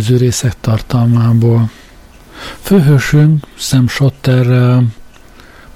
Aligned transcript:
előző 0.00 0.16
részek 0.16 0.54
tartalmából. 0.60 1.70
Főhősünk 2.60 3.46
Sam 3.54 3.88
Schotter 3.88 4.78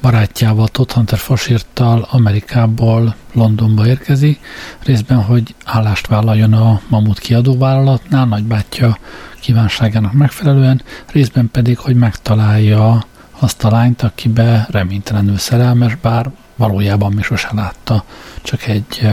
barátjával, 0.00 0.68
Todd 0.68 0.92
Hunter 0.92 1.18
fasírttal 1.18 2.08
Amerikából 2.10 3.14
Londonba 3.32 3.86
érkezik, 3.86 4.40
részben, 4.84 5.22
hogy 5.22 5.54
állást 5.64 6.06
vállaljon 6.06 6.52
a 6.52 6.80
Mamut 6.88 7.18
kiadóvállalatnál, 7.18 8.26
nagybátyja 8.26 8.98
kívánságának 9.40 10.12
megfelelően, 10.12 10.82
részben 11.12 11.50
pedig, 11.52 11.78
hogy 11.78 11.94
megtalálja 11.94 13.04
azt 13.38 13.64
a 13.64 13.70
lányt, 13.70 14.02
akibe 14.02 14.66
reménytelenül 14.70 15.38
szerelmes, 15.38 15.96
bár 16.02 16.30
valójában 16.56 17.12
mi 17.12 17.22
sose 17.22 17.48
látta, 17.52 18.04
csak 18.42 18.66
egy 18.66 19.08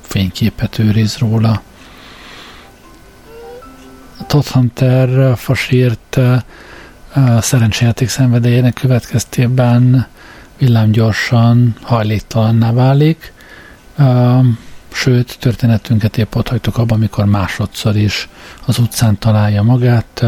fényképet 0.00 0.78
őriz 0.78 1.16
róla. 1.16 1.62
Todd 4.34 4.46
Hunter 4.46 5.36
fasírt 5.36 6.18
szerencsejáték 7.38 8.08
szenvedélyének 8.08 8.74
következtében 8.74 10.06
villámgyorsan 10.58 11.76
hajléktalanná 11.82 12.72
válik, 12.72 13.32
sőt, 14.92 15.36
történetünket 15.38 16.18
épp 16.18 16.34
ott 16.34 16.48
hagytuk 16.48 16.76
abban, 16.78 16.96
amikor 16.96 17.24
másodszor 17.24 17.96
is 17.96 18.28
az 18.66 18.78
utcán 18.78 19.18
találja 19.18 19.62
magát, 19.62 20.24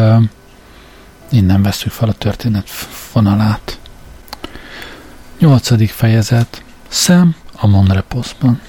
innen 1.30 1.62
veszük 1.62 1.92
fel 1.92 2.08
a 2.08 2.12
történet 2.12 2.68
vonalát. 3.12 3.78
Nyolcadik 5.38 5.90
fejezet. 5.90 6.62
Sam 6.88 7.36
a 7.56 7.66
Monreposban. 7.66 8.60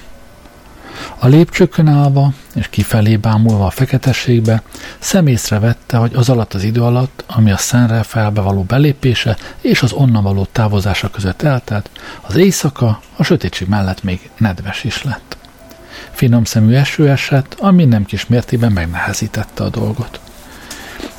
A 1.18 1.26
lépcsőkön 1.26 1.88
állva 1.88 2.32
és 2.54 2.68
kifelé 2.68 3.16
bámulva 3.16 3.66
a 3.66 3.70
feketeségbe, 3.70 4.62
szemészre 4.98 5.58
vette, 5.58 5.96
hogy 5.96 6.14
az 6.14 6.28
alatt 6.28 6.54
az 6.54 6.62
idő 6.62 6.82
alatt, 6.82 7.24
ami 7.26 7.50
a 7.50 7.56
szenre 7.56 8.02
felbe 8.02 8.40
való 8.40 8.62
belépése 8.62 9.36
és 9.60 9.82
az 9.82 9.92
onnan 9.92 10.22
való 10.22 10.46
távozása 10.52 11.10
között 11.10 11.42
eltelt, 11.42 11.90
az 12.20 12.36
éjszaka 12.36 13.00
a 13.16 13.22
sötétség 13.22 13.68
mellett 13.68 14.02
még 14.02 14.30
nedves 14.38 14.84
is 14.84 15.02
lett. 15.02 15.36
Finom 16.10 16.44
szemű 16.44 16.74
eső 16.74 17.10
esett, 17.10 17.56
ami 17.60 17.84
nem 17.84 18.04
kis 18.04 18.26
mértében 18.26 18.72
megnehezítette 18.72 19.64
a 19.64 19.68
dolgot. 19.68 20.20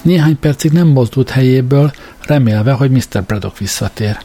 Néhány 0.01 0.39
percig 0.39 0.71
nem 0.71 0.87
mozdult 0.87 1.29
helyéből, 1.29 1.91
remélve, 2.25 2.71
hogy 2.71 2.91
Mr. 2.91 3.23
Braddock 3.23 3.57
visszatér. 3.57 4.17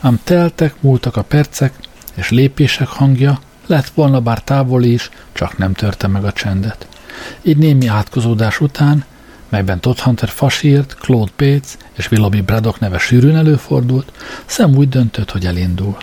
Ám 0.00 0.20
teltek, 0.24 0.74
múltak 0.80 1.16
a 1.16 1.22
percek, 1.22 1.72
és 2.14 2.30
lépések 2.30 2.88
hangja, 2.88 3.38
lett 3.72 3.88
volna 3.88 4.20
bár 4.20 4.42
távoli 4.42 4.92
is, 4.92 5.10
csak 5.32 5.58
nem 5.58 5.72
törte 5.72 6.06
meg 6.06 6.24
a 6.24 6.32
csendet. 6.32 6.86
Így 7.42 7.56
némi 7.56 7.86
átkozódás 7.86 8.60
után, 8.60 9.04
melyben 9.48 9.80
Todd 9.80 9.98
Hunter 9.98 10.28
fasírt, 10.28 10.94
Claude 10.94 11.32
Bates 11.36 11.76
és 11.92 12.10
Willoughby 12.10 12.40
Braddock 12.40 12.80
neve 12.80 12.98
sűrűn 12.98 13.36
előfordult, 13.36 14.12
Sam 14.46 14.74
úgy 14.74 14.88
döntött, 14.88 15.30
hogy 15.30 15.46
elindul. 15.46 15.96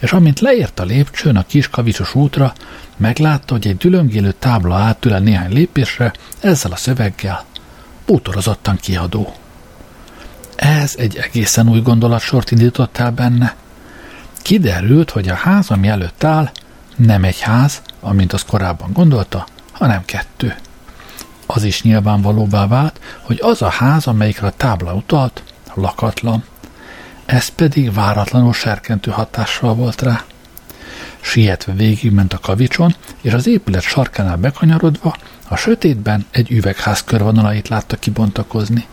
És 0.00 0.12
amint 0.12 0.40
leért 0.40 0.80
a 0.80 0.84
lépcsőn 0.84 1.36
a 1.36 1.46
kis 1.46 1.68
kavicsos 1.68 2.14
útra, 2.14 2.52
meglátta, 2.96 3.52
hogy 3.52 3.66
egy 3.66 3.76
dülöngélő 3.76 4.34
tábla 4.38 4.74
áttül 4.74 5.18
néhány 5.18 5.52
lépésre, 5.52 6.12
ezzel 6.40 6.72
a 6.72 6.76
szöveggel 6.76 7.44
bútorozottan 8.06 8.76
kiadó. 8.76 9.34
Ez 10.56 10.94
egy 10.98 11.16
egészen 11.16 11.68
új 11.68 11.80
gondolatsort 11.80 12.50
indított 12.50 12.98
el 12.98 13.10
benne. 13.10 13.54
Kiderült, 14.42 15.10
hogy 15.10 15.28
a 15.28 15.34
ház, 15.34 15.70
ami 15.70 15.88
előtt 15.88 16.24
áll, 16.24 16.50
nem 16.96 17.24
egy 17.24 17.40
ház, 17.40 17.82
amint 18.00 18.32
az 18.32 18.42
korábban 18.42 18.92
gondolta, 18.92 19.46
hanem 19.72 20.04
kettő. 20.04 20.56
Az 21.46 21.62
is 21.62 21.82
nyilvánvalóvá 21.82 22.66
vált, 22.66 23.00
hogy 23.20 23.38
az 23.42 23.62
a 23.62 23.68
ház, 23.68 24.06
amelyikre 24.06 24.46
a 24.46 24.52
tábla 24.56 24.94
utalt, 24.94 25.42
lakatlan. 25.74 26.44
Ez 27.24 27.48
pedig 27.48 27.92
váratlanul 27.92 28.52
serkentő 28.52 29.10
hatással 29.10 29.74
volt 29.74 30.02
rá. 30.02 30.24
Sietve 31.20 31.72
végigment 31.72 32.32
a 32.32 32.38
kavicson, 32.38 32.94
és 33.20 33.32
az 33.32 33.46
épület 33.46 33.82
sarkánál 33.82 34.36
bekanyarodva, 34.36 35.16
a 35.48 35.56
sötétben 35.56 36.26
egy 36.30 36.50
üvegház 36.50 37.04
körvonalait 37.04 37.68
látta 37.68 37.96
kibontakozni. 37.96 38.86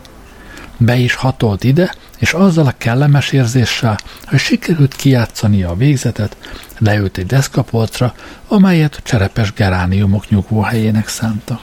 Be 0.76 0.96
is 0.96 1.14
hatolt 1.14 1.64
ide, 1.64 1.94
és 2.18 2.32
azzal 2.32 2.66
a 2.66 2.74
kellemes 2.78 3.32
érzéssel, 3.32 3.98
hogy 4.26 4.38
sikerült 4.38 4.96
kijátszania 4.96 5.68
a 5.68 5.76
végzetet, 5.76 6.36
leült 6.78 7.18
egy 7.18 7.26
deszkapolcra, 7.26 8.14
amelyet 8.48 9.00
cserepes 9.04 9.52
gerániumok 9.52 10.28
nyugvó 10.28 10.60
helyének 10.60 11.08
szánta. 11.08 11.60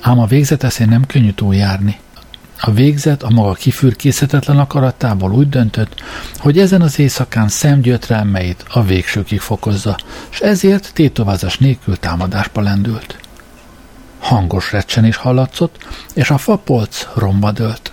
Ám 0.00 0.18
a 0.18 0.26
végzet 0.26 0.62
eszén 0.62 0.88
nem 0.88 1.06
könnyű 1.06 1.30
túljárni. 1.30 1.98
A 2.60 2.70
végzet 2.70 3.22
a 3.22 3.30
maga 3.30 3.52
kifürkészhetetlen 3.52 4.58
akaratával 4.58 5.32
úgy 5.32 5.48
döntött, 5.48 6.02
hogy 6.36 6.58
ezen 6.58 6.80
az 6.80 6.98
éjszakán 6.98 7.48
szemgyötrelmeit 7.48 8.64
a 8.68 8.82
végsőkig 8.82 9.40
fokozza, 9.40 9.96
és 10.30 10.40
ezért 10.40 10.90
tétovázás 10.94 11.58
nélkül 11.58 11.96
támadásba 11.96 12.60
lendült. 12.60 13.18
Hangos 14.18 14.72
recsenés 14.72 15.16
hallatszott, 15.16 15.86
és 16.14 16.30
a 16.30 16.38
fapolc 16.38 17.06
romba 17.14 17.52
dőlt. 17.52 17.92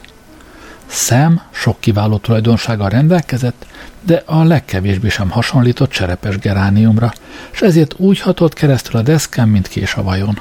Szem 0.85 1.41
sok 1.51 1.79
kiváló 1.79 2.17
tulajdonsággal 2.17 2.89
rendelkezett, 2.89 3.65
de 4.01 4.23
a 4.25 4.43
legkevésbé 4.43 5.09
sem 5.09 5.29
hasonlított 5.29 5.89
cserepes 5.89 6.37
gerániumra, 6.37 7.13
és 7.51 7.61
ezért 7.61 7.93
úgy 7.97 8.19
hatott 8.19 8.53
keresztül 8.53 8.99
a 8.99 9.03
deszkán, 9.03 9.49
mint 9.49 9.67
kés 9.67 9.93
a 9.93 10.03
vajon. 10.03 10.39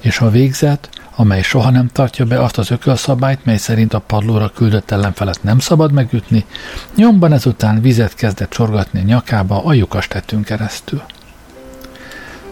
És 0.00 0.18
a 0.18 0.30
végzet, 0.30 0.88
amely 1.14 1.42
soha 1.42 1.70
nem 1.70 1.88
tartja 1.92 2.24
be 2.24 2.42
azt 2.42 2.58
az 2.58 2.70
ökölszabályt, 2.70 3.44
mely 3.44 3.56
szerint 3.56 3.94
a 3.94 3.98
padlóra 3.98 4.48
küldött 4.48 4.90
ellenfelet 4.90 5.42
nem 5.42 5.58
szabad 5.58 5.92
megütni, 5.92 6.44
nyomban 6.94 7.32
ezután 7.32 7.80
vizet 7.80 8.14
kezdett 8.14 8.50
csorgatni 8.50 9.00
nyakába 9.00 9.64
a 9.64 9.72
lyukas 9.72 10.08
tettünk 10.08 10.44
keresztül. 10.44 11.02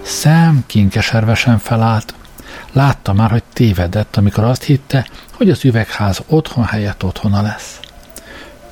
Szem 0.03 0.65
kinkeservesen 0.67 1.59
felállt, 1.59 2.15
Látta 2.73 3.13
már, 3.13 3.31
hogy 3.31 3.43
tévedett, 3.53 4.17
amikor 4.17 4.45
azt 4.45 4.63
hitte, 4.63 5.07
hogy 5.33 5.51
az 5.51 5.65
üvegház 5.65 6.23
otthon 6.27 6.65
helyett 6.65 7.05
otthona 7.05 7.43
lesz. 7.43 7.81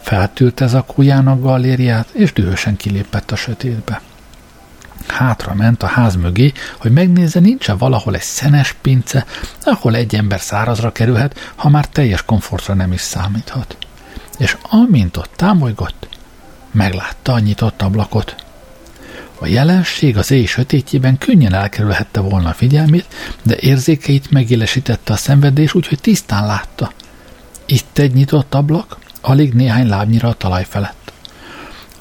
Feltűrt 0.01 0.61
ez 0.61 0.75
a 0.75 0.83
kujának 0.83 1.43
galériát, 1.43 2.09
és 2.13 2.33
dühösen 2.33 2.77
kilépett 2.77 3.31
a 3.31 3.37
sötétbe. 3.37 4.01
Hátra 5.07 5.55
ment 5.55 5.83
a 5.83 5.87
ház 5.87 6.17
mögé, 6.17 6.53
hogy 6.79 6.93
megnézze, 6.93 7.41
nincs-e 7.41 7.75
valahol 7.75 8.15
egy 8.15 8.23
szenes 8.23 8.77
pince, 8.81 9.25
ahol 9.63 9.95
egy 9.95 10.15
ember 10.15 10.41
szárazra 10.41 10.93
kerülhet, 10.93 11.53
ha 11.55 11.69
már 11.69 11.89
teljes 11.89 12.23
komfortra 12.25 12.75
nem 12.75 12.93
is 12.93 13.01
számíthat. 13.01 13.77
És 14.39 14.57
amint 14.63 15.17
ott 15.17 15.31
támolygott, 15.37 16.09
meglátta 16.71 17.33
a 17.33 17.39
nyitott 17.39 17.83
ablakot. 17.83 18.35
A 19.45 19.47
jelenség 19.47 20.17
az 20.17 20.31
éj 20.31 20.45
sötétjében 20.45 21.19
könnyen 21.19 21.55
elkerülhette 21.55 22.21
volna 22.21 22.49
a 22.49 22.53
figyelmét, 22.53 23.07
de 23.43 23.57
érzékeit 23.61 24.31
megélesítette 24.31 25.13
a 25.13 25.17
szenvedés, 25.17 25.75
úgyhogy 25.75 26.01
tisztán 26.01 26.47
látta. 26.47 26.93
Itt 27.67 27.99
egy 27.99 28.13
nyitott 28.13 28.55
ablak, 28.55 28.97
alig 29.21 29.53
néhány 29.53 29.89
lábnyira 29.89 30.29
a 30.29 30.33
talaj 30.35 30.65
felett. 30.69 31.13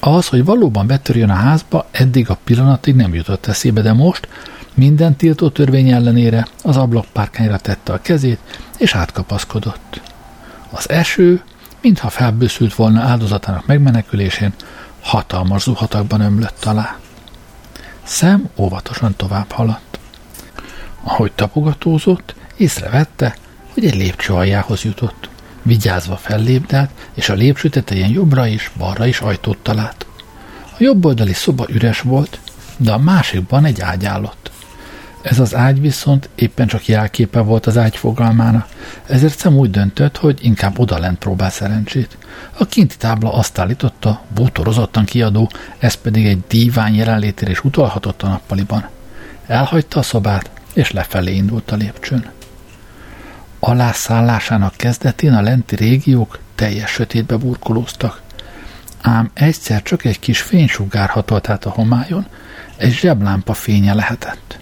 Az, 0.00 0.28
hogy 0.28 0.44
valóban 0.44 0.86
betörjön 0.86 1.30
a 1.30 1.34
házba, 1.34 1.86
eddig 1.90 2.30
a 2.30 2.38
pillanatig 2.44 2.94
nem 2.94 3.14
jutott 3.14 3.46
eszébe, 3.46 3.80
de 3.80 3.92
most 3.92 4.28
minden 4.74 5.16
tiltó 5.16 5.48
törvény 5.48 5.90
ellenére 5.90 6.46
az 6.62 6.76
ablakpárkányra 6.76 7.58
tette 7.58 7.92
a 7.92 8.02
kezét, 8.02 8.38
és 8.78 8.94
átkapaszkodott. 8.94 10.00
Az 10.70 10.90
eső, 10.90 11.42
mintha 11.80 12.08
felbőszült 12.08 12.74
volna 12.74 13.00
áldozatának 13.00 13.66
megmenekülésén, 13.66 14.52
hatalmas 15.00 15.62
zuhatakban 15.62 16.20
ömlött 16.20 16.64
alá. 16.64 16.96
Szem 18.04 18.48
óvatosan 18.56 19.16
tovább 19.16 19.50
haladt. 19.50 19.98
Ahogy 21.02 21.32
tapogatózott, 21.32 22.34
észrevette, 22.56 23.36
hogy 23.72 23.84
egy 23.84 23.94
lépcső 23.94 24.32
aljához 24.32 24.82
jutott. 24.82 25.28
Vigyázva 25.62 26.16
fellépdelt, 26.16 26.90
és 27.14 27.28
a 27.28 27.34
lépcső 27.34 27.68
tetején 27.68 28.10
jobbra 28.10 28.46
is, 28.46 28.70
balra 28.78 29.06
is 29.06 29.20
ajtót 29.20 29.58
talált. 29.58 30.06
A 30.64 30.76
jobb 30.78 31.04
oldali 31.04 31.32
szoba 31.32 31.66
üres 31.68 32.00
volt, 32.00 32.38
de 32.76 32.92
a 32.92 32.98
másikban 32.98 33.64
egy 33.64 33.80
ágy 33.80 34.04
állott. 34.04 34.50
Ez 35.24 35.38
az 35.38 35.54
ágy 35.54 35.80
viszont 35.80 36.28
éppen 36.34 36.66
csak 36.66 36.86
jelképe 36.86 37.40
volt 37.40 37.66
az 37.66 37.76
ágy 37.76 37.96
fogalmának, 37.96 38.68
ezért 39.06 39.38
Szem 39.38 39.56
úgy 39.56 39.70
döntött, 39.70 40.16
hogy 40.16 40.38
inkább 40.42 40.78
odalent 40.78 41.18
próbál 41.18 41.50
szerencsét. 41.50 42.16
A 42.58 42.66
kinti 42.66 42.96
tábla 42.96 43.32
azt 43.32 43.58
állította, 43.58 44.22
bútorozottan 44.34 45.04
kiadó, 45.04 45.50
ez 45.78 45.94
pedig 45.94 46.26
egy 46.26 46.42
dívány 46.48 46.94
jelenlétére 46.94 47.50
is 47.50 47.64
utalhatott 47.64 48.22
a 48.22 48.28
nappaliban. 48.28 48.88
Elhagyta 49.46 49.98
a 49.98 50.02
szobát, 50.02 50.50
és 50.72 50.90
lefelé 50.90 51.34
indult 51.34 51.70
a 51.70 51.76
lépcsőn. 51.76 52.30
Alászállásának 53.60 54.74
kezdetén 54.76 55.32
a 55.32 55.42
lenti 55.42 55.76
régiók 55.76 56.38
teljes 56.54 56.90
sötétbe 56.90 57.36
burkolóztak. 57.36 58.22
Ám 59.02 59.30
egyszer 59.34 59.82
csak 59.82 60.04
egy 60.04 60.18
kis 60.18 60.40
fénysugár 60.40 61.08
hatolt 61.08 61.48
át 61.48 61.64
a 61.64 61.70
homályon, 61.70 62.26
egy 62.76 62.92
zseblámpa 62.92 63.54
fénye 63.54 63.94
lehetett. 63.94 64.58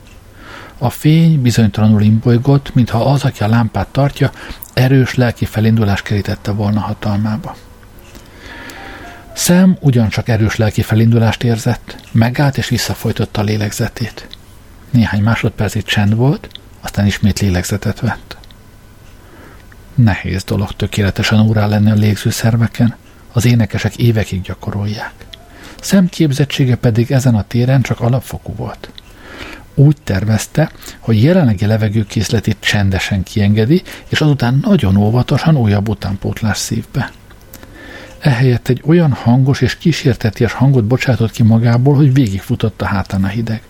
A 0.83 0.91
fény 0.91 1.43
bizonytalanul 1.43 2.03
imbolygott, 2.03 2.75
mintha 2.75 3.05
az, 3.13 3.25
aki 3.25 3.43
a 3.43 3.49
lámpát 3.49 3.87
tartja, 3.87 4.31
erős 4.73 5.15
lelki 5.15 5.45
felindulás 5.45 6.03
kerítette 6.03 6.51
volna 6.51 6.81
hatalmába. 6.81 7.57
Szem 9.33 9.77
ugyancsak 9.81 10.29
erős 10.29 10.57
lelki 10.57 10.83
felindulást 10.83 11.43
érzett, 11.43 11.97
megállt 12.13 12.57
és 12.57 12.69
visszafolytotta 12.69 13.41
a 13.41 13.45
lélegzetét. 13.45 14.27
Néhány 14.91 15.23
másodpercig 15.23 15.85
csend 15.85 16.15
volt, 16.15 16.49
aztán 16.81 17.07
ismét 17.07 17.41
lélegzetet 17.41 18.01
vett. 18.01 18.37
Nehéz 19.95 20.45
dolog 20.45 20.73
tökéletesen 20.73 21.41
órá 21.41 21.67
lenni 21.67 21.91
a 21.91 21.95
légzőszerveken, 21.95 22.97
az 23.33 23.45
énekesek 23.45 23.97
évekig 23.97 24.43
gyakorolják. 24.43 25.13
Szemképzettsége 25.81 26.77
pedig 26.77 27.13
ezen 27.13 27.35
a 27.35 27.45
téren 27.47 27.83
csak 27.83 28.01
alapfokú 28.01 28.55
volt. 28.55 28.91
Úgy 29.75 29.97
tervezte, 30.05 30.71
hogy 30.99 31.23
jelenlegi 31.23 31.67
levegőkészletét 31.67 32.57
csendesen 32.61 33.23
kiengedi, 33.23 33.83
és 34.09 34.21
azután 34.21 34.61
nagyon 34.63 34.97
óvatosan 34.97 35.57
újabb 35.57 35.89
utánpótlás 35.89 36.59
szívbe. 36.59 37.11
Ehelyett 38.19 38.69
egy 38.69 38.83
olyan 38.87 39.13
hangos 39.13 39.61
és 39.61 39.77
kísérteties 39.77 40.53
hangot 40.53 40.85
bocsátott 40.85 41.31
ki 41.31 41.43
magából, 41.43 41.95
hogy 41.95 42.15
végigfutott 42.15 42.83
a 42.83 42.87
hátán 42.87 43.25
a 43.25 43.29
hideg. 43.29 43.63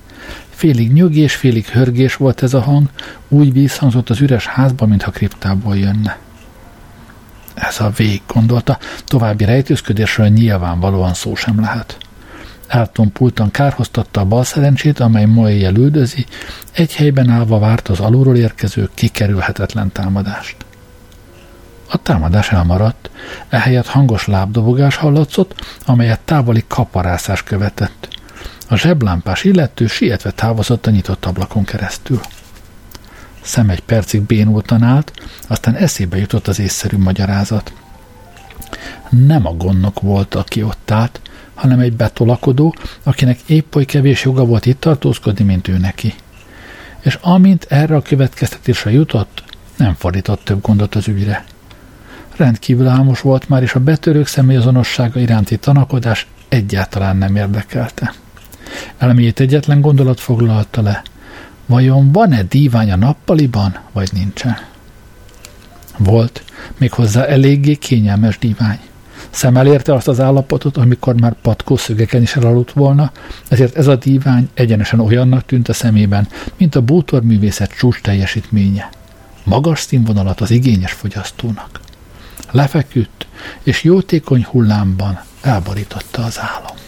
Félig 0.50 0.92
nyögés, 0.92 1.34
félig 1.34 1.66
hörgés 1.66 2.16
volt 2.16 2.42
ez 2.42 2.54
a 2.54 2.60
hang, 2.60 2.88
úgy 3.28 3.52
vízhangzott 3.52 4.10
az 4.10 4.20
üres 4.20 4.46
házba, 4.46 4.86
mintha 4.86 5.10
kriptából 5.10 5.76
jönne. 5.76 6.18
Ez 7.54 7.80
a 7.80 7.90
vég, 7.96 8.22
gondolta, 8.26 8.78
további 9.04 9.44
rejtőzködésről 9.44 10.28
nyilvánvalóan 10.28 11.14
szó 11.14 11.34
sem 11.34 11.60
lehet. 11.60 11.96
Eltompultan 12.72 13.50
kárhoztatta 13.50 14.20
a 14.20 14.24
bal 14.24 14.44
szerencsét, 14.44 15.00
amely 15.00 15.24
ma 15.24 15.50
éjjel 15.50 15.74
üldözi, 15.74 16.26
egy 16.72 16.94
helyben 16.94 17.28
állva 17.28 17.58
várt 17.58 17.88
az 17.88 18.00
alulról 18.00 18.36
érkező 18.36 18.90
kikerülhetetlen 18.94 19.92
támadást. 19.92 20.56
A 21.90 21.96
támadás 21.96 22.52
elmaradt, 22.52 23.10
ehelyett 23.48 23.86
hangos 23.86 24.26
lábdobogás 24.26 24.96
hallatszott, 24.96 25.54
amelyet 25.86 26.20
távoli 26.20 26.64
kaparászás 26.66 27.42
követett. 27.42 28.08
A 28.68 28.76
zseblámpás 28.76 29.44
illető 29.44 29.86
sietve 29.86 30.30
távozott 30.30 30.86
a 30.86 30.90
nyitott 30.90 31.24
ablakon 31.24 31.64
keresztül. 31.64 32.20
Szem 33.40 33.70
egy 33.70 33.82
percig 33.82 34.22
bénultan 34.22 34.82
állt, 34.82 35.12
aztán 35.48 35.74
eszébe 35.74 36.16
jutott 36.16 36.48
az 36.48 36.58
észszerű 36.58 36.96
magyarázat. 36.96 37.72
Nem 39.08 39.46
a 39.46 39.52
gondnok 39.52 40.00
volt, 40.00 40.34
aki 40.34 40.62
ott 40.62 40.90
állt, 40.90 41.20
hanem 41.62 41.78
egy 41.78 41.92
betolakodó, 41.92 42.74
akinek 43.02 43.38
épp 43.46 43.74
oly 43.74 43.84
kevés 43.84 44.24
joga 44.24 44.44
volt 44.44 44.66
itt 44.66 44.80
tartózkodni, 44.80 45.44
mint 45.44 45.68
ő 45.68 45.78
neki. 45.78 46.14
És 47.00 47.18
amint 47.20 47.66
erre 47.68 47.96
a 47.96 48.02
következtetésre 48.02 48.90
jutott, 48.90 49.44
nem 49.76 49.94
fordított 49.94 50.44
több 50.44 50.60
gondot 50.62 50.94
az 50.94 51.08
ügyre. 51.08 51.44
Rendkívül 52.36 52.86
álmos 52.86 53.20
volt 53.20 53.48
már, 53.48 53.62
és 53.62 53.74
a 53.74 53.80
betörők 53.80 54.26
személyazonossága 54.26 55.20
iránti 55.20 55.56
tanakodás 55.56 56.26
egyáltalán 56.48 57.16
nem 57.16 57.36
érdekelte. 57.36 58.14
Elméjét 58.98 59.40
egyetlen 59.40 59.80
gondolat 59.80 60.20
foglalta 60.20 60.82
le. 60.82 61.02
Vajon 61.66 62.12
van-e 62.12 62.42
dívány 62.42 62.90
a 62.90 62.96
nappaliban, 62.96 63.78
vagy 63.92 64.08
nincsen? 64.12 64.58
Volt, 65.98 66.44
méghozzá 66.78 67.24
eléggé 67.24 67.74
kényelmes 67.74 68.38
dívány. 68.38 68.78
Szem 69.32 69.56
elérte 69.56 69.94
azt 69.94 70.08
az 70.08 70.20
állapotot, 70.20 70.76
amikor 70.76 71.20
már 71.20 71.34
patkó 71.42 71.76
szögeken 71.76 72.22
is 72.22 72.36
elaludt 72.36 72.72
volna, 72.72 73.12
ezért 73.48 73.76
ez 73.76 73.86
a 73.86 73.96
dívány 73.96 74.48
egyenesen 74.54 75.00
olyannak 75.00 75.44
tűnt 75.46 75.68
a 75.68 75.72
szemében, 75.72 76.28
mint 76.56 76.74
a 76.74 76.80
bútorművészet 76.80 77.70
csúcs 77.70 78.00
teljesítménye. 78.00 78.90
Magas 79.44 79.80
színvonalat 79.80 80.40
az 80.40 80.50
igényes 80.50 80.92
fogyasztónak. 80.92 81.80
Lefeküdt, 82.50 83.26
és 83.62 83.82
jótékony 83.82 84.44
hullámban 84.44 85.20
elborította 85.40 86.24
az 86.24 86.38
álom. 86.40 86.81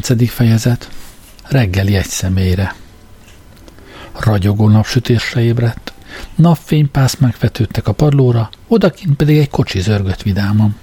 9. 0.00 0.30
fejezet 0.30 0.90
Reggeli 1.48 1.96
egy 1.96 2.06
személyre 2.06 2.74
Ragyogó 4.20 4.68
napsütésre 4.68 5.40
ébredt. 5.40 5.92
Napfénypász 6.34 7.16
megvetődtek 7.16 7.88
a 7.88 7.92
padlóra, 7.92 8.50
odakint 8.68 9.16
pedig 9.16 9.38
egy 9.38 9.50
kocsi 9.50 9.80
zörgött 9.80 10.22
vidáman. 10.22 10.76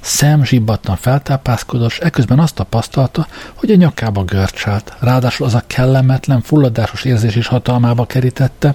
Szem 0.00 0.44
zsibbattan 0.44 0.96
feltápászkodott, 0.96 1.92
eközben 1.92 2.38
azt 2.38 2.54
tapasztalta, 2.54 3.26
hogy 3.54 3.70
a 3.70 3.76
nyakába 3.76 4.24
görcsált, 4.24 4.96
ráadásul 5.00 5.46
az 5.46 5.54
a 5.54 5.62
kellemetlen, 5.66 6.40
fulladásos 6.40 7.04
érzés 7.04 7.36
is 7.36 7.46
hatalmába 7.46 8.06
kerítette, 8.06 8.74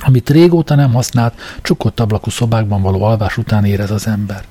amit 0.00 0.30
régóta 0.30 0.74
nem 0.74 0.92
használt, 0.92 1.34
csukott 1.62 2.00
ablakú 2.00 2.30
szobákban 2.30 2.82
való 2.82 3.02
alvás 3.02 3.36
után 3.36 3.64
érez 3.64 3.90
az 3.90 4.06
ember. 4.06 4.44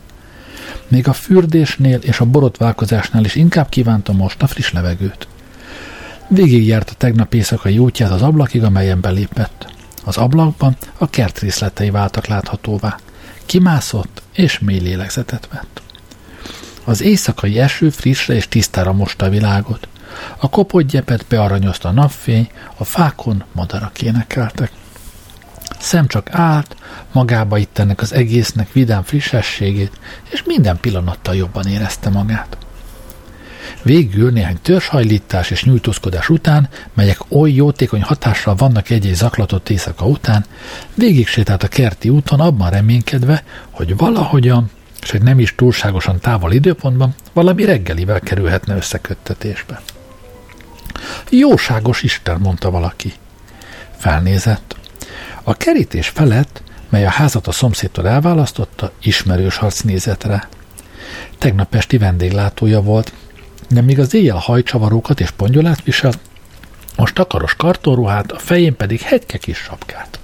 Még 0.87 1.07
a 1.07 1.13
fürdésnél 1.13 1.99
és 2.01 2.19
a 2.19 2.25
borotválkozásnál 2.25 3.25
is 3.25 3.35
inkább 3.35 3.69
kívánta 3.69 4.13
most 4.13 4.41
a 4.41 4.47
friss 4.47 4.71
levegőt. 4.71 5.27
Végigjárta 6.27 6.93
tegnap 6.93 7.33
éjszakai 7.33 7.77
útját 7.77 8.11
az 8.11 8.21
ablakig, 8.21 8.63
amelyen 8.63 9.01
belépett. 9.01 9.71
Az 10.03 10.17
ablakban 10.17 10.77
a 10.97 11.09
kert 11.09 11.39
részletei 11.39 11.89
váltak 11.89 12.27
láthatóvá. 12.27 12.97
Kimászott, 13.45 14.21
és 14.33 14.59
mély 14.59 14.79
lélegzetet 14.79 15.47
vett. 15.51 15.81
Az 16.83 17.01
éjszakai 17.01 17.59
eső 17.59 17.89
frissre 17.89 18.33
és 18.33 18.47
tisztára 18.47 18.93
mosta 18.93 19.25
a 19.25 19.29
világot. 19.29 19.87
A 20.37 20.49
kopott 20.49 20.87
gyepet 20.87 21.25
bearanyozta 21.29 21.89
a 21.89 21.91
napfény, 21.91 22.49
a 22.77 22.83
fákon 22.83 23.43
madarak 23.51 24.01
énekeltek. 24.01 24.71
Szem 25.79 26.07
csak 26.07 26.29
állt, 26.31 26.75
magába 27.11 27.57
itt 27.57 27.77
ennek 27.77 28.01
az 28.01 28.13
egésznek 28.13 28.71
vidám 28.73 29.03
frissességét, 29.03 29.99
és 30.29 30.43
minden 30.45 30.77
pillanattal 30.79 31.35
jobban 31.35 31.67
érezte 31.67 32.09
magát. 32.09 32.57
Végül 33.81 34.31
néhány 34.31 34.57
törzshajlítás 34.61 35.49
és 35.49 35.63
nyújtózkodás 35.63 36.29
után, 36.29 36.69
melyek 36.93 37.19
oly 37.29 37.51
jótékony 37.51 38.01
hatással 38.01 38.55
vannak 38.55 38.89
egy-egy 38.89 39.15
zaklatott 39.15 39.69
éjszaka 39.69 40.05
után, 40.05 40.45
végig 40.95 41.27
sétált 41.27 41.63
a 41.63 41.67
kerti 41.67 42.09
úton 42.09 42.39
abban 42.39 42.69
reménykedve, 42.69 43.43
hogy 43.69 43.97
valahogyan, 43.97 44.69
és 45.01 45.13
egy 45.13 45.21
nem 45.21 45.39
is 45.39 45.55
túlságosan 45.55 46.19
távol 46.19 46.51
időpontban 46.51 47.15
valami 47.33 47.65
reggelivel 47.65 48.19
kerülhetne 48.19 48.75
összeköttetésbe. 48.75 49.81
Jóságos 51.29 52.01
Isten, 52.01 52.39
mondta 52.39 52.71
valaki. 52.71 53.13
Felnézett. 53.97 54.75
A 55.43 55.53
kerítés 55.53 56.07
felett, 56.07 56.63
mely 56.89 57.05
a 57.05 57.09
házat 57.09 57.47
a 57.47 57.51
szomszédtól 57.51 58.07
elválasztotta, 58.07 58.91
ismerős 59.01 59.57
harc 59.57 59.81
nézett 59.81 60.23
rá. 60.23 60.47
Tegnap 61.37 61.75
esti 61.75 61.97
vendéglátója 61.97 62.81
volt, 62.81 63.13
de 63.69 63.81
míg 63.81 63.99
az 63.99 64.13
éjjel 64.13 64.37
hajcsavarókat 64.37 65.19
és 65.19 65.31
pongyolát 65.31 65.83
viselt, 65.83 66.19
most 66.95 67.13
takaros 67.13 67.55
kartonruhát, 67.55 68.31
a 68.31 68.39
fején 68.39 68.75
pedig 68.75 69.01
hegyke 69.01 69.37
kis 69.37 69.57
sapkát. 69.57 70.19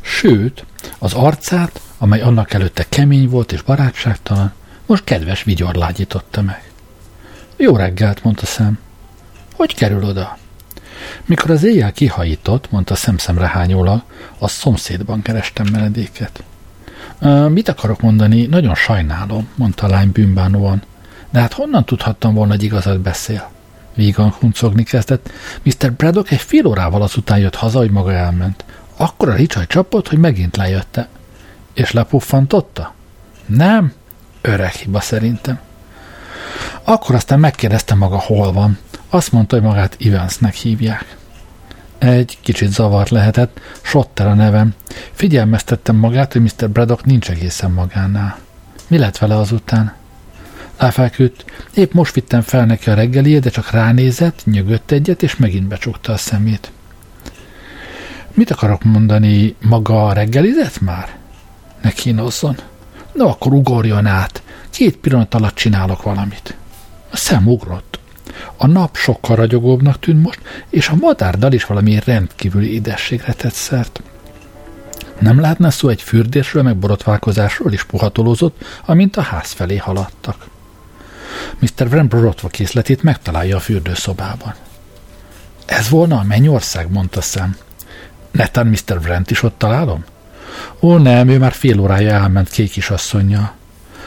Sőt, 0.00 0.64
az 0.98 1.12
arcát, 1.12 1.80
amely 1.98 2.20
annak 2.20 2.52
előtte 2.52 2.86
kemény 2.88 3.28
volt 3.28 3.52
és 3.52 3.62
barátságtalan, 3.62 4.52
most 4.86 5.04
kedves 5.04 5.42
vigyor 5.42 5.74
lágyította 5.74 6.42
meg. 6.42 6.70
Jó 7.56 7.76
reggelt, 7.76 8.22
mondta 8.22 8.46
szem. 8.46 8.78
Hogy 9.54 9.74
kerül 9.74 10.04
oda? 10.04 10.36
Mikor 11.24 11.50
az 11.50 11.64
éjjel 11.64 11.92
kihajított, 11.92 12.70
mondta 12.70 12.94
szemszemre 12.94 13.46
hányólag, 13.46 14.02
a 14.38 14.48
szomszédban 14.48 15.22
kerestem 15.22 15.66
menedéket. 15.72 16.42
Mit 17.48 17.68
akarok 17.68 18.00
mondani? 18.00 18.46
Nagyon 18.46 18.74
sajnálom, 18.74 19.48
mondta 19.54 19.86
a 19.86 19.90
lány 19.90 20.12
bűnbánóan. 20.12 20.82
De 21.30 21.40
hát 21.40 21.52
honnan 21.52 21.84
tudhattam 21.84 22.34
volna, 22.34 22.52
hogy 22.52 22.62
igazat 22.62 23.00
beszél? 23.00 23.50
Vígan 23.94 24.30
huncogni 24.30 24.82
kezdett. 24.82 25.30
Mr. 25.62 25.92
Braddock 25.92 26.30
egy 26.30 26.40
fél 26.40 26.66
órával 26.66 27.02
azután 27.02 27.38
jött 27.38 27.54
haza, 27.54 27.78
hogy 27.78 27.90
maga 27.90 28.12
elment. 28.12 28.64
Akkor 28.96 29.28
a 29.28 29.34
ricsaj 29.34 29.66
csapott, 29.66 30.08
hogy 30.08 30.18
megint 30.18 30.56
lejötte. 30.56 31.08
És 31.74 31.92
lepuffantotta? 31.92 32.94
Nem, 33.46 33.92
öreg 34.40 34.72
hiba 34.72 35.00
szerintem. 35.00 35.60
Akkor 36.84 37.14
aztán 37.14 37.40
megkérdezte 37.40 37.94
maga, 37.94 38.18
hol 38.18 38.52
van. 38.52 38.78
Azt 39.16 39.32
mondta, 39.32 39.56
hogy 39.56 39.64
magát 39.64 39.96
Evansnek 40.00 40.54
hívják. 40.54 41.16
Egy 41.98 42.38
kicsit 42.40 42.72
zavart 42.72 43.10
lehetett, 43.10 43.60
Sotter 43.82 44.26
a 44.26 44.34
nevem. 44.34 44.74
Figyelmeztettem 45.12 45.96
magát, 45.96 46.32
hogy 46.32 46.42
Mr. 46.42 46.70
Braddock 46.70 47.04
nincs 47.04 47.30
egészen 47.30 47.70
magánál. 47.70 48.38
Mi 48.86 48.98
lett 48.98 49.18
vele 49.18 49.36
azután? 49.36 49.94
Elfeküdt. 50.76 51.44
Épp 51.74 51.92
most 51.92 52.14
vittem 52.14 52.40
fel 52.40 52.66
neki 52.66 52.90
a 52.90 52.94
reggeliét, 52.94 53.42
de 53.42 53.50
csak 53.50 53.70
ránézett, 53.70 54.42
nyögött 54.44 54.90
egyet, 54.90 55.22
és 55.22 55.36
megint 55.36 55.68
becsukta 55.68 56.12
a 56.12 56.16
szemét. 56.16 56.70
Mit 58.34 58.50
akarok 58.50 58.84
mondani, 58.84 59.54
maga 59.60 60.12
reggelizett 60.12 60.80
már? 60.80 61.16
Ne 61.82 61.90
kínozzon. 61.90 62.56
No, 63.12 63.28
akkor 63.28 63.52
ugorjon 63.52 64.06
át. 64.06 64.42
Két 64.70 64.96
pillanat 64.96 65.34
alatt 65.34 65.54
csinálok 65.54 66.02
valamit. 66.02 66.56
A 67.10 67.16
szem 67.16 67.46
ugrott. 67.48 67.95
A 68.56 68.66
nap 68.66 68.96
sokkal 68.96 69.36
ragyogóbbnak 69.36 69.98
tűnt 69.98 70.22
most, 70.22 70.40
és 70.70 70.88
a 70.88 70.94
madárdal 70.94 71.52
is 71.52 71.64
valami 71.64 72.00
rendkívüli 72.04 72.74
idességre 72.74 73.32
tett 73.32 73.52
szert. 73.52 74.02
Nem 75.18 75.40
látna 75.40 75.70
szó 75.70 75.88
egy 75.88 76.02
fürdésről, 76.02 76.62
meg 76.62 76.76
borotválkozásról 76.76 77.72
is 77.72 77.84
puhatolózott, 77.84 78.64
amint 78.84 79.16
a 79.16 79.20
ház 79.20 79.50
felé 79.50 79.76
haladtak. 79.76 80.46
Mr. 81.58 81.86
Wren 81.86 82.08
borotva 82.08 82.48
készletét 82.48 83.02
megtalálja 83.02 83.56
a 83.56 83.60
fürdőszobában. 83.60 84.54
Ez 85.66 85.88
volna 85.88 86.18
a 86.18 86.24
mennyország, 86.24 86.90
mondta 86.90 87.20
szem. 87.20 87.56
Netán 88.30 88.66
Mr. 88.66 89.00
Brent 89.00 89.30
is 89.30 89.42
ott 89.42 89.58
találom? 89.58 90.04
Ó, 90.80 90.96
nem, 90.96 91.28
ő 91.28 91.38
már 91.38 91.52
fél 91.52 91.80
órája 91.80 92.12
elment 92.12 92.48
kék 92.48 92.70
kisasszonyja. 92.70 93.54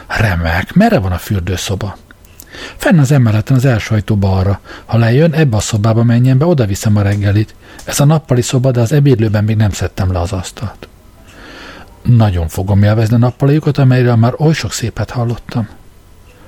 Remek, 0.08 0.74
merre 0.74 1.00
van 1.00 1.12
a 1.12 1.18
fürdőszoba? 1.18 1.98
Fenn 2.78 3.00
az 3.00 3.12
emeleten 3.12 3.56
az 3.56 3.66
első 3.66 3.94
ajtó 3.94 4.16
balra. 4.16 4.60
Ha 4.86 4.98
lejön, 4.98 5.34
ebbe 5.34 5.56
a 5.56 5.60
szobába 5.60 6.04
menjen 6.04 6.38
be, 6.38 6.46
oda 6.46 6.66
viszem 6.66 6.96
a 6.96 7.02
reggelit. 7.02 7.56
Ez 7.84 8.00
a 8.00 8.06
nappali 8.06 8.42
szoba, 8.42 8.72
de 8.72 8.80
az 8.80 8.92
ebédlőben 8.92 9.44
még 9.44 9.56
nem 9.56 9.72
szedtem 9.72 10.12
le 10.12 10.20
az 10.20 10.32
asztalt. 10.32 10.88
Nagyon 12.02 12.48
fogom 12.48 12.84
élvezni 12.84 13.16
a 13.16 13.20
nappaliukat, 13.20 13.78
amelyről 13.78 14.16
már 14.16 14.34
oly 14.38 14.54
sok 14.54 14.72
szépet 14.72 15.10
hallottam. 15.10 15.68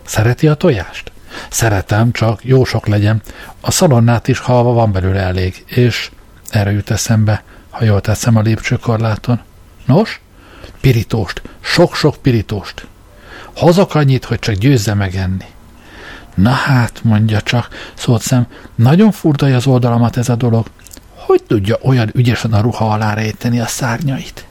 Szereti 0.06 0.48
a 0.48 0.54
tojást? 0.54 1.12
Szeretem, 1.50 2.12
csak 2.12 2.46
jó 2.46 2.64
sok 2.64 2.88
legyen. 2.88 3.22
A 3.62 3.72
szalonnát 3.72 4.28
is 4.28 4.40
halva 4.40 4.72
van 4.72 4.92
belőle 4.92 5.20
elég, 5.20 5.64
és 5.68 6.12
erre 6.50 6.72
jut 6.72 6.90
eszembe, 6.90 7.44
ha 7.70 7.84
jól 7.84 8.02
teszem 8.02 8.36
a 8.36 8.42
lépcsőkorláton. 8.42 9.42
Nos, 9.86 10.22
pirítóst, 10.82 11.42
sok-sok 11.60 12.16
pirítóst. 12.16 12.88
Hozok 13.56 13.96
annyit, 13.96 14.26
hogy 14.26 14.40
csak 14.40 14.56
győzze 14.56 14.94
megenni. 14.94 15.46
Na 16.36 16.50
hát, 16.50 17.00
mondja 17.04 17.42
csak, 17.42 17.68
szólt 17.94 18.22
szem, 18.22 18.48
nagyon 18.76 19.12
furdalja 19.12 19.56
az 19.56 19.68
oldalamat 19.68 20.18
ez 20.18 20.30
a 20.30 20.36
dolog. 20.36 20.68
Hogy 21.16 21.44
tudja 21.44 21.78
olyan 21.82 22.10
ügyesen 22.14 22.54
a 22.54 22.62
ruha 22.62 22.90
alá 22.90 23.14
rejteni 23.14 23.60
a 23.60 23.66
szárnyait? 23.66 24.46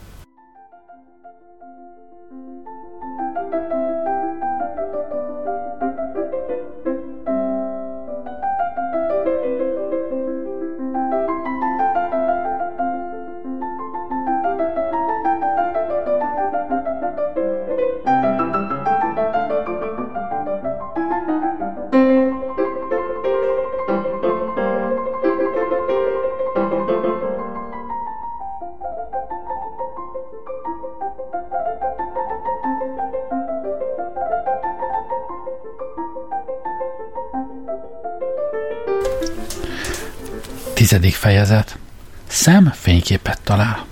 Tizedik 40.90 41.14
fejezet. 41.14 41.78
Szem 42.26 42.73
fényképet 42.75 43.40
talál. 43.44 43.87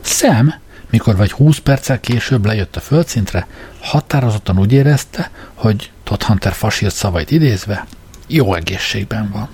Szem, 0.00 0.54
mikor 0.90 1.16
vagy 1.16 1.32
húsz 1.32 1.58
perccel 1.58 2.00
később 2.00 2.46
lejött 2.46 2.76
a 2.76 2.80
földszintre, 2.80 3.46
határozottan 3.80 4.58
úgy 4.58 4.72
érezte, 4.72 5.30
hogy 5.54 5.90
Todd 6.04 6.22
Hunter 6.22 6.52
fasírt 6.52 6.94
szavait 6.94 7.30
idézve, 7.30 7.86
jó 8.26 8.54
egészségben 8.54 9.30
van. 9.30 9.48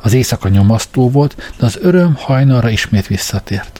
Az 0.00 0.12
éjszaka 0.12 0.48
nyomasztó 0.48 1.10
volt, 1.10 1.52
de 1.58 1.66
az 1.66 1.78
öröm 1.80 2.14
hajnalra 2.14 2.68
ismét 2.68 3.06
visszatért. 3.06 3.75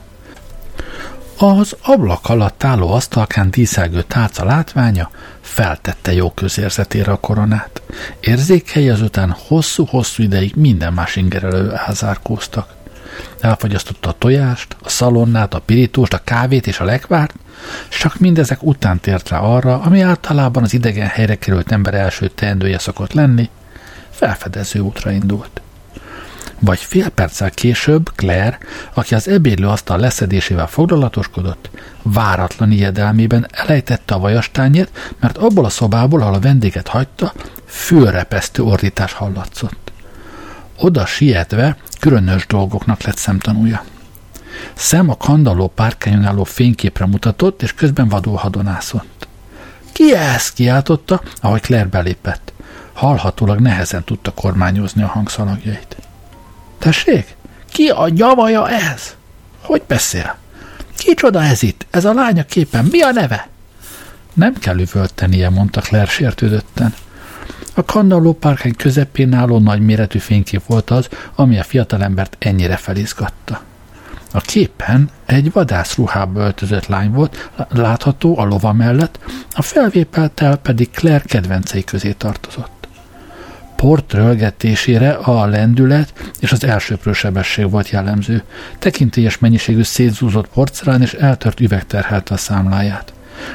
Az 1.39 1.77
ablak 1.83 2.29
alatt 2.29 2.65
álló 2.65 2.93
asztalkán 2.93 3.51
díszelgő 3.51 4.03
tárca 4.03 4.45
látványa 4.45 5.11
feltette 5.41 6.13
jó 6.13 6.31
közérzetére 6.31 7.13
a 7.13 7.21
koronát. 7.21 7.83
Érzékei 8.21 8.89
azután 8.89 9.37
hosszú-hosszú 9.47 10.23
ideig 10.23 10.55
minden 10.55 10.93
más 10.93 11.17
ingerelő 11.17 11.73
elzárkóztak. 11.87 12.75
Elfogyasztotta 13.41 14.09
a 14.09 14.15
tojást, 14.19 14.77
a 14.83 14.89
szalonnát, 14.89 15.55
a 15.55 15.61
pirítóst, 15.61 16.13
a 16.13 16.21
kávét 16.25 16.67
és 16.67 16.81
a 16.81 16.85
lekvárt, 16.85 17.35
csak 17.89 18.19
mindezek 18.19 18.63
után 18.63 19.01
tért 19.01 19.29
rá 19.29 19.39
arra, 19.39 19.81
ami 19.81 20.01
általában 20.01 20.63
az 20.63 20.75
idegen 20.75 21.09
helyre 21.09 21.35
került 21.35 21.73
ember 21.73 21.95
első 21.95 22.29
teendője 22.29 22.79
szokott 22.79 23.13
lenni, 23.13 23.51
felfedező 24.11 24.81
útra 24.81 25.11
indult 25.11 25.61
vagy 26.59 26.79
fél 26.79 27.09
perccel 27.09 27.51
később 27.51 28.11
Claire, 28.15 28.59
aki 28.95 29.15
az 29.15 29.29
ebédlő 29.29 29.67
asztal 29.67 29.99
leszedésével 29.99 30.67
foglalatoskodott, 30.67 31.71
váratlan 32.03 32.71
ijedelmében 32.71 33.47
elejtette 33.51 34.15
a 34.15 34.19
vajastányért, 34.19 35.15
mert 35.21 35.37
abból 35.37 35.65
a 35.65 35.69
szobából, 35.69 36.21
ahol 36.21 36.35
a 36.35 36.41
vendéget 36.41 36.89
hagyta, 36.89 37.33
főrepesztő 37.67 38.63
ordítás 38.63 39.13
hallatszott. 39.13 39.93
Oda 40.79 41.07
sietve 41.07 41.77
különös 42.01 42.47
dolgoknak 42.47 43.03
lett 43.03 43.17
szemtanúja. 43.17 43.85
Szem 44.75 45.11
a 45.11 45.17
kandalló 45.17 45.67
párkányon 45.69 46.25
álló 46.25 46.45
fényképre 46.45 47.07
mutatott, 47.07 47.63
és 47.63 47.75
közben 47.75 48.09
vadul 48.09 48.37
hadonászott. 48.37 49.29
Ki 49.93 50.15
ez? 50.15 50.53
kiáltotta, 50.53 51.23
ahogy 51.41 51.61
Claire 51.61 51.89
belépett. 51.89 52.53
Hallhatólag 52.93 53.61
nehezen 53.61 54.05
tudta 54.05 54.31
kormányozni 54.31 55.03
a 55.03 55.07
hangszalagjait. 55.07 55.97
Tessék? 56.79 57.37
Ki 57.73 57.89
a 57.89 58.09
nyavaja 58.09 58.69
ez? 58.69 59.15
Hogy 59.63 59.83
beszél? 59.87 60.37
Kicsoda 60.97 61.43
ez 61.43 61.63
itt? 61.63 61.87
Ez 61.91 62.05
a 62.05 62.13
lánya 62.13 62.45
képen. 62.45 62.89
Mi 62.91 63.03
a 63.03 63.11
neve? 63.11 63.49
Nem 64.33 64.55
kell 64.55 64.79
üvöltenie, 64.79 65.51
mondta 65.51 65.81
Claire 65.81 66.07
sértődötten. 66.07 66.95
A 67.75 67.85
kandalló 67.85 68.33
párkány 68.33 68.77
közepén 68.77 69.33
álló 69.33 69.59
nagyméretű 69.59 70.19
fénykép 70.19 70.63
volt 70.67 70.91
az, 70.91 71.09
ami 71.35 71.59
a 71.59 71.63
fiatalembert 71.63 72.37
ennyire 72.39 72.77
felizgatta. 72.77 73.61
A 74.33 74.41
képen 74.41 75.11
egy 75.27 75.53
vadászruhába 75.53 76.41
öltözött 76.41 76.87
lány 76.87 77.11
volt, 77.11 77.51
látható 77.69 78.39
a 78.39 78.45
lova 78.45 78.73
mellett, 78.73 79.19
a 79.53 79.63
felvépeltel 79.63 80.57
pedig 80.57 80.91
Claire 80.91 81.25
kedvencei 81.27 81.85
közé 81.85 82.13
tartozott 82.13 82.76
port 83.77 84.13
rölgetésére 84.13 85.11
a 85.11 85.47
lendület 85.47 86.33
és 86.41 86.53
az 86.53 86.65
elsőprő 86.65 87.13
sebesség 87.13 87.71
volt 87.71 87.91
jellemző. 87.91 88.43
Tekintélyes 88.79 89.39
mennyiségű 89.39 89.83
szétzúzott 89.83 90.49
porcelán 90.49 91.03
és 91.03 91.13
eltört 91.13 91.61
üveg 91.61 91.87
terhelte 91.87 92.35
a 92.35 92.37
számláját. 92.37 93.13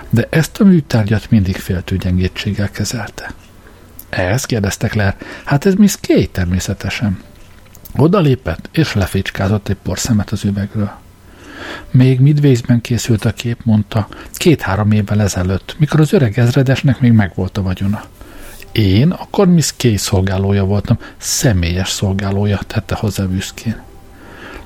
De 0.10 0.28
ezt 0.30 0.60
a 0.60 0.64
műtárgyat 0.64 1.30
mindig 1.30 1.56
féltő 1.56 1.98
gyengétséggel 1.98 2.70
kezelte. 2.70 3.34
Ez 4.10 4.46
kérdezte 4.46 4.88
Claire. 4.88 5.16
Hát 5.44 5.66
ez 5.66 5.74
Miss 5.74 5.96
Kay 6.08 6.28
természetesen. 6.28 7.20
Oda 7.98 8.20
lépett, 8.20 8.70
és 8.72 8.94
leficskázott 8.94 9.68
egy 9.68 9.78
porszemet 9.84 10.30
az 10.30 10.44
üvegről. 10.44 10.92
Még 11.92 12.20
Midwaysben 12.20 12.82
készült 12.82 13.26
a 13.26 13.34
kép, 13.34 13.60
mondta, 13.64 14.08
két-három 14.34 14.92
évvel 14.92 15.22
ezelőtt, 15.22 15.76
mikor 15.78 16.00
az 16.00 16.14
öreg 16.14 16.40
ezredesnek 16.40 17.00
még 17.00 17.12
megvolt 17.12 17.58
a 17.58 17.62
vagyona. 17.62 18.04
Én 18.72 19.12
akkor 19.12 19.48
Miss 19.48 19.74
Kay 19.78 19.98
szolgálója 19.98 20.64
voltam, 20.64 20.98
személyes 21.18 21.90
szolgálója, 21.90 22.60
tette 22.68 22.96
hozzá 22.96 23.24
büszkén. 23.24 23.82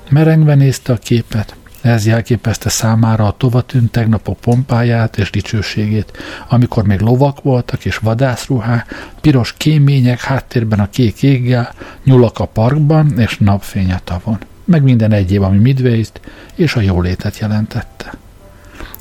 Merengve 0.08 0.54
nézte 0.54 0.92
a 0.92 0.96
képet, 0.96 1.56
ez 1.80 2.06
jelképezte 2.06 2.68
számára 2.68 3.26
a 3.26 3.34
tovatűn 3.36 3.90
tegnapok 3.90 4.40
pompáját 4.40 5.18
és 5.18 5.30
dicsőségét, 5.30 6.18
amikor 6.48 6.84
még 6.84 7.00
lovak 7.00 7.42
voltak 7.42 7.84
és 7.84 7.96
vadászruhák, 7.96 9.12
piros 9.20 9.54
kémények 9.56 10.20
háttérben 10.20 10.80
a 10.80 10.90
kék 10.90 11.22
éggel, 11.22 11.74
nyulak 12.04 12.38
a 12.38 12.44
parkban 12.44 13.18
és 13.18 13.38
napfény 13.38 13.92
a 13.92 14.00
tavon, 14.04 14.38
meg 14.64 14.82
minden 14.82 15.12
egyéb, 15.12 15.42
ami 15.42 15.58
midways 15.58 16.08
és 16.54 16.76
a 16.76 16.80
jólétet 16.80 17.38
jelentette. 17.38 18.12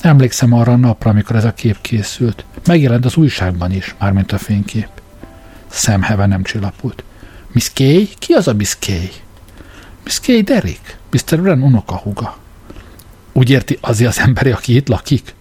Emlékszem 0.06 0.54
arra 0.54 0.72
a 0.72 0.76
napra, 0.76 1.10
amikor 1.10 1.36
ez 1.36 1.46
a 1.46 1.54
kép 1.54 1.78
készült. 1.82 2.46
Megjelent 2.66 3.06
az 3.06 3.16
újságban 3.16 3.72
is, 3.72 3.96
mármint 4.00 4.32
a 4.32 4.38
fénykép. 4.38 4.88
Szemheve 5.68 6.26
nem 6.26 6.44
csillapult. 6.44 7.04
Miss 7.52 7.72
Kay? 7.74 8.10
Ki 8.20 8.34
az 8.34 8.48
a 8.48 8.54
Miss 8.54 8.76
Kay? 8.80 9.12
Miss 10.04 10.20
Kay 10.20 10.42
Derek, 10.42 10.98
Mr. 11.12 11.40
Wren 11.40 11.62
unokahuga. 11.62 12.38
Úgy 13.32 13.50
érti 13.50 13.78
azért 13.82 14.10
az 14.10 14.20
emberi, 14.20 14.52
aki 14.52 14.76
itt 14.76 14.88
lakik? 14.88 15.34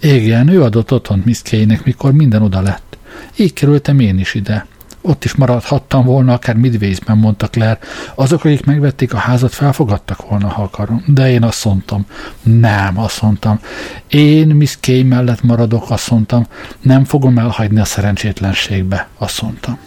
Igen, 0.00 0.48
ő 0.48 0.62
adott 0.62 0.92
otthont 0.92 1.24
Miss 1.24 1.42
Kay-nek, 1.42 1.84
mikor 1.84 2.12
minden 2.12 2.42
oda 2.42 2.60
lett. 2.60 2.98
Így 3.36 3.52
kerültem 3.52 4.00
én 4.00 4.18
is 4.18 4.34
ide. 4.34 4.66
Ott 5.02 5.24
is 5.24 5.34
maradhattam 5.34 6.04
volna, 6.04 6.32
akár 6.32 6.56
Midwaysben, 6.56 7.18
mondta 7.18 7.48
Claire. 7.48 7.78
Azok, 8.14 8.44
akik 8.44 8.64
megvették 8.64 9.14
a 9.14 9.18
házat, 9.18 9.52
felfogadtak 9.52 10.28
volna, 10.28 10.48
ha 10.48 10.62
akarom. 10.62 11.04
De 11.06 11.30
én 11.30 11.42
azt 11.42 11.64
mondtam. 11.64 12.06
Nem, 12.42 12.98
azt 12.98 13.22
mondtam. 13.22 13.60
Én 14.08 14.46
Miss 14.46 14.76
Kay 14.80 15.02
mellett 15.02 15.42
maradok, 15.42 15.90
azt 15.90 16.10
mondtam. 16.10 16.46
Nem 16.80 17.04
fogom 17.04 17.38
elhagyni 17.38 17.80
a 17.80 17.84
szerencsétlenségbe, 17.84 19.08
azt 19.18 19.42
mondtam. 19.42 19.78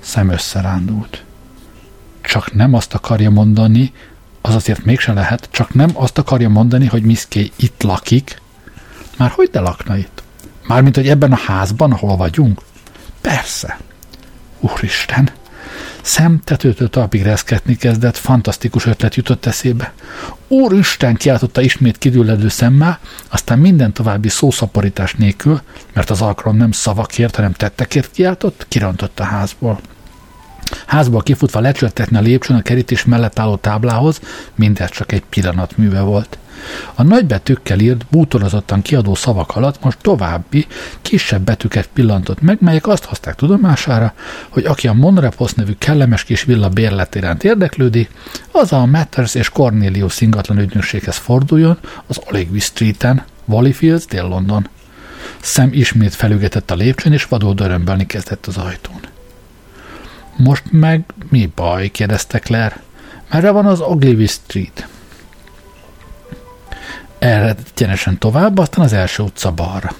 Szem 0.00 0.28
összerándult. 0.28 1.24
Csak 2.20 2.54
nem 2.54 2.74
azt 2.74 2.94
akarja 2.94 3.30
mondani, 3.30 3.92
az 4.40 4.54
azért 4.54 4.84
mégse 4.84 5.12
lehet, 5.12 5.48
csak 5.50 5.74
nem 5.74 5.90
azt 5.92 6.18
akarja 6.18 6.48
mondani, 6.48 6.86
hogy 6.86 7.02
Miss 7.02 7.26
Kay 7.30 7.52
itt 7.56 7.82
lakik. 7.82 8.40
Már 9.16 9.30
hogy 9.30 9.48
de 9.52 9.60
lakna 9.60 9.96
itt? 9.96 10.22
Mármint, 10.66 10.94
hogy 10.94 11.08
ebben 11.08 11.32
a 11.32 11.38
házban, 11.46 11.92
ahol 11.92 12.16
vagyunk? 12.16 12.60
Persze. 13.20 13.78
Úristen! 14.60 15.30
Szem 16.02 16.40
tetőtől 16.44 16.90
talpig 16.90 17.22
reszketni 17.22 17.76
kezdett, 17.76 18.16
fantasztikus 18.16 18.86
ötlet 18.86 19.14
jutott 19.14 19.46
eszébe. 19.46 19.92
Úristen, 20.48 21.14
kiáltotta 21.14 21.60
ismét 21.60 21.98
kidülledő 21.98 22.48
szemmel, 22.48 22.98
aztán 23.28 23.58
minden 23.58 23.92
további 23.92 24.28
szószaporítás 24.28 25.14
nélkül, 25.14 25.60
mert 25.92 26.10
az 26.10 26.22
alkalom 26.22 26.56
nem 26.56 26.72
szavakért, 26.72 27.36
hanem 27.36 27.52
tettekért 27.52 28.10
kiáltott, 28.10 28.66
kirontott 28.68 29.20
a 29.20 29.24
házból. 29.24 29.80
Házból 30.86 31.22
kifutva 31.22 31.60
lecsörtetni 31.60 32.16
a 32.16 32.20
lépcsőn 32.20 32.56
a 32.56 32.62
kerítés 32.62 33.04
mellett 33.04 33.38
álló 33.38 33.56
táblához, 33.56 34.20
mindez 34.54 34.90
csak 34.90 35.12
egy 35.12 35.22
pillanat 35.28 35.76
műve 35.76 36.00
volt. 36.00 36.38
A 36.94 37.02
nagybetűkkel 37.02 37.78
írt, 37.78 38.06
bútorozottan 38.10 38.82
kiadó 38.82 39.14
szavak 39.14 39.56
alatt 39.56 39.82
most 39.82 39.98
további, 40.00 40.66
kisebb 41.02 41.42
betűket 41.42 41.88
pillantott 41.92 42.40
meg, 42.40 42.58
melyek 42.60 42.86
azt 42.86 43.04
hozták 43.04 43.34
tudomására, 43.34 44.14
hogy 44.48 44.64
aki 44.64 44.88
a 44.88 44.92
Monreposz 44.92 45.54
nevű 45.54 45.72
kellemes 45.78 46.24
kis 46.24 46.42
villa 46.42 46.68
bérlet 46.68 47.14
iránt 47.14 47.44
érdeklődi, 47.44 48.08
az 48.50 48.72
a 48.72 48.86
Matters 48.86 49.34
és 49.34 49.48
Cornelius 49.48 50.20
ingatlan 50.20 50.58
ügynökséghez 50.58 51.16
forduljon 51.16 51.78
az 52.06 52.20
Oligby 52.30 52.58
Street-en, 52.58 53.24
Valleyfields, 53.44 54.04
Dél-London. 54.04 54.68
Szem 55.40 55.70
ismét 55.72 56.14
felügetett 56.14 56.70
a 56.70 56.74
lépcsőn, 56.74 57.12
és 57.12 57.24
vadul 57.24 57.54
dörömbölni 57.54 58.06
kezdett 58.06 58.46
az 58.46 58.56
ajtón. 58.56 59.00
Most 60.36 60.62
meg 60.70 61.04
mi 61.30 61.52
baj? 61.54 61.88
kérdezte 61.88 62.38
Claire. 62.38 62.82
Merre 63.30 63.50
van 63.50 63.66
az 63.66 63.80
Ogilvy 63.80 64.26
Street? 64.26 64.88
Erre 67.18 67.54
egyenesen 67.74 68.18
tovább, 68.18 68.58
aztán 68.58 68.84
az 68.84 68.92
első 68.92 69.22
utca 69.22 69.52
balra. 69.52 69.94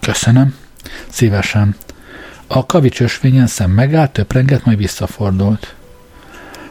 Köszönöm. 0.00 0.54
Szívesen. 1.08 1.76
A 2.46 2.66
kavics 2.66 3.00
ösvényen 3.00 3.46
szem 3.46 3.70
megállt, 3.70 4.10
töprengett, 4.10 4.64
majd 4.64 4.78
visszafordult. 4.78 5.74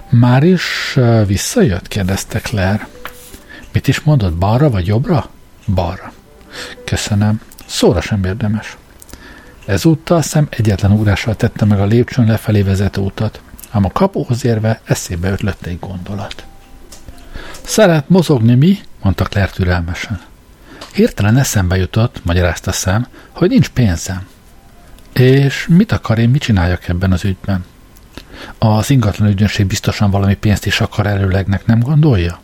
Már 0.10 0.44
is 0.44 0.98
visszajött? 1.26 1.88
kérdezte 1.88 2.40
Claire. 2.40 2.88
Mit 3.72 3.88
is 3.88 4.02
mondott, 4.02 4.34
balra 4.34 4.70
vagy 4.70 4.88
jobbra? 4.88 5.30
Balra. 5.74 6.14
Köszönöm. 6.86 7.42
Szóra 7.66 8.02
sem 8.02 8.24
érdemes. 8.24 8.78
Ezúttal 9.66 10.22
szem 10.22 10.48
egyetlen 10.50 10.92
úrással 10.92 11.36
tette 11.36 11.66
meg 11.66 11.80
a 11.80 11.86
lépcsőn 11.86 12.26
lefelé 12.26 12.62
vezető 12.62 13.02
utat, 13.02 13.42
ám 13.70 13.86
a 13.86 13.92
kapóhoz 13.92 14.46
érve 14.46 14.82
eszébe 14.84 15.32
ötlött 15.32 15.66
egy 15.66 15.80
gondolat. 15.80 16.46
Szeret 17.62 18.10
mozogni 18.10 18.56
mi? 18.56 18.80
Mondta 19.04 19.24
Claire 19.24 19.52
türelmesen. 19.52 20.22
Hirtelen 20.94 21.38
eszembe 21.38 21.78
jutott, 21.78 22.26
magyarázta 22.26 22.72
szem, 22.72 23.08
hogy 23.32 23.50
nincs 23.50 23.70
pénzem. 23.70 24.28
És 25.14 25.68
mit 25.70 25.92
akar 25.92 26.18
én, 26.18 26.30
mit 26.30 26.42
csináljak 26.42 26.88
ebben 26.88 27.12
az 27.12 27.24
ügyben? 27.24 27.66
Az 28.58 28.90
ingatlan 28.90 29.28
ügynökség 29.28 29.66
biztosan 29.66 30.12
valami 30.12 30.36
pénzt 30.36 30.66
is 30.66 30.82
akar 30.82 31.08
előlegnek, 31.08 31.66
nem 31.66 31.80
gondolja? 31.80 32.40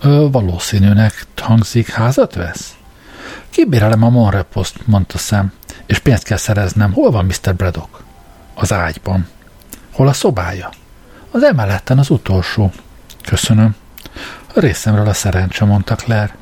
Ö, 0.00 0.28
valószínűnek 0.30 1.26
hangzik, 1.36 1.88
házat 1.90 2.34
vesz? 2.34 2.74
Kibérelem 3.50 4.02
a 4.02 4.08
Monrepost, 4.08 4.86
mondta 4.86 5.18
szem, 5.18 5.52
és 5.86 5.98
pénzt 5.98 6.24
kell 6.24 6.36
szereznem. 6.36 6.92
Hol 6.92 7.10
van 7.10 7.24
Mr. 7.24 7.54
Braddock? 7.54 8.02
Az 8.54 8.72
ágyban. 8.72 9.28
Hol 9.92 10.08
a 10.08 10.12
szobája? 10.12 10.70
Az 11.30 11.42
emeleten 11.42 11.98
az 11.98 12.10
utolsó. 12.10 12.72
Köszönöm. 13.24 13.74
A 14.54 14.60
részemről 14.60 15.08
a 15.08 15.12
szerencse, 15.12 15.64
mondta 15.64 15.94
Claire. 15.94 16.36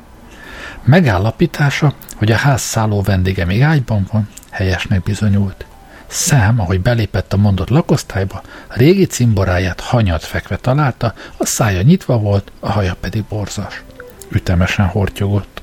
Megállapítása, 0.83 1.93
hogy 2.15 2.31
a 2.31 2.35
ház 2.35 2.61
szálló 2.61 3.01
vendége 3.01 3.45
még 3.45 3.61
ágyban 3.61 4.07
van, 4.11 4.29
helyesnek 4.49 5.03
bizonyult. 5.03 5.65
Szám, 6.07 6.59
ahogy 6.59 6.81
belépett 6.81 7.33
a 7.33 7.37
mondott 7.37 7.69
lakosztályba, 7.69 8.41
a 8.67 8.73
régi 8.77 9.05
cimboráját 9.05 9.79
hanyat 9.79 10.23
fekve 10.23 10.55
találta, 10.55 11.13
a 11.37 11.45
szája 11.45 11.81
nyitva 11.81 12.17
volt, 12.17 12.51
a 12.59 12.71
haja 12.71 12.95
pedig 12.99 13.23
borzas. 13.23 13.83
Ütemesen 14.29 14.85
hortyogott. 14.85 15.60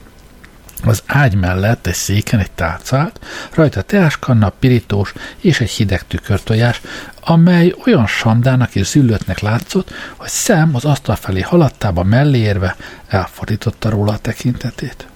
Az 0.85 1.03
ágy 1.07 1.35
mellett 1.35 1.87
egy 1.87 1.95
széken 1.95 2.41
egy 2.41 2.51
tárcát, 2.51 3.21
rajta 3.55 3.83
teáskanna, 3.83 4.53
pirítós 4.59 5.13
és 5.41 5.61
egy 5.61 5.71
hideg 5.71 6.07
tükörtojás, 6.07 6.81
amely 7.21 7.75
olyan 7.87 8.07
sandának 8.07 8.75
és 8.75 8.87
züllötnek 8.87 9.41
látszott, 9.41 9.91
hogy 10.17 10.29
szem 10.29 10.75
az 10.75 10.85
asztal 10.85 11.17
felé 11.17 11.41
haladtába 11.41 12.03
mellé 12.03 12.39
érve 12.39 12.77
elfordította 13.09 13.91
róla 13.91 14.13
a 14.13 14.19
tekintetét. 14.19 15.07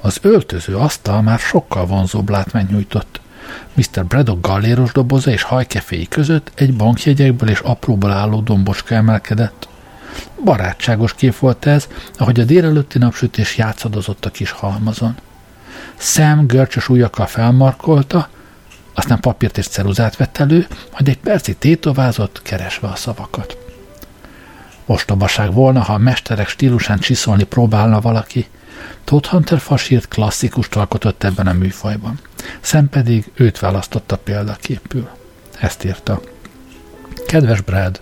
Az 0.00 0.18
öltöző 0.22 0.76
asztal 0.76 1.22
már 1.22 1.38
sokkal 1.38 1.86
vonzóbb 1.86 2.28
látványt 2.28 2.70
nyújtott. 2.70 3.20
Mr. 3.74 4.04
Braddock 4.04 4.46
galléros 4.46 4.92
doboza 4.92 5.30
és 5.30 5.42
hajkeféi 5.42 6.08
között 6.08 6.52
egy 6.54 6.74
bankjegyekből 6.74 7.48
és 7.48 7.58
apróból 7.58 8.10
álló 8.10 8.40
dombocska 8.40 8.94
emelkedett. 8.94 9.68
Barátságos 10.44 11.14
kép 11.14 11.38
volt 11.38 11.66
ez, 11.66 11.88
ahogy 12.18 12.40
a 12.40 12.44
délelőtti 12.44 12.98
napsütés 12.98 13.56
játszadozott 13.56 14.24
a 14.24 14.30
kis 14.30 14.50
halmazon. 14.50 15.14
Sam 15.96 16.46
görcsös 16.46 16.88
ujjakkal 16.88 17.26
felmarkolta, 17.26 18.28
aztán 18.94 19.20
papírt 19.20 19.58
és 19.58 19.68
ceruzát 19.68 20.16
vett 20.16 20.38
elő, 20.38 20.66
majd 20.92 21.08
egy 21.08 21.18
percig 21.18 21.58
tétovázott, 21.58 22.42
keresve 22.42 22.88
a 22.88 22.96
szavakat. 22.96 23.56
Ostobaság 24.86 25.52
volna, 25.52 25.80
ha 25.80 25.92
a 25.92 25.98
mesterek 25.98 26.48
stílusán 26.48 26.98
csiszolni 26.98 27.44
próbálna 27.44 28.00
valaki. 28.00 28.48
Todd 29.04 29.26
Hunter 29.26 29.58
fasírt 29.58 30.08
klasszikust 30.08 30.76
alkotott 30.76 31.24
ebben 31.24 31.46
a 31.46 31.52
műfajban. 31.52 32.20
Szem 32.60 32.88
pedig 32.88 33.30
őt 33.34 33.58
választotta 33.58 34.16
példaképül. 34.16 35.08
Ezt 35.60 35.84
írta. 35.84 36.20
Kedves 37.26 37.60
Brad, 37.60 38.00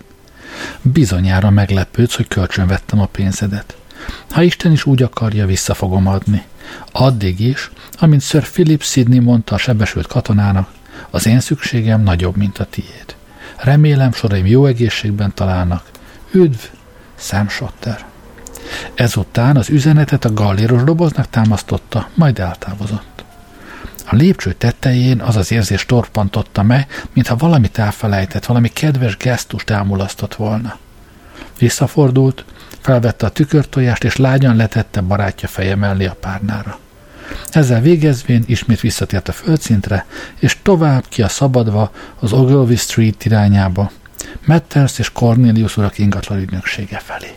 Bizonyára 0.81 1.49
meglepődsz, 1.49 2.15
hogy 2.15 2.27
kölcsön 2.27 2.67
vettem 2.67 2.99
a 2.99 3.05
pénzedet. 3.05 3.77
Ha 4.29 4.41
Isten 4.41 4.71
is 4.71 4.85
úgy 4.85 5.03
akarja, 5.03 5.45
vissza 5.45 5.73
fogom 5.73 6.07
adni. 6.07 6.43
Addig 6.91 7.39
is, 7.39 7.71
amint 7.99 8.21
Sir 8.21 8.49
Philip 8.49 8.83
Sidney 8.83 9.19
mondta 9.19 9.55
a 9.55 9.57
sebesült 9.57 10.07
katonának, 10.07 10.69
az 11.09 11.25
én 11.25 11.39
szükségem 11.39 12.01
nagyobb, 12.01 12.35
mint 12.35 12.57
a 12.57 12.65
tiéd. 12.65 13.15
Remélem 13.57 14.13
soraim 14.13 14.45
jó 14.45 14.65
egészségben 14.65 15.31
találnak. 15.33 15.83
Üdv, 16.31 16.59
Sam 17.15 17.49
Shotter. 17.49 18.05
Ezután 18.95 19.57
az 19.57 19.69
üzenetet 19.69 20.25
a 20.25 20.33
galléros 20.33 20.83
doboznak 20.83 21.29
támasztotta, 21.29 22.09
majd 22.13 22.39
eltávozott. 22.39 23.18
A 24.11 24.15
lépcső 24.15 24.53
tetején 24.53 25.21
az 25.21 25.35
az 25.35 25.51
érzés 25.51 25.85
torpantotta 25.85 26.63
meg, 26.63 27.05
mintha 27.13 27.35
valamit 27.35 27.77
elfelejtett, 27.77 28.45
valami 28.45 28.67
kedves 28.67 29.17
gesztust 29.17 29.69
elmulasztott 29.69 30.35
volna. 30.35 30.77
Visszafordult, 31.59 32.45
felvette 32.81 33.25
a 33.25 33.29
tükörtojást, 33.29 34.03
és 34.03 34.15
lágyan 34.15 34.55
letette 34.55 35.01
barátja 35.01 35.47
feje 35.47 35.75
mellé 35.75 36.05
a 36.05 36.15
párnára. 36.19 36.79
Ezzel 37.49 37.81
végezvén 37.81 38.43
ismét 38.45 38.79
visszatért 38.79 39.27
a 39.27 39.31
földszintre, 39.31 40.05
és 40.39 40.57
tovább 40.61 41.03
ki 41.09 41.21
a 41.21 41.27
szabadva 41.27 41.91
az 42.19 42.33
Ogilvy 42.33 42.75
Street 42.75 43.25
irányába, 43.25 43.91
Matters 44.45 44.99
és 44.99 45.11
Cornelius 45.11 45.77
urak 45.77 45.97
ingatlan 45.97 46.39
ügynöksége 46.39 46.97
felé. 46.97 47.35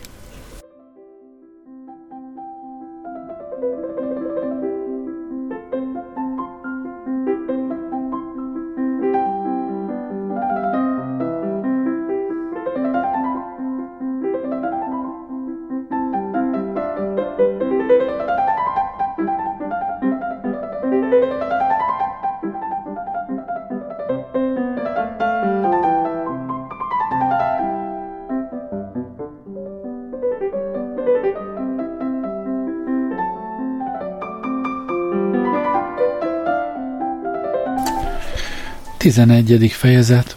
11. 39.03 39.73
fejezet 39.73 40.37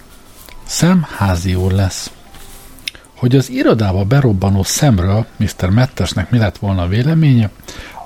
Sam 0.67 1.07
házi 1.17 1.55
úr 1.55 1.71
lesz. 1.71 2.11
Hogy 3.15 3.35
az 3.35 3.49
irodába 3.49 4.03
berobbanó 4.03 4.63
szemről 4.63 5.25
Mr. 5.37 5.69
Mattersnek 5.69 6.29
mi 6.29 6.37
lett 6.37 6.57
volna 6.57 6.81
a 6.81 6.87
véleménye, 6.87 7.49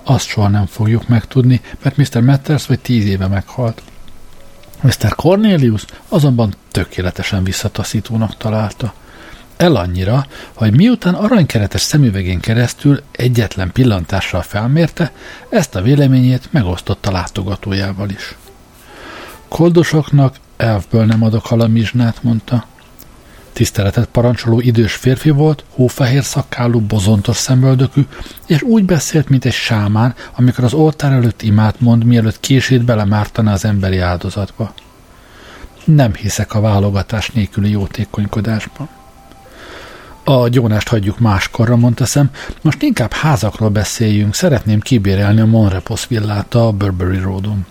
azt 0.04 0.28
soha 0.28 0.48
nem 0.48 0.66
fogjuk 0.66 1.08
megtudni, 1.08 1.62
mert 1.84 1.98
Mr. 1.98 2.22
Matters 2.22 2.66
vagy 2.66 2.80
tíz 2.80 3.06
éve 3.06 3.28
meghalt. 3.28 3.82
Mr. 4.82 5.16
Cornelius 5.16 5.86
azonban 6.10 6.54
tökéletesen 6.72 7.44
visszataszítónak 7.44 8.38
találta. 8.38 8.94
El 9.58 9.76
annyira, 9.76 10.26
hogy 10.54 10.76
miután 10.76 11.14
aranykeretes 11.14 11.82
szemüvegén 11.82 12.40
keresztül 12.40 13.02
egyetlen 13.12 13.72
pillantással 13.72 14.42
felmérte, 14.42 15.12
ezt 15.50 15.76
a 15.76 15.82
véleményét 15.82 16.48
megosztotta 16.52 17.12
látogatójával 17.12 18.10
is. 18.10 18.36
Koldosoknak 19.48 20.36
elfből 20.60 21.06
nem 21.06 21.24
adok 21.24 21.46
halamizsnát, 21.46 22.24
mondta. 22.24 22.66
Tiszteletet 23.54 24.06
parancsoló 24.06 24.60
idős 24.60 24.94
férfi 24.94 25.30
volt, 25.30 25.64
hófehér 25.70 26.24
szakkálú, 26.24 26.80
bozontos 26.80 27.38
szemöldökű, 27.38 28.06
és 28.48 28.62
úgy 28.62 28.86
beszélt, 28.86 29.30
mint 29.30 29.46
egy 29.46 29.54
sámán, 29.54 30.16
amikor 30.36 30.64
az 30.64 30.74
oltár 30.74 31.12
előtt 31.12 31.42
imát 31.42 31.80
mond, 31.80 32.04
mielőtt 32.04 32.40
kését 32.40 32.84
belemártana 32.84 33.52
az 33.52 33.66
emberi 33.66 33.98
áldozatba. 33.98 34.74
Nem 35.84 36.14
hiszek 36.14 36.54
a 36.54 36.62
válogatás 36.62 37.30
nélküli 37.30 37.70
jótékonykodásban. 37.70 38.90
A 40.24 40.48
gyónást 40.48 40.88
hagyjuk 40.88 41.20
máskorra, 41.20 41.76
mondta 41.76 42.06
szem. 42.06 42.30
Most 42.62 42.82
inkább 42.82 43.14
házakról 43.14 43.70
beszéljünk. 43.70 44.34
Szeretném 44.34 44.80
kibérelni 44.80 45.42
a 45.42 45.46
Monrepos 45.46 46.08
villát 46.08 46.56
a 46.56 46.72
Burberry 46.72 47.20
Roadon. 47.20 47.66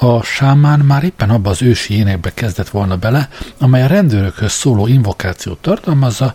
A 0.00 0.22
sámán 0.22 0.80
már 0.80 1.04
éppen 1.04 1.30
abba 1.30 1.50
az 1.50 1.62
ősi 1.62 1.94
énekbe 1.94 2.34
kezdett 2.34 2.68
volna 2.68 2.96
bele, 2.96 3.28
amely 3.58 3.82
a 3.82 3.86
rendőrökhöz 3.86 4.52
szóló 4.52 4.86
invokációt 4.86 5.58
tartalmazza, 5.58 6.34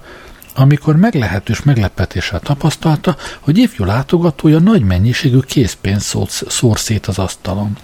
amikor 0.56 0.96
meglehetős 0.96 1.64
meglepetéssel 1.64 2.40
tapasztalta, 2.40 3.18
hogy 3.40 3.58
ifjú 3.58 3.86
látogatója 3.86 4.60
nagy 4.60 4.84
mennyiségű 4.84 5.40
készpénzt 5.40 6.18
szór 6.48 6.80
szét 6.80 7.06
az 7.06 7.20
asztalon. 7.20 7.78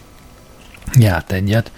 Járt 0.94 1.32
egyet. 1.32 1.72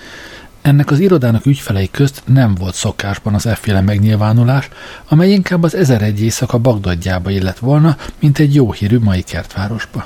Ennek 0.62 0.92
az 0.92 1.00
irodának 1.00 1.46
ügyfelei 1.46 1.92
közt 1.92 2.22
nem 2.26 2.56
volt 2.56 2.76
szokásban 2.76 3.34
az 3.34 3.46
efféle 3.46 3.82
megnyilvánulás, 3.82 4.70
amely 5.08 5.32
inkább 5.32 5.64
az 5.64 5.76
ezer 5.76 6.02
egy 6.02 6.22
éjszaka 6.22 6.58
Bagdadjába 6.58 7.30
illett 7.30 7.60
volna, 7.60 7.98
mint 8.20 8.40
egy 8.40 8.56
jó 8.56 8.72
hírű 8.72 9.00
mai 9.00 9.22
kertvárosba 9.22 10.06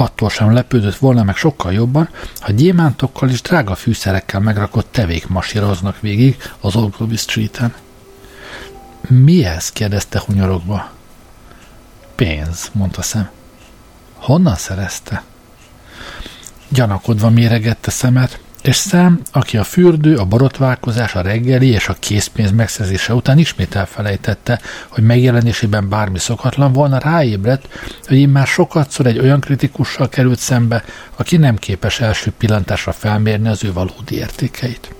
attól 0.00 0.30
sem 0.30 0.52
lepődött 0.52 0.96
volna 0.96 1.22
meg 1.22 1.36
sokkal 1.36 1.72
jobban, 1.72 2.08
ha 2.38 2.52
gyémántokkal 2.52 3.28
és 3.28 3.42
drága 3.42 3.74
fűszerekkel 3.74 4.40
megrakott 4.40 4.92
tevék 4.92 5.28
masíroznak 5.28 6.00
végig 6.00 6.36
az 6.60 6.76
Ogilvy 6.76 7.16
Street-en. 7.16 7.74
Mi 9.08 9.44
ez? 9.44 9.70
kérdezte 9.70 10.22
hunyorogva. 10.26 10.90
Pénz, 12.14 12.70
mondta 12.72 13.02
szem. 13.02 13.30
Honnan 14.14 14.56
szerezte? 14.56 15.22
Gyanakodva 16.68 17.30
méregette 17.30 17.90
szemet, 17.90 18.40
és 18.62 18.76
szem, 18.76 19.20
aki 19.32 19.56
a 19.56 19.64
fürdő, 19.64 20.16
a 20.16 20.24
borotválkozás, 20.24 21.14
a 21.14 21.20
reggeli 21.20 21.68
és 21.68 21.88
a 21.88 21.96
készpénz 21.98 22.50
megszerzése 22.50 23.14
után 23.14 23.38
ismét 23.38 23.74
elfelejtette, 23.74 24.60
hogy 24.88 25.04
megjelenésében 25.04 25.88
bármi 25.88 26.18
szokatlan 26.18 26.72
volna, 26.72 26.98
ráébredt, 26.98 27.68
hogy 28.06 28.16
én 28.16 28.28
már 28.28 28.46
sokatszor 28.46 29.06
egy 29.06 29.18
olyan 29.18 29.40
kritikussal 29.40 30.08
került 30.08 30.38
szembe, 30.38 30.84
aki 31.16 31.36
nem 31.36 31.56
képes 31.56 32.00
első 32.00 32.32
pillantásra 32.38 32.92
felmérni 32.92 33.48
az 33.48 33.64
ő 33.64 33.72
valódi 33.72 34.14
értékeit. 34.14 34.99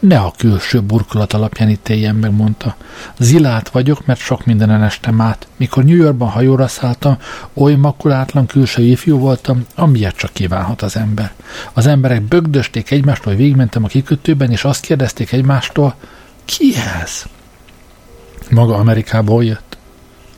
Ne 0.00 0.18
a 0.18 0.32
külső 0.36 0.80
burkolat 0.80 1.32
alapján 1.32 1.68
ítéljen 1.68 2.14
meg, 2.14 2.32
mondta. 2.32 2.76
Zilát 3.18 3.68
vagyok, 3.68 4.06
mert 4.06 4.20
sok 4.20 4.44
mindenen 4.44 4.82
estem 4.82 5.20
át. 5.20 5.48
Mikor 5.56 5.84
New 5.84 5.96
Yorkban 5.96 6.28
hajóra 6.28 6.68
szálltam, 6.68 7.18
oly 7.54 7.74
makulátlan 7.74 8.46
külső 8.46 8.82
ifjú 8.82 9.18
voltam, 9.18 9.66
amilyet 9.74 10.16
csak 10.16 10.32
kívánhat 10.32 10.82
az 10.82 10.96
ember. 10.96 11.32
Az 11.72 11.86
emberek 11.86 12.22
bögdösték 12.22 12.90
egymástól, 12.90 13.32
hogy 13.32 13.42
végigmentem 13.42 13.84
a 13.84 13.88
kikötőben, 13.88 14.50
és 14.50 14.64
azt 14.64 14.80
kérdezték 14.80 15.32
egymástól, 15.32 15.94
ki 16.44 16.74
ez? 17.02 17.22
Maga 18.50 18.74
Amerikából 18.74 19.44
jött? 19.44 19.76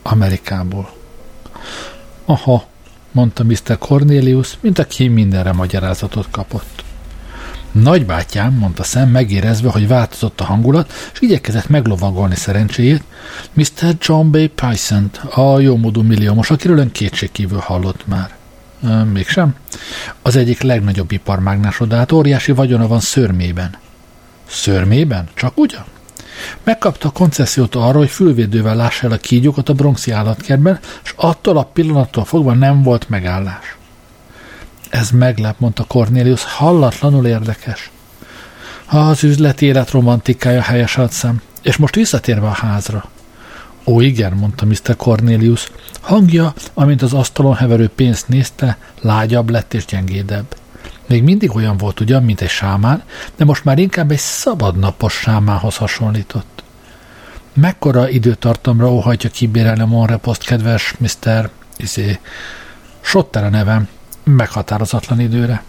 Amerikából. 0.01 0.89
Aha, 2.25 2.65
mondta 3.11 3.43
Mr. 3.43 3.77
Cornelius, 3.77 4.57
mint 4.59 4.79
aki 4.79 5.07
mindenre 5.07 5.51
magyarázatot 5.51 6.27
kapott. 6.31 6.83
Nagybátyám, 7.73 8.53
mondta 8.53 8.83
szem, 8.83 9.09
megérezve, 9.09 9.69
hogy 9.69 9.87
változott 9.87 10.41
a 10.41 10.43
hangulat, 10.43 10.93
és 11.13 11.21
igyekezett 11.21 11.69
meglovagolni 11.69 12.35
szerencséjét, 12.35 13.03
Mr. 13.53 13.95
John 13.99 14.31
Bay 14.31 14.47
Pyson, 14.47 15.11
a 15.29 15.59
jómódú 15.59 16.01
milliómos, 16.01 16.49
akiről 16.49 16.77
ön 16.77 16.91
kétségkívül 16.91 17.59
hallott 17.59 18.07
már. 18.07 18.35
E, 18.83 19.03
mégsem? 19.03 19.55
Az 20.21 20.35
egyik 20.35 20.61
legnagyobb 20.61 21.11
iparmágnásodát, 21.11 22.11
óriási 22.11 22.51
vagyona 22.51 22.87
van 22.87 22.99
szörmében. 22.99 23.77
Szörmében? 24.47 25.27
Csak 25.33 25.57
ugyan? 25.57 25.85
Megkapta 26.63 27.07
a 27.07 27.11
koncesziót 27.11 27.75
arra, 27.75 27.97
hogy 27.97 28.09
fülvédővel 28.09 28.75
lássa 28.75 29.05
el 29.05 29.11
a 29.11 29.17
kígyókat 29.17 29.69
a 29.69 29.73
bronxi 29.73 30.11
állatkertben, 30.11 30.79
és 31.03 31.13
attól 31.15 31.57
a 31.57 31.63
pillanattól 31.63 32.25
fogva 32.25 32.53
nem 32.53 32.83
volt 32.83 33.09
megállás. 33.09 33.77
Ez 34.93 35.09
meglep, 35.11 35.59
mondta 35.59 35.83
Cornelius, 35.83 36.43
hallatlanul 36.43 37.25
érdekes. 37.25 37.91
Az 38.85 39.23
üzleti 39.23 39.65
élet 39.65 39.91
romantikája 39.91 40.61
helyes 40.61 40.97
szem. 41.09 41.41
És 41.61 41.77
most 41.77 41.95
visszatérve 41.95 42.47
a 42.47 42.51
házra. 42.51 43.09
Ó, 43.85 44.01
igen, 44.01 44.33
mondta 44.33 44.65
Mr. 44.65 44.95
Cornelius. 44.97 45.71
Hangja, 46.01 46.53
amint 46.73 47.01
az 47.01 47.13
asztalon 47.13 47.55
heverő 47.55 47.87
pénzt 47.87 48.27
nézte, 48.27 48.77
lágyabb 49.01 49.49
lett 49.49 49.73
és 49.73 49.85
gyengédebb. 49.85 50.55
Még 51.07 51.23
mindig 51.23 51.55
olyan 51.55 51.77
volt 51.77 51.99
ugyan, 51.99 52.23
mint 52.23 52.41
egy 52.41 52.49
sámán, 52.49 53.03
de 53.35 53.45
most 53.45 53.63
már 53.63 53.79
inkább 53.79 54.11
egy 54.11 54.17
szabadnapos 54.17 55.13
sámához 55.13 55.75
hasonlított. 55.75 56.63
Mekkora 57.53 58.09
időtartamra 58.09 58.91
óhajtja 58.91 59.29
kibérelni 59.29 59.81
a 59.81 59.85
Monrepost, 59.85 60.43
kedves 60.43 60.95
Mr. 60.97 61.49
Izé, 61.77 62.19
Sotter 63.01 63.43
a 63.43 63.49
nevem, 63.49 63.87
meghatározatlan 64.23 65.19
időre. 65.19 65.63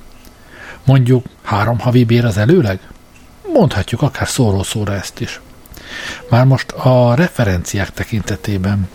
Mondjuk 0.84 1.26
három 1.42 1.78
havi 1.78 2.04
bér 2.04 2.24
az 2.24 2.36
előleg? 2.36 2.78
Mondhatjuk 3.52 4.02
akár 4.02 4.28
szóró-szóra 4.28 4.94
ezt 4.94 5.20
is. 5.20 5.40
Már 6.30 6.44
most 6.44 6.72
a 6.72 7.14
referenciák 7.14 7.90
tekintetében 7.90 8.88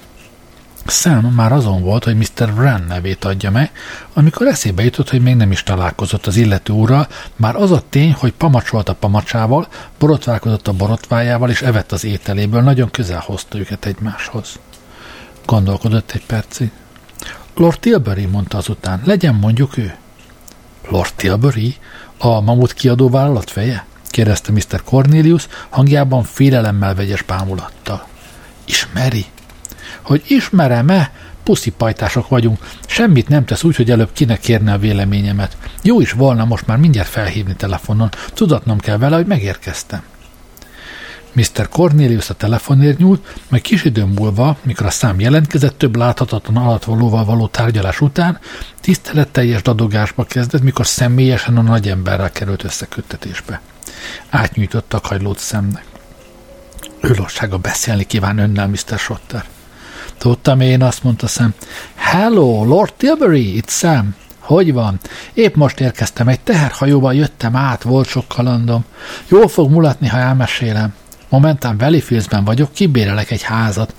Sam 0.85 1.25
már 1.25 1.51
azon 1.51 1.81
volt, 1.81 2.03
hogy 2.03 2.15
Mr. 2.15 2.53
Wren 2.57 2.85
nevét 2.87 3.25
adja 3.25 3.51
meg, 3.51 3.71
amikor 4.13 4.47
eszébe 4.47 4.83
jutott, 4.83 5.09
hogy 5.09 5.21
még 5.21 5.35
nem 5.35 5.51
is 5.51 5.63
találkozott 5.63 6.25
az 6.25 6.35
illető 6.35 6.73
úrral, 6.73 7.07
már 7.35 7.55
az 7.55 7.71
a 7.71 7.83
tény, 7.89 8.13
hogy 8.13 8.33
pamacsolt 8.33 8.89
a 8.89 8.95
pamacsával, 8.95 9.67
borotválkozott 9.99 10.67
a 10.67 10.73
borotvájával 10.73 11.49
és 11.49 11.61
evett 11.61 11.91
az 11.91 12.03
ételéből, 12.03 12.61
nagyon 12.61 12.91
közel 12.91 13.23
hozta 13.25 13.57
őket 13.57 13.85
egymáshoz. 13.85 14.59
Gondolkodott 15.45 16.11
egy 16.11 16.25
percig. 16.25 16.71
Lord 17.59 17.79
Tilbury, 17.79 18.25
mondta 18.25 18.57
azután. 18.57 19.01
Legyen 19.05 19.35
mondjuk 19.35 19.77
ő. 19.77 19.95
Lord 20.89 21.13
Tilbury? 21.15 21.75
A 22.17 22.41
mamut 22.41 22.73
kiadó 22.73 23.09
vállalat 23.09 23.49
feje? 23.49 23.85
kérdezte 24.09 24.51
Mr. 24.51 24.83
Cornelius, 24.83 25.47
hangjában 25.69 26.23
félelemmel 26.23 26.95
vegyes 26.95 27.21
bámulattal. 27.21 28.07
Ismeri? 28.65 29.25
Hogy 30.01 30.23
ismerem-e? 30.27 31.11
Puszipajtások 31.43 32.27
vagyunk. 32.27 32.65
Semmit 32.87 33.27
nem 33.27 33.45
tesz 33.45 33.63
úgy, 33.63 33.75
hogy 33.75 33.91
előbb 33.91 34.13
kinek 34.13 34.39
kérne 34.39 34.73
a 34.73 34.77
véleményemet. 34.77 35.57
Jó 35.81 36.01
is 36.01 36.11
volna 36.11 36.45
most 36.45 36.67
már 36.67 36.77
mindjárt 36.77 37.09
felhívni 37.09 37.55
telefonon. 37.55 38.09
Tudatnom 38.33 38.79
kell 38.79 38.97
vele, 38.97 39.15
hogy 39.15 39.25
megérkeztem. 39.25 40.01
Mr. 41.33 41.69
Cornelius 41.69 42.29
a 42.29 42.33
telefonért 42.33 42.97
nyúlt, 42.97 43.35
majd 43.49 43.61
kis 43.61 43.83
idő 43.83 44.05
múlva, 44.05 44.57
mikor 44.63 44.85
a 44.85 44.89
szám 44.89 45.19
jelentkezett 45.19 45.77
több 45.77 45.95
láthatatlan 45.95 46.65
alatvalóval 46.65 47.25
való 47.25 47.47
tárgyalás 47.47 48.01
után, 48.01 48.39
tiszteletteljes 48.81 49.61
dadogásba 49.61 50.23
kezdett, 50.23 50.61
mikor 50.61 50.87
személyesen 50.87 51.57
a 51.57 51.61
nagy 51.61 51.89
emberrel 51.89 52.31
került 52.31 52.63
összeköttetésbe. 52.63 53.61
Átnyújtotta 54.29 54.97
a 54.97 55.01
kajlót 55.01 55.39
szemnek. 55.39 55.83
Őlossága 57.01 57.57
beszélni 57.57 58.03
kíván 58.03 58.37
önnel, 58.37 58.67
Mr. 58.67 58.97
Shotter. 58.97 59.45
Tudtam 60.17 60.59
én, 60.59 60.83
azt 60.83 61.03
mondta 61.03 61.27
szem. 61.27 61.53
Hello, 61.95 62.63
Lord 62.65 62.93
Tilbury, 62.93 63.55
itt 63.55 63.69
Sam. 63.69 64.15
Hogy 64.39 64.73
van? 64.73 64.99
Épp 65.33 65.55
most 65.55 65.79
érkeztem, 65.79 66.27
egy 66.27 66.39
teherhajóval 66.39 67.13
jöttem 67.13 67.55
át, 67.55 67.83
volt 67.83 68.07
sok 68.07 68.27
kalandom. 68.27 68.85
Jól 69.27 69.47
fog 69.47 69.71
mulatni, 69.71 70.07
ha 70.07 70.17
elmesélem. 70.17 70.93
Momentán 71.29 71.77
Valleyfieldsben 71.77 72.43
vagyok, 72.43 72.73
kibérelek 72.73 73.31
egy 73.31 73.41
házat. 73.41 73.95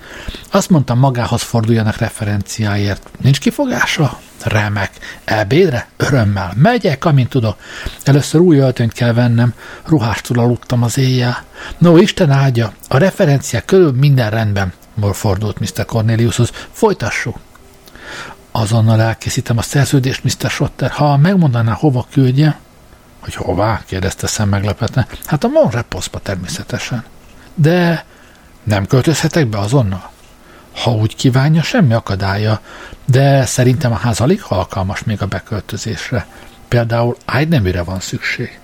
Azt 0.51 0.69
mondtam, 0.69 0.99
magához 0.99 1.41
forduljanak 1.41 1.97
referenciáért. 1.97 3.09
Nincs 3.21 3.39
kifogása? 3.39 4.19
Remek. 4.43 4.91
Ebédre? 5.23 5.87
Örömmel. 5.97 6.53
Megyek, 6.55 7.05
amint 7.05 7.29
tudok. 7.29 7.57
Először 8.03 8.41
új 8.41 8.57
öltönyt 8.57 8.93
kell 8.93 9.13
vennem. 9.13 9.53
Ruhástól 9.85 10.39
aludtam 10.39 10.83
az 10.83 10.97
éjjel. 10.97 11.43
No, 11.77 11.97
Isten 11.97 12.31
áldja. 12.31 12.73
A 12.87 12.97
referenciák 12.97 13.65
körül 13.65 13.91
minden 13.91 14.29
rendben. 14.29 14.73
Fordult 15.11 15.59
Mr. 15.59 15.85
Corneliushoz. 15.85 16.51
Folytassuk. 16.71 17.39
Azonnal 18.51 19.01
elkészítem 19.01 19.57
a 19.57 19.61
szerződést, 19.61 20.23
Mr. 20.23 20.49
Schotter. 20.49 20.89
Ha 20.89 21.17
megmondaná, 21.17 21.71
hova 21.71 22.07
küldje, 22.11 22.59
hogy 23.21 23.35
hová? 23.35 23.81
kérdezte 23.85 24.27
szem 24.27 24.49
meglepetve. 24.49 25.07
Hát 25.25 25.43
a 25.43 25.47
Monreposzba 25.47 26.19
természetesen. 26.19 27.03
De 27.61 28.05
nem 28.63 28.85
költözhetek 28.85 29.47
be 29.47 29.57
azonnal? 29.57 30.11
Ha 30.71 30.91
úgy 30.91 31.15
kívánja, 31.15 31.61
semmi 31.61 31.93
akadálya, 31.93 32.59
de 33.05 33.45
szerintem 33.45 33.91
a 33.91 33.95
ház 33.95 34.19
alig 34.19 34.41
alkalmas 34.47 35.03
még 35.03 35.21
a 35.21 35.25
beköltözésre. 35.25 36.27
Például 36.67 37.17
ágyneműre 37.25 37.83
van 37.83 37.99
szükség. 37.99 38.59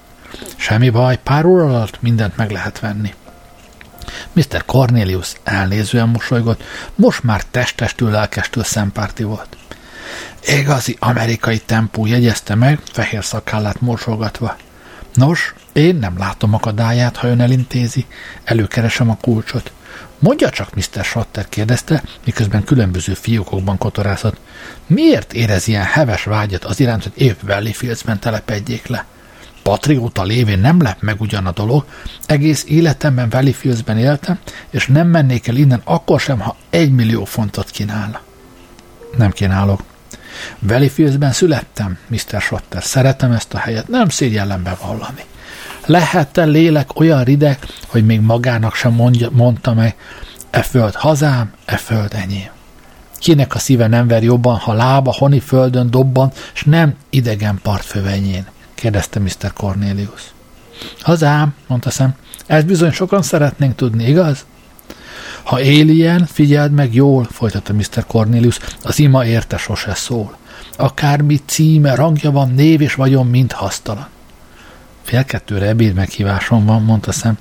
Semmi 0.55 0.89
baj, 0.89 1.19
pár 1.23 1.45
óra 1.45 1.63
alatt 1.63 2.01
mindent 2.01 2.37
meg 2.37 2.51
lehet 2.51 2.79
venni. 2.79 3.13
Mr. 4.33 4.65
Cornelius 4.65 5.33
elnézően 5.43 6.09
mosolygott, 6.09 6.63
most 6.95 7.23
már 7.23 7.43
testestül 7.43 8.09
lelkestül 8.09 8.63
szempárti 8.63 9.23
volt. 9.23 9.57
Igazi 10.45 10.95
amerikai 10.99 11.59
tempó 11.59 12.05
jegyezte 12.05 12.55
meg, 12.55 12.79
fehér 12.91 13.23
szakállát 13.23 13.81
morsolgatva. 13.81 14.55
Nos, 15.17 15.53
én 15.73 15.95
nem 15.95 16.17
látom 16.17 16.53
akadályát, 16.53 17.17
ha 17.17 17.27
ön 17.27 17.41
elintézi. 17.41 18.05
Előkeresem 18.43 19.09
a 19.09 19.17
kulcsot. 19.21 19.71
Mondja 20.19 20.49
csak, 20.49 20.75
Mr. 20.75 21.03
Schotter 21.03 21.49
kérdezte, 21.49 22.03
miközben 22.25 22.63
különböző 22.63 23.13
fiókokban 23.13 23.77
kotorászott. 23.77 24.37
Miért 24.87 25.33
érez 25.33 25.67
ilyen 25.67 25.83
heves 25.83 26.23
vágyat 26.23 26.63
az 26.65 26.79
iránt, 26.79 27.03
hogy 27.03 27.11
épp 27.15 27.41
Valley 27.41 27.73
Fieldsben 27.73 28.19
telepedjék 28.19 28.87
le? 28.87 29.05
Patrióta 29.63 30.23
lévén 30.23 30.59
nem 30.59 30.81
lep 30.81 31.01
meg 31.01 31.21
ugyan 31.21 31.45
a 31.45 31.51
dolog, 31.51 31.85
egész 32.25 32.63
életemben 32.67 33.29
Valley 33.29 33.53
Fieldsben 33.53 33.97
éltem, 33.97 34.39
és 34.69 34.87
nem 34.87 35.07
mennék 35.07 35.47
el 35.47 35.55
innen 35.55 35.81
akkor 35.83 36.19
sem, 36.19 36.39
ha 36.39 36.55
egy 36.69 36.91
millió 36.91 37.25
fontot 37.25 37.69
kínálna. 37.69 38.19
Nem 39.17 39.31
kínálok, 39.31 39.83
Valleyfieldsben 40.59 41.31
születtem, 41.31 41.97
Mr. 42.07 42.41
Schotter. 42.41 42.83
Szeretem 42.83 43.31
ezt 43.31 43.53
a 43.53 43.57
helyet, 43.57 43.87
nem 43.87 44.09
szégyellem 44.09 44.63
bevallani. 44.63 45.23
Lehet-e 45.85 46.43
lélek 46.43 46.99
olyan 46.99 47.23
rideg, 47.23 47.59
hogy 47.87 48.05
még 48.05 48.21
magának 48.21 48.75
sem 48.75 48.93
mondja, 48.93 49.29
mondta 49.31 49.73
meg, 49.73 49.95
e 50.49 50.61
föld 50.61 50.95
hazám, 50.95 51.53
e 51.65 51.77
föld 51.77 52.13
enyém. 52.13 52.49
Kinek 53.19 53.55
a 53.55 53.59
szíve 53.59 53.87
nem 53.87 54.07
ver 54.07 54.23
jobban, 54.23 54.57
ha 54.57 54.73
lába 54.73 55.13
honi 55.13 55.39
földön 55.39 55.91
dobban, 55.91 56.31
s 56.53 56.63
nem 56.63 56.95
idegen 57.09 57.59
partfövenyén? 57.61 58.45
kérdezte 58.75 59.19
Mr. 59.19 59.53
Cornelius. 59.53 60.21
Hazám, 61.01 61.53
mondta 61.67 61.89
szem, 61.89 62.15
ezt 62.45 62.65
bizony 62.65 62.91
sokan 62.91 63.21
szeretnénk 63.21 63.75
tudni, 63.75 64.07
igaz? 64.07 64.45
Ha 65.47 65.61
él 65.61 65.89
ilyen, 65.89 66.25
figyeld 66.25 66.71
meg 66.71 66.93
jól, 66.93 67.27
folytatta 67.31 67.73
Mr. 67.73 68.05
Cornelius, 68.07 68.59
az 68.83 68.99
ima 68.99 69.25
érte 69.25 69.57
sose 69.57 69.93
szól. 69.93 70.37
Akármi 70.77 71.39
címe, 71.45 71.95
rangja 71.95 72.31
van, 72.31 72.51
név 72.51 72.81
és 72.81 72.93
vagyon 72.93 73.27
mind 73.27 73.51
hasztalan. 73.51 74.07
Fél 75.03 75.25
kettőre 75.25 75.67
ebéd 75.67 75.93
meghívásom 75.93 76.65
van, 76.65 76.83
mondta 76.83 77.11
szem. 77.11 77.37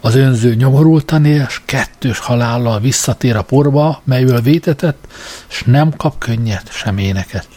Az 0.00 0.14
önző 0.14 0.54
nyomorultan 0.54 1.24
él, 1.24 1.46
s 1.48 1.60
kettős 1.64 2.18
halállal 2.18 2.80
visszatér 2.80 3.36
a 3.36 3.42
porba, 3.42 4.00
melyről 4.04 4.40
vétetett, 4.40 5.06
s 5.46 5.62
nem 5.66 5.96
kap 5.96 6.18
könnyet, 6.18 6.72
sem 6.72 6.98
éneket. 6.98 7.48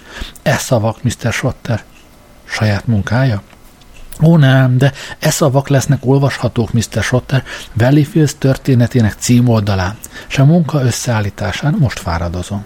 Ez 0.42 0.62
szavak, 0.62 1.04
Mr. 1.04 1.32
Schotter. 1.32 1.84
Saját 2.44 2.88
munkája? 2.88 3.42
Ó 4.22 4.38
nem, 4.38 4.78
de 4.78 4.94
e 5.20 5.30
szavak 5.30 5.68
lesznek 5.68 6.00
olvashatók 6.06 6.74
Mr. 6.74 7.04
Schotter 7.04 7.44
Valleyfields 7.74 8.36
történetének 8.38 9.14
címoldalán, 9.20 9.98
és 10.30 10.38
a 10.38 10.46
munka 10.46 10.84
összeállításán 10.84 11.76
most 11.80 12.00
fáradozom. 12.00 12.66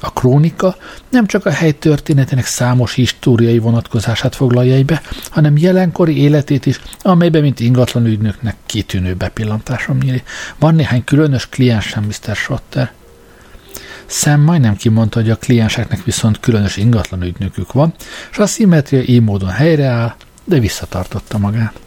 A 0.00 0.12
krónika 0.12 0.76
nem 1.10 1.26
csak 1.26 1.46
a 1.46 1.50
hely 1.50 1.72
történetének 1.72 2.46
számos 2.46 2.94
históriai 2.94 3.58
vonatkozását 3.58 4.34
foglalja 4.34 4.74
egybe, 4.74 5.02
hanem 5.30 5.56
jelenkori 5.56 6.22
életét 6.22 6.66
is, 6.66 6.80
amelyben, 7.02 7.42
mint 7.42 7.60
ingatlan 7.60 8.06
ügynöknek 8.06 8.56
kitűnő 8.66 9.14
bepillantásom 9.14 9.98
nyíli. 9.98 10.22
Van 10.58 10.74
néhány 10.74 11.04
különös 11.04 11.48
kliensem, 11.48 12.04
Mr. 12.04 12.36
Schotter. 12.36 12.92
Sam 14.06 14.40
majdnem 14.40 14.76
kimondta, 14.76 15.20
hogy 15.20 15.30
a 15.30 15.36
klienseknek 15.36 16.04
viszont 16.04 16.40
különös 16.40 16.76
ingatlan 16.76 17.22
ügynökük 17.22 17.72
van, 17.72 17.94
és 18.30 18.38
a 18.38 18.46
szimmetria 18.46 19.02
így 19.02 19.22
módon 19.22 19.50
helyreáll, 19.50 20.14
de 20.50 20.58
visszatartotta 20.58 21.38
magát. 21.38 21.80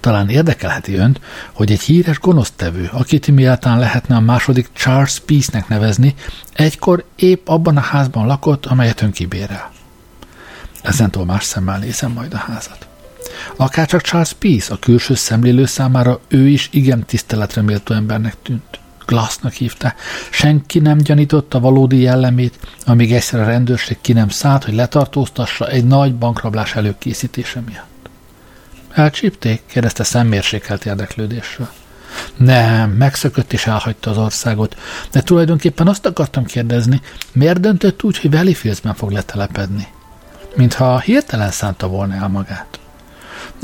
Talán 0.00 0.28
érdekelheti 0.28 0.94
önt, 0.94 1.20
hogy 1.52 1.70
egy 1.70 1.80
híres 1.80 2.18
gonosztevő, 2.18 2.90
akit 2.92 3.26
miáltalán 3.26 3.78
lehetne 3.78 4.16
a 4.16 4.20
második 4.20 4.68
Charles 4.72 5.20
Peace-nek 5.20 5.68
nevezni, 5.68 6.14
egykor 6.52 7.04
épp 7.16 7.48
abban 7.48 7.76
a 7.76 7.80
házban 7.80 8.26
lakott, 8.26 8.66
amelyet 8.66 9.02
ön 9.02 9.10
kibérel. 9.10 9.70
Ezentől 10.82 11.24
más 11.24 11.44
szemmel 11.44 11.78
nézem 11.78 12.12
majd 12.12 12.34
a 12.34 12.36
házat. 12.36 12.86
Akárcsak 13.56 14.00
Charles 14.00 14.32
Peace, 14.32 14.72
a 14.74 14.78
külső 14.78 15.14
szemlélő 15.14 15.64
számára 15.64 16.20
ő 16.28 16.48
is 16.48 16.68
igen 16.72 17.04
tiszteletre 17.04 17.62
méltó 17.62 17.94
embernek 17.94 18.36
tűnt. 18.42 18.78
Glassnak 19.06 19.52
hívta. 19.52 19.94
Senki 20.30 20.78
nem 20.78 20.98
gyanította 20.98 21.60
valódi 21.60 22.00
jellemét, 22.00 22.58
amíg 22.86 23.12
egyszer 23.12 23.40
a 23.40 23.44
rendőrség 23.44 23.96
ki 24.00 24.12
nem 24.12 24.28
szállt, 24.28 24.64
hogy 24.64 24.74
letartóztassa 24.74 25.68
egy 25.68 25.84
nagy 25.84 26.14
bankrablás 26.14 26.74
előkészítése 26.74 27.60
miatt. 27.60 28.08
Elcsípték? 28.90 29.62
kérdezte 29.66 30.04
szemmérsékelt 30.04 30.86
érdeklődésről. 30.86 31.68
Nem, 32.36 32.90
megszökött 32.90 33.52
és 33.52 33.66
elhagyta 33.66 34.10
az 34.10 34.18
országot, 34.18 34.76
de 35.10 35.22
tulajdonképpen 35.22 35.88
azt 35.88 36.06
akartam 36.06 36.44
kérdezni, 36.44 37.00
miért 37.32 37.60
döntött 37.60 38.02
úgy, 38.02 38.18
hogy 38.18 38.30
Valleyfieldsben 38.30 38.94
fog 38.94 39.10
letelepedni? 39.10 39.86
Mintha 40.56 41.00
hirtelen 41.00 41.50
szánta 41.50 41.86
volna 41.86 42.14
el 42.14 42.28
magát. 42.28 42.78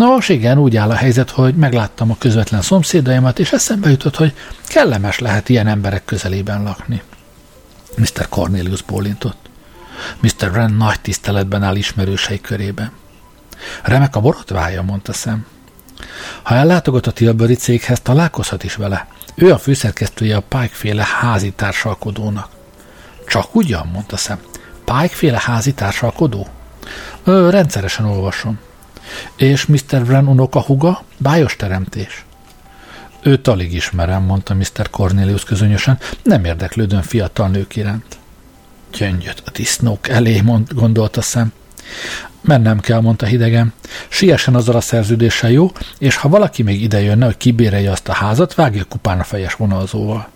Nos, 0.01 0.29
igen, 0.29 0.59
úgy 0.59 0.77
áll 0.77 0.91
a 0.91 0.95
helyzet, 0.95 1.31
hogy 1.31 1.55
megláttam 1.55 2.11
a 2.11 2.17
közvetlen 2.19 2.63
szomszédaimat, 2.63 3.39
és 3.39 3.53
eszembe 3.53 3.91
jutott, 3.91 4.17
hogy 4.17 4.35
kellemes 4.67 5.19
lehet 5.19 5.49
ilyen 5.49 5.67
emberek 5.67 6.05
közelében 6.05 6.63
lakni. 6.63 7.03
Mr. 7.97 8.29
Cornelius 8.29 8.83
bólintott. 8.83 9.51
Mr. 10.21 10.49
Wren 10.51 10.73
nagy 10.73 11.01
tiszteletben 11.01 11.63
áll 11.63 11.77
ismerősei 11.77 12.41
körében. 12.41 12.93
Remek 13.83 14.17
a 14.17 14.21
borotvája, 14.21 14.83
mondta 14.83 15.13
szem. 15.13 15.47
Ha 16.43 16.55
ellátogat 16.55 17.07
a 17.07 17.13
Tilbury 17.13 17.55
céghez, 17.55 18.01
találkozhat 18.01 18.65
is 18.65 18.75
vele. 18.75 19.07
Ő 19.35 19.53
a 19.53 19.59
főszerkesztője 19.59 20.37
a 20.37 20.45
Pike-féle 20.49 21.07
házi 21.21 21.53
társalkodónak. 21.53 22.49
Csak 23.27 23.55
ugyan, 23.55 23.89
mondta 23.93 24.17
szem. 24.17 24.39
Pike-féle 24.85 25.41
házi 25.45 25.75
társalkodó? 25.75 26.49
Ö, 27.25 27.51
rendszeresen 27.51 28.07
olvasom. 28.07 28.59
És 29.37 29.66
Mr. 29.66 30.03
Wren 30.03 30.29
unokahuga? 30.29 31.03
Bájos 31.16 31.57
teremtés. 31.57 32.25
Őt 33.23 33.49
alig 33.49 33.75
ismerem, 33.75 34.23
mondta 34.23 34.55
Mr. 34.55 34.90
Cornelius 34.90 35.44
közönösen, 35.44 35.99
nem 36.23 36.44
érdeklődöm 36.44 37.03
fiatal 37.03 37.49
nők 37.49 37.77
iránt. 37.77 38.18
Gyöngyöt 38.99 39.42
a 39.46 39.51
disznók 39.51 40.09
elé, 40.09 40.40
mond, 40.40 40.73
gondolta 40.73 41.23
szem. 41.23 41.53
Mennem 42.40 42.81
kell, 42.81 43.01
mondta 43.01 43.27
hidegen. 43.27 43.73
Siessen 44.09 44.55
azzal 44.55 44.77
a 44.77 44.81
szerződéssel, 44.81 45.51
jó? 45.51 45.70
És 45.99 46.16
ha 46.16 46.29
valaki 46.29 46.62
még 46.62 46.83
ide 46.83 47.01
jönne, 47.01 47.25
hogy 47.25 47.37
kibérelje 47.37 47.90
azt 47.90 48.09
a 48.09 48.12
házat, 48.12 48.55
vágja 48.55 48.85
kupán 48.85 49.20
a 49.20 49.25
fejes 49.25 49.55
vonalzóval. 49.55 50.29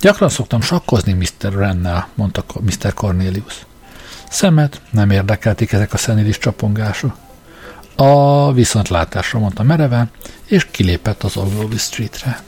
Gyakran 0.00 0.28
szoktam 0.28 0.60
sakkozni 0.60 1.12
Mr. 1.12 1.54
Rennel, 1.54 2.08
mondta 2.14 2.44
Mr. 2.60 2.94
Cornelius. 2.94 3.66
Szemet 4.30 4.80
nem 4.90 5.10
érdekelték 5.10 5.72
ezek 5.72 5.92
a 5.92 5.96
szenidis 5.96 6.38
csapongások. 6.38 7.16
A 7.96 8.52
viszontlátásra 8.52 9.38
mondta 9.38 9.62
mereven, 9.62 10.10
és 10.44 10.66
kilépett 10.70 11.22
az 11.22 11.36
Ogilvy 11.36 11.76
Streetre. 11.76 12.42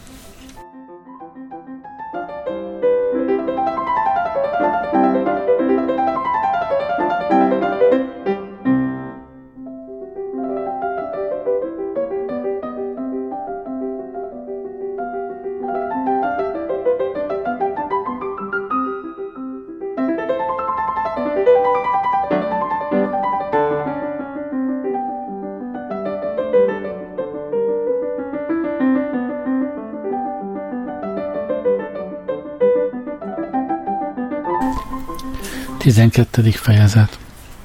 12. 35.86 36.50
fejezet 36.50 37.18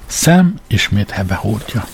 Sam 0.06 0.54
ismét 0.66 1.10
hebehúrtja. 1.10 1.84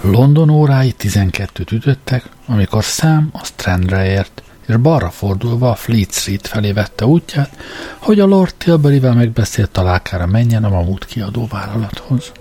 London 0.00 0.50
órái 0.50 0.94
12-t 0.98 1.72
ütöttek, 1.72 2.28
amikor 2.46 2.82
Sam 2.82 3.28
a 3.32 3.44
Strandre 3.44 4.04
ért, 4.04 4.42
és 4.66 4.76
balra 4.76 5.10
fordulva 5.10 5.70
a 5.70 5.74
Fleet 5.74 6.12
Street 6.12 6.46
felé 6.46 6.72
vette 6.72 7.06
útját, 7.06 7.56
hogy 7.98 8.20
a 8.20 8.26
Lord 8.26 8.54
Tilbury-vel 8.54 9.14
megbeszélt 9.14 9.70
találkára 9.70 10.26
menjen 10.26 10.64
a 10.64 10.68
Mamut 10.68 11.04
kiadó 11.04 11.46
vállalathoz. 11.50 12.32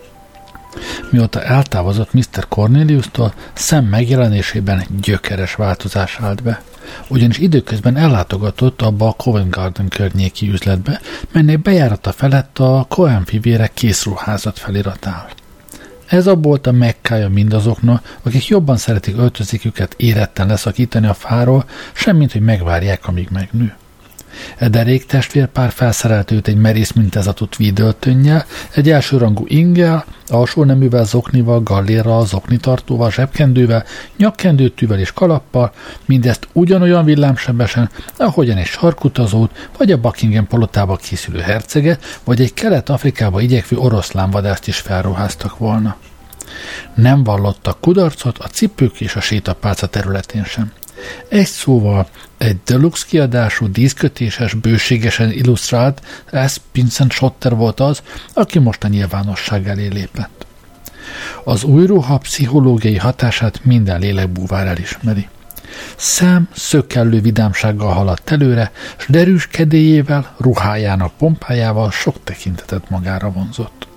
Mióta 1.11 1.43
eltávozott 1.43 2.13
Mr. 2.13 2.47
Cornelius-tól, 2.49 3.33
Sam 3.53 3.85
megjelenésében 3.85 4.85
gyökeres 5.01 5.55
változás 5.55 6.17
állt 6.19 6.43
be. 6.43 6.61
Ugyanis 7.07 7.37
időközben 7.37 7.97
ellátogatott 7.97 8.81
abba 8.81 9.07
a 9.07 9.11
Covent 9.13 9.49
Garden 9.49 9.87
környéki 9.87 10.49
üzletbe, 10.49 11.01
melynek 11.31 11.61
bejárata 11.61 12.11
felett 12.11 12.59
a 12.59 12.85
Cohen 12.89 13.25
fivérek 13.25 13.73
készruházat 13.73 14.59
felirat 14.59 15.07
áll. 15.07 15.29
Ez 16.05 16.27
a 16.27 16.35
bolt 16.35 16.67
a 16.67 16.71
mekkája 16.71 17.29
mindazoknak, 17.29 18.17
akik 18.23 18.47
jobban 18.47 18.77
szeretik 18.77 19.17
öltözéküket 19.17 19.93
éretten 19.97 20.47
leszakítani 20.47 21.07
a 21.07 21.13
fáról, 21.13 21.65
semmint, 21.93 22.31
hogy 22.31 22.41
megvárják, 22.41 23.07
amíg 23.07 23.27
megnő. 23.31 23.75
E 24.57 24.69
derék 24.69 25.05
testvérpár 25.05 25.71
felszerelt 25.71 26.31
őt 26.31 26.47
egy 26.47 26.57
merész 26.57 26.91
mintázatú 26.91 27.45
tweedöltönnyel, 27.45 28.45
egy 28.73 28.89
elsőrangú 28.89 29.43
ingel, 29.47 30.05
alsó 30.27 30.63
neművel, 30.63 31.05
zoknival, 31.05 31.63
gallérral, 31.63 32.25
zoknitartóval, 32.25 33.11
zsebkendővel, 33.11 33.83
nyakkendőtűvel 34.17 34.99
és 34.99 35.11
kalappal, 35.11 35.71
mindezt 36.05 36.47
ugyanolyan 36.53 37.05
villámsebesen, 37.05 37.89
ahogyan 38.17 38.57
egy 38.57 38.65
sarkutazót, 38.65 39.69
vagy 39.77 39.91
a 39.91 39.97
Buckingham 39.97 40.47
palotába 40.47 40.95
készülő 40.95 41.39
herceget, 41.39 42.19
vagy 42.23 42.41
egy 42.41 42.53
kelet-afrikába 42.53 43.41
igyekvő 43.41 43.77
oroszlánvadászt 43.77 44.67
is 44.67 44.77
felruháztak 44.77 45.57
volna. 45.57 45.95
Nem 46.93 47.23
vallottak 47.23 47.79
kudarcot 47.79 48.37
a 48.37 48.47
cipők 48.47 49.01
és 49.01 49.15
a 49.15 49.21
sétapálca 49.21 49.87
területén 49.87 50.43
sem. 50.43 50.71
Egy 51.27 51.47
szóval 51.47 52.07
egy 52.37 52.57
deluxe 52.65 53.05
kiadású, 53.07 53.71
díszkötéses, 53.71 54.53
bőségesen 54.53 55.31
illusztrált 55.31 56.01
S. 56.47 56.57
Vincent 56.71 57.11
Schotter 57.11 57.55
volt 57.55 57.79
az, 57.79 58.01
aki 58.33 58.59
most 58.59 58.83
a 58.83 58.87
nyilvánosság 58.87 59.67
elé 59.67 59.87
lépett. 59.87 60.45
Az 61.43 61.63
új 61.63 61.85
ruha 61.85 62.17
pszichológiai 62.17 62.97
hatását 62.97 63.63
minden 63.63 63.99
lélekbúvár 63.99 64.67
elismeri. 64.67 65.27
Szám 65.95 66.47
szökkellő 66.53 67.21
vidámsággal 67.21 67.93
haladt 67.93 68.31
előre, 68.31 68.71
s 68.97 69.05
derűs 69.07 69.47
kedélyével, 69.47 70.35
ruhájának 70.37 71.13
pompájával 71.17 71.91
sok 71.91 72.15
tekintetet 72.23 72.89
magára 72.89 73.31
vonzott. 73.31 73.87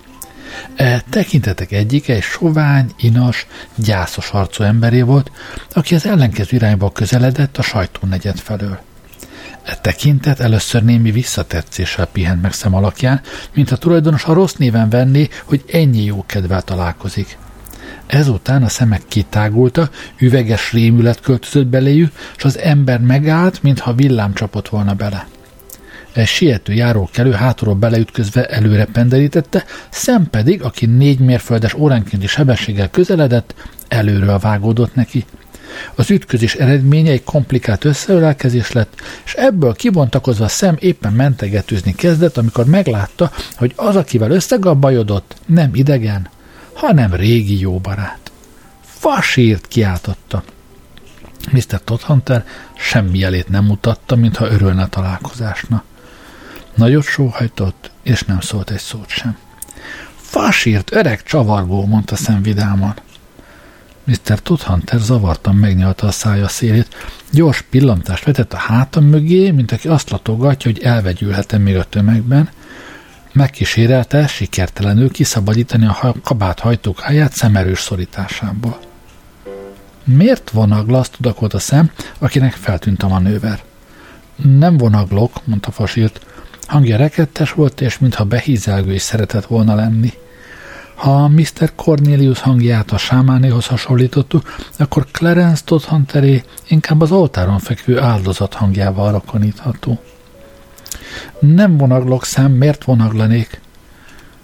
E 0.75 1.03
tekintetek 1.09 1.71
egyike 1.71 2.13
egy 2.13 2.21
sovány, 2.21 2.91
inas, 2.97 3.47
gyászos 3.75 4.29
arcú 4.31 4.63
emberé 4.63 5.01
volt, 5.01 5.31
aki 5.73 5.95
az 5.95 6.05
ellenkező 6.05 6.57
irányba 6.57 6.91
közeledett 6.91 7.57
a 7.57 7.61
sajtónegyed 7.61 8.37
felől. 8.37 8.79
E 9.63 9.75
tekintet 9.75 10.39
először 10.39 10.83
némi 10.83 11.11
visszatetszéssel 11.11 12.05
pihent 12.05 12.41
meg 12.41 12.53
szem 12.53 12.75
alakján, 12.75 13.21
mint 13.53 13.71
a 13.71 13.77
tulajdonos 13.77 14.25
a 14.25 14.33
rossz 14.33 14.53
néven 14.53 14.89
venné, 14.89 15.27
hogy 15.43 15.63
ennyi 15.71 16.03
jó 16.03 16.23
kedvel 16.25 16.61
találkozik. 16.61 17.37
Ezután 18.07 18.63
a 18.63 18.69
szemek 18.69 19.01
kitágulta, 19.07 19.89
üveges 20.19 20.71
rémület 20.71 21.19
költözött 21.19 21.67
beléjük, 21.67 22.11
és 22.37 22.43
az 22.43 22.57
ember 22.57 22.99
megállt, 22.99 23.63
mintha 23.63 23.93
villám 23.93 24.33
csapott 24.33 24.69
volna 24.69 24.93
bele. 24.93 25.27
Egy 26.13 26.27
siető 26.27 26.73
járókelő 26.73 27.31
hátulról 27.31 27.75
beleütközve 27.75 28.45
előre 28.45 28.85
penderítette, 28.85 29.63
szem 29.89 30.29
pedig, 30.29 30.63
aki 30.63 30.85
négy 30.85 31.19
mérföldes 31.19 31.73
óránkénti 31.73 32.27
sebességgel 32.27 32.89
közeledett, 32.89 33.53
előről 33.87 34.39
vágódott 34.39 34.95
neki. 34.95 35.25
Az 35.95 36.11
ütközés 36.11 36.55
eredménye 36.55 37.11
egy 37.11 37.23
komplikált 37.23 37.85
összeölelkezés 37.85 38.71
lett, 38.71 39.01
és 39.25 39.33
ebből 39.33 39.73
kibontakozva 39.73 40.47
szem 40.47 40.75
éppen 40.79 41.13
mentegetőzni 41.13 41.95
kezdett, 41.95 42.37
amikor 42.37 42.65
meglátta, 42.65 43.31
hogy 43.55 43.73
az, 43.75 43.95
akivel 43.95 44.31
összegabbajodott, 44.31 45.35
nem 45.45 45.69
idegen, 45.73 46.29
hanem 46.73 47.13
régi 47.13 47.59
jó 47.59 47.77
barát. 47.77 48.31
Fasírt 48.81 49.67
kiáltotta. 49.67 50.43
Mr. 51.51 51.81
Todhunter 51.83 52.45
semmi 52.77 53.19
jelét 53.19 53.49
nem 53.49 53.65
mutatta, 53.65 54.15
mintha 54.15 54.51
örülne 54.51 54.81
a 54.81 54.87
találkozásnak. 54.87 55.83
Nagyot 56.79 57.03
sóhajtott, 57.03 57.91
és 58.03 58.21
nem 58.21 58.39
szólt 58.39 58.69
egy 58.69 58.79
szót 58.79 59.09
sem. 59.09 59.37
Fasírt, 60.15 60.93
öreg 60.93 61.23
csavargó, 61.23 61.85
mondta 61.85 62.15
szem 62.15 62.41
vidáman. 62.41 62.93
Mr. 64.03 64.39
Tudhunter 64.39 64.99
zavartan 64.99 65.55
megnyalta 65.55 66.07
a 66.07 66.11
szája 66.11 66.47
szélét, 66.47 66.95
gyors 67.31 67.61
pillantást 67.61 68.23
vetett 68.23 68.53
a 68.53 68.57
hátam 68.57 69.03
mögé, 69.03 69.51
mint 69.51 69.71
aki 69.71 69.87
azt 69.87 70.09
latogatja, 70.09 70.71
hogy 70.71 70.83
elvegyülhet-e 70.83 71.57
még 71.57 71.75
a 71.75 71.83
tömegben, 71.83 72.49
megkísérelte 73.31 74.27
sikertelenül 74.27 75.11
kiszabadítani 75.11 75.85
a 75.85 76.15
kabát 76.23 76.59
hajtókáját 76.59 77.33
szemerős 77.33 77.81
szorításából. 77.81 78.79
Miért 80.03 80.49
vonagla, 80.49 80.99
azt 80.99 81.11
tudakolt 81.11 81.53
a 81.53 81.59
szem, 81.59 81.91
akinek 82.19 82.53
feltűnt 82.53 83.03
a 83.03 83.07
manőver. 83.07 83.59
Nem 84.35 84.77
vonaglok, 84.77 85.45
mondta 85.45 85.71
Fasírt, 85.71 86.27
Hangja 86.69 86.97
rekettes 86.97 87.51
volt, 87.51 87.81
és 87.81 87.99
mintha 87.99 88.23
behízelgő 88.23 88.93
is 88.93 89.01
szeretett 89.01 89.45
volna 89.45 89.75
lenni. 89.75 90.13
Ha 90.95 91.27
Mr. 91.27 91.71
Cornelius 91.75 92.39
hangját 92.39 92.91
a 92.91 92.97
sámánéhoz 92.97 93.65
hasonlítottuk, 93.65 94.55
akkor 94.77 95.05
Clarence 95.11 95.61
Todhunteré 95.65 96.43
inkább 96.67 97.01
az 97.01 97.11
oltáron 97.11 97.59
fekvő 97.59 97.99
áldozat 97.99 98.53
hangjával 98.53 99.11
rakonítható. 99.11 99.99
Nem 101.39 101.77
vonaglok 101.77 102.25
szem, 102.25 102.51
miért 102.51 102.83
vonaglanék? 102.83 103.61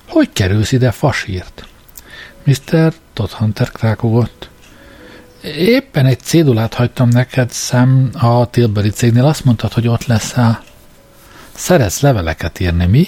Hogy 0.07 0.29
kerülsz 0.33 0.71
ide 0.71 0.91
fasírt? 0.91 1.67
Mr. 2.43 2.93
Todhunter 3.13 3.71
krákogott. 3.71 4.49
Éppen 5.57 6.05
egy 6.05 6.19
cédulát 6.19 6.73
hagytam 6.73 7.09
neked 7.09 7.51
szem 7.51 8.09
a 8.13 8.49
Tilbury 8.49 8.89
cégnél, 8.89 9.25
azt 9.25 9.45
mondtad, 9.45 9.73
hogy 9.73 9.87
ott 9.87 10.05
leszel. 10.05 10.63
Szeretsz 11.55 12.01
leveleket 12.01 12.59
írni, 12.59 12.85
mi? 12.85 13.07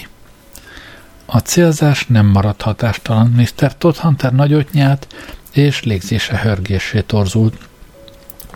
A 1.26 1.38
célzás 1.38 2.06
nem 2.06 2.26
maradt 2.26 2.62
hatástalan. 2.62 3.26
Mr. 3.26 3.76
Todhunter 3.78 4.32
nagyot 4.32 4.72
nyált, 4.72 5.06
és 5.52 5.82
légzése 5.82 6.38
hörgésé 6.38 7.00
torzult. 7.00 7.54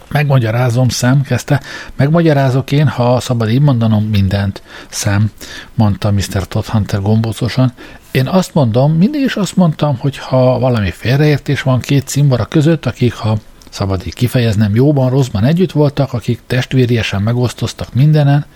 Megmagyarázom, 0.09 0.89
szem, 0.89 1.23
kezdte. 1.23 1.61
Megmagyarázok 1.97 2.73
én, 2.73 2.89
ha 2.89 3.21
szabad 3.21 3.51
így 3.51 3.61
mondanom 3.61 4.05
mindent, 4.05 4.63
szem, 4.89 5.31
mondta 5.75 6.11
Mr. 6.11 6.47
Todhunter 6.49 7.01
gombócosan. 7.01 7.73
Én 8.11 8.29
azt 8.29 8.55
mondom, 8.55 8.93
mindig 8.93 9.21
is 9.21 9.37
azt 9.37 9.57
mondtam, 9.57 9.99
hogy 9.99 10.19
ha 10.19 10.59
valami 10.59 10.91
félreértés 10.91 11.63
van 11.63 11.81
két 11.81 12.07
címbara 12.07 12.45
között, 12.45 12.87
akik, 12.87 13.15
ha 13.15 13.39
szabad 13.71 14.07
így 14.07 14.15
kifejeznem, 14.15 14.75
jóban, 14.75 15.11
rosszban 15.11 15.45
együtt 15.45 15.73
voltak, 15.73 16.13
akik 16.13 16.41
testvériesen 16.47 17.23
megosztoztak 17.23 17.95
mindenen, 17.95 18.47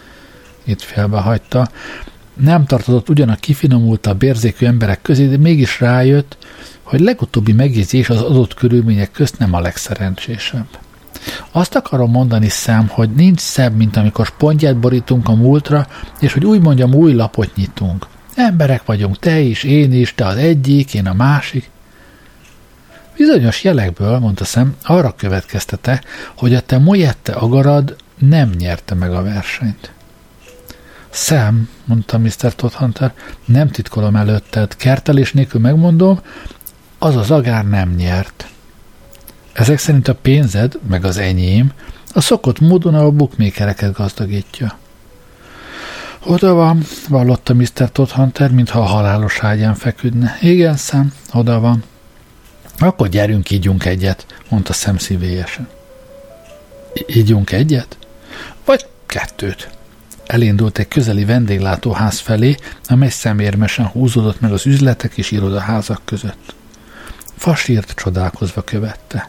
itt 0.66 0.80
félbehagyta. 0.80 1.68
Nem 2.34 2.66
tartozott 2.66 3.08
ugyan 3.08 3.28
a 3.28 3.34
kifinomultabb 3.34 4.22
érzékű 4.22 4.66
emberek 4.66 5.02
közé, 5.02 5.26
de 5.26 5.36
mégis 5.36 5.80
rájött, 5.80 6.36
hogy 6.82 7.00
legutóbbi 7.00 7.52
megjegyzés 7.52 8.10
az 8.10 8.20
adott 8.20 8.54
körülmények 8.54 9.10
közt 9.10 9.38
nem 9.38 9.54
a 9.54 9.60
legszerencsésebb. 9.60 10.66
Azt 11.50 11.74
akarom 11.74 12.10
mondani 12.10 12.48
szem, 12.48 12.88
hogy 12.88 13.10
nincs 13.10 13.40
szebb, 13.40 13.76
mint 13.76 13.96
amikor 13.96 14.26
spontját 14.26 14.76
borítunk 14.76 15.28
a 15.28 15.34
múltra, 15.34 15.86
és 16.20 16.32
hogy 16.32 16.44
úgy 16.44 16.60
mondjam, 16.60 16.94
új 16.94 17.12
lapot 17.12 17.56
nyitunk. 17.56 18.06
Emberek 18.34 18.84
vagyunk, 18.84 19.18
te 19.18 19.40
is, 19.40 19.62
én 19.62 19.92
is, 19.92 20.14
te 20.14 20.26
az 20.26 20.36
egyik, 20.36 20.94
én 20.94 21.06
a 21.06 21.14
másik. 21.14 21.70
Bizonyos 23.16 23.64
jelekből, 23.64 24.18
mondta 24.18 24.44
szem, 24.44 24.76
arra 24.82 25.14
következtete, 25.16 26.02
hogy 26.36 26.54
a 26.54 26.60
te 26.60 26.78
mojette 26.78 27.32
agarad 27.32 27.96
nem 28.18 28.50
nyerte 28.58 28.94
meg 28.94 29.12
a 29.12 29.22
versenyt. 29.22 29.92
Sam, 31.16 31.68
mondta 31.84 32.18
Mr. 32.18 32.54
Todhunter, 32.54 33.12
nem 33.44 33.68
titkolom 33.68 34.16
előtted, 34.16 34.76
kertelés 34.76 35.32
nélkül 35.32 35.60
megmondom, 35.60 36.20
az 36.98 37.16
az 37.16 37.30
agár 37.30 37.68
nem 37.68 37.94
nyert. 37.94 38.46
Ezek 39.52 39.78
szerint 39.78 40.08
a 40.08 40.14
pénzed, 40.14 40.78
meg 40.88 41.04
az 41.04 41.16
enyém, 41.16 41.72
a 42.12 42.20
szokott 42.20 42.60
módon 42.60 42.94
a 42.94 43.10
bookmakereket 43.10 43.92
gazdagítja. 43.92 44.78
Oda 46.24 46.54
van, 46.54 46.82
vallotta 47.08 47.54
Mr. 47.54 47.92
Todhunter, 47.92 48.50
mintha 48.50 48.80
a 48.80 48.84
halálos 48.84 49.38
ágyán 49.40 49.74
feküdne. 49.74 50.38
Igen, 50.40 50.76
szem, 50.76 51.12
oda 51.32 51.60
van. 51.60 51.82
Akkor 52.78 53.08
gyerünk, 53.08 53.50
ígyunk 53.50 53.84
egyet, 53.84 54.26
mondta 54.48 54.72
szem 54.72 54.98
szívélyesen. 54.98 55.68
Ígyunk 57.06 57.52
egyet? 57.52 57.98
Vagy 58.64 58.86
kettőt? 59.06 59.75
Elindult 60.26 60.78
egy 60.78 60.88
közeli 60.88 61.24
vendéglátóház 61.24 62.18
felé, 62.18 62.56
amely 62.84 63.08
szemérmesen 63.08 63.86
húzódott 63.86 64.40
meg 64.40 64.52
az 64.52 64.66
üzletek 64.66 65.16
és 65.16 65.30
irodaházak 65.30 66.00
között. 66.04 66.54
Fasírt 67.36 67.94
csodálkozva 67.94 68.62
követte. 68.62 69.28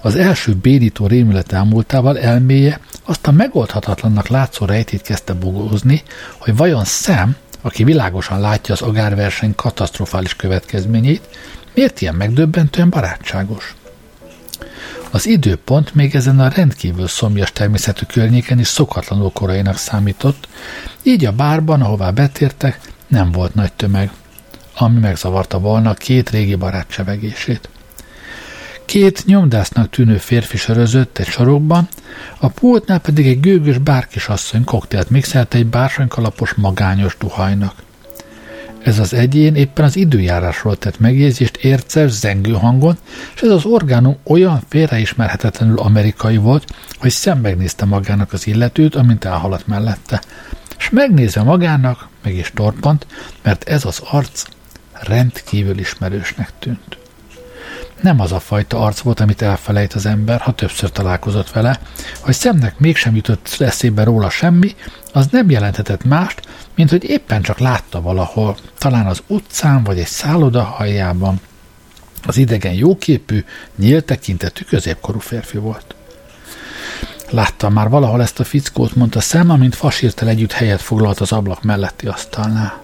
Az 0.00 0.16
első 0.16 0.54
bédító 0.54 1.06
rémület 1.06 1.52
elmúltával 1.52 2.18
elméje 2.18 2.80
azt 3.04 3.26
a 3.26 3.32
megoldhatatlannak 3.32 4.28
látszó 4.28 4.64
rejtét 4.64 5.02
kezdte 5.02 5.32
bogózni, 5.32 6.02
hogy 6.38 6.56
vajon 6.56 6.84
szem, 6.84 7.36
aki 7.60 7.84
világosan 7.84 8.40
látja 8.40 8.74
az 8.74 8.82
agárverseny 8.82 9.54
katasztrofális 9.54 10.36
következményét, 10.36 11.28
miért 11.74 12.00
ilyen 12.00 12.14
megdöbbentően 12.14 12.90
barátságos? 12.90 13.74
Az 15.14 15.26
időpont 15.26 15.94
még 15.94 16.14
ezen 16.14 16.40
a 16.40 16.48
rendkívül 16.48 17.06
szomjas 17.06 17.52
természetű 17.52 18.04
környéken 18.06 18.58
is 18.58 18.66
szokatlanul 18.66 19.30
korainak 19.32 19.76
számított, 19.76 20.48
így 21.02 21.24
a 21.24 21.32
bárban, 21.32 21.82
ahová 21.82 22.10
betértek, 22.10 22.80
nem 23.06 23.32
volt 23.32 23.54
nagy 23.54 23.72
tömeg, 23.72 24.10
ami 24.76 24.98
megzavarta 24.98 25.58
volna 25.58 25.94
két 25.94 26.30
régi 26.30 26.54
barát 26.54 26.88
csevegését. 26.88 27.68
Két 28.84 29.24
nyomdásznak 29.26 29.90
tűnő 29.90 30.16
férfi 30.16 30.56
sörözött 30.56 31.18
egy 31.18 31.28
sarokban, 31.28 31.88
a 32.38 32.48
pultnál 32.48 33.00
pedig 33.00 33.26
egy 33.26 33.40
gőgös 33.40 33.78
bárkisasszony 33.78 34.64
koktélt 34.64 35.10
mixelt 35.10 35.54
egy 35.54 35.66
bársonykalapos 35.66 36.54
magányos 36.54 37.16
duhajnak. 37.18 37.74
Ez 38.84 38.98
az 38.98 39.14
egyén 39.14 39.54
éppen 39.54 39.84
az 39.84 39.96
időjárásról 39.96 40.76
tett 40.76 40.98
megjegyzést 40.98 41.56
érces, 41.56 42.10
zengő 42.10 42.52
hangon, 42.52 42.98
és 43.34 43.40
ez 43.40 43.50
az 43.50 43.64
orgánum 43.64 44.16
olyan 44.22 44.62
félreismerhetetlenül 44.68 45.78
amerikai 45.78 46.36
volt, 46.36 46.74
hogy 46.98 47.10
szem 47.10 47.38
megnézte 47.38 47.84
magának 47.84 48.32
az 48.32 48.46
illetőt, 48.46 48.94
amint 48.94 49.24
elhaladt 49.24 49.66
mellette. 49.66 50.22
És 50.78 50.90
megnézve 50.90 51.42
magának, 51.42 52.08
meg 52.22 52.34
is 52.34 52.50
torpant, 52.54 53.06
mert 53.42 53.68
ez 53.68 53.84
az 53.84 54.00
arc 54.10 54.44
rendkívül 54.92 55.78
ismerősnek 55.78 56.52
tűnt. 56.58 57.01
Nem 58.02 58.20
az 58.20 58.32
a 58.32 58.40
fajta 58.40 58.78
arc 58.78 59.00
volt, 59.00 59.20
amit 59.20 59.42
elfelejt 59.42 59.92
az 59.92 60.06
ember, 60.06 60.40
ha 60.40 60.52
többször 60.52 60.90
találkozott 60.90 61.50
vele, 61.50 61.80
hogy 62.20 62.34
szemnek 62.34 62.78
mégsem 62.78 63.14
jutott 63.14 63.56
eszébe 63.58 64.04
róla 64.04 64.30
semmi, 64.30 64.74
az 65.12 65.26
nem 65.30 65.50
jelenthetett 65.50 66.04
mást, 66.04 66.40
mint 66.74 66.90
hogy 66.90 67.04
éppen 67.04 67.42
csak 67.42 67.58
látta 67.58 68.00
valahol, 68.00 68.56
talán 68.78 69.06
az 69.06 69.22
utcán 69.26 69.84
vagy 69.84 69.98
egy 69.98 70.06
szálloda 70.06 70.62
hajjában. 70.62 71.40
Az 72.26 72.36
idegen 72.36 72.72
jóképű, 72.72 73.44
nyílt 73.76 74.04
tekintetű 74.04 74.64
középkorú 74.64 75.18
férfi 75.18 75.58
volt. 75.58 75.94
Láttam 77.30 77.72
már 77.72 77.88
valahol 77.88 78.22
ezt 78.22 78.40
a 78.40 78.44
fickót, 78.44 78.94
mondta 78.94 79.20
szem, 79.20 79.50
amint 79.50 79.74
fasírtel 79.74 80.28
együtt 80.28 80.52
helyet 80.52 80.80
foglalt 80.80 81.20
az 81.20 81.32
ablak 81.32 81.62
melletti 81.62 82.06
asztalnál. 82.06 82.81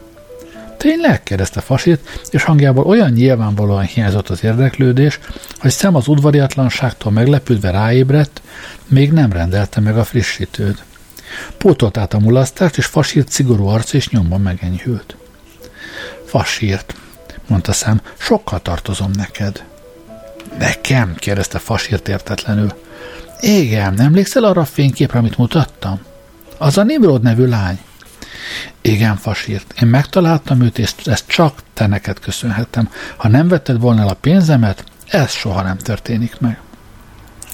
Tényleg? 0.78 1.22
kérdezte 1.22 1.60
Fasírt, 1.60 2.20
és 2.30 2.42
hangjából 2.42 2.84
olyan 2.84 3.10
nyilvánvalóan 3.10 3.84
hiányzott 3.84 4.28
az 4.28 4.44
érdeklődés, 4.44 5.18
hogy 5.58 5.70
szem 5.70 5.94
az 5.94 6.08
udvariatlanságtól 6.08 7.12
meglepődve 7.12 7.70
ráébredt, 7.70 8.42
még 8.86 9.12
nem 9.12 9.32
rendelte 9.32 9.80
meg 9.80 9.98
a 9.98 10.04
frissítőt. 10.04 10.84
Pótolt 11.56 11.96
át 11.96 12.14
a 12.14 12.18
mulasztást, 12.18 12.76
és 12.76 12.86
Fasírt 12.86 13.28
szigorú 13.28 13.66
arc 13.66 13.92
és 13.92 14.08
nyomban 14.08 14.40
megenyhült. 14.40 15.16
Fasírt, 16.24 16.94
mondta 17.46 17.72
szem, 17.72 18.00
sokkal 18.18 18.62
tartozom 18.62 19.10
neked. 19.16 19.64
Nekem? 20.58 21.14
kérdezte 21.14 21.58
Fasírt 21.58 22.08
értetlenül. 22.08 22.72
Igen, 23.40 24.00
emlékszel 24.00 24.44
arra 24.44 24.60
a 24.60 24.64
fényképre, 24.64 25.18
amit 25.18 25.36
mutattam? 25.36 26.00
Az 26.58 26.78
a 26.78 26.82
Nimrod 26.82 27.22
nevű 27.22 27.46
lány. 27.46 27.78
Igen, 28.80 29.16
fasírt. 29.16 29.74
Én 29.82 29.88
megtaláltam 29.88 30.60
őt, 30.60 30.78
és 30.78 30.92
ezt 31.04 31.26
csak 31.26 31.58
te 31.74 31.86
neked 31.86 32.18
köszönhetem. 32.18 32.90
Ha 33.16 33.28
nem 33.28 33.48
vetted 33.48 33.80
volna 33.80 34.00
el 34.00 34.08
a 34.08 34.14
pénzemet, 34.14 34.84
ez 35.06 35.30
soha 35.30 35.62
nem 35.62 35.76
történik 35.76 36.40
meg. 36.40 36.60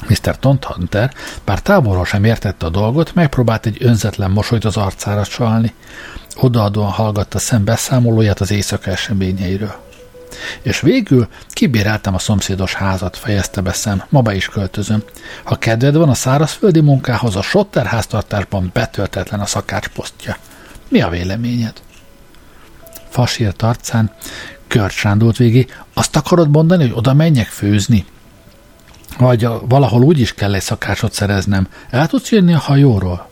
Mr. 0.08 0.36
Hunter, 0.60 1.12
bár 1.44 1.60
távolról 1.60 2.04
sem 2.04 2.24
értette 2.24 2.66
a 2.66 2.70
dolgot, 2.70 3.14
megpróbált 3.14 3.66
egy 3.66 3.76
önzetlen 3.80 4.30
mosolyt 4.30 4.64
az 4.64 4.76
arcára 4.76 5.24
csalni. 5.24 5.74
Odaadóan 6.36 6.90
hallgatta 6.90 7.38
szem 7.38 7.64
beszámolóját 7.64 8.40
az 8.40 8.50
éjszaka 8.50 8.90
eseményeiről. 8.90 9.82
És 10.62 10.80
végül 10.80 11.28
kibéreltem 11.48 12.14
a 12.14 12.18
szomszédos 12.18 12.74
házat, 12.74 13.16
fejezte 13.16 13.60
be 13.60 13.72
szem, 13.72 14.02
ma 14.08 14.20
be 14.20 14.34
is 14.34 14.48
költözöm. 14.48 15.02
Ha 15.44 15.56
kedved 15.56 15.96
van 15.96 16.08
a 16.08 16.14
szárazföldi 16.14 16.80
munkához, 16.80 17.36
a 17.36 17.42
Sotter 17.42 17.86
háztartásban 17.86 18.70
betöltetlen 18.72 19.40
a 19.40 19.46
szakács 19.46 19.88
posztja. 19.88 20.36
Mi 20.88 21.00
a 21.00 21.08
véleményed? 21.08 21.82
Fasírt 23.08 23.62
arcán 23.62 24.12
kört 24.66 24.92
sándult 24.92 25.36
végig. 25.36 25.76
Azt 25.94 26.16
akarod 26.16 26.50
mondani, 26.50 26.82
hogy 26.82 26.92
oda 26.96 27.14
menjek 27.14 27.46
főzni? 27.46 28.04
Vagy 29.18 29.48
valahol 29.68 30.02
úgy 30.02 30.20
is 30.20 30.34
kell 30.34 30.54
egy 30.54 30.62
szakácsot 30.62 31.12
szereznem. 31.12 31.68
El 31.90 32.06
tudsz 32.06 32.30
jönni 32.30 32.54
a 32.54 32.58
hajóról? 32.58 33.26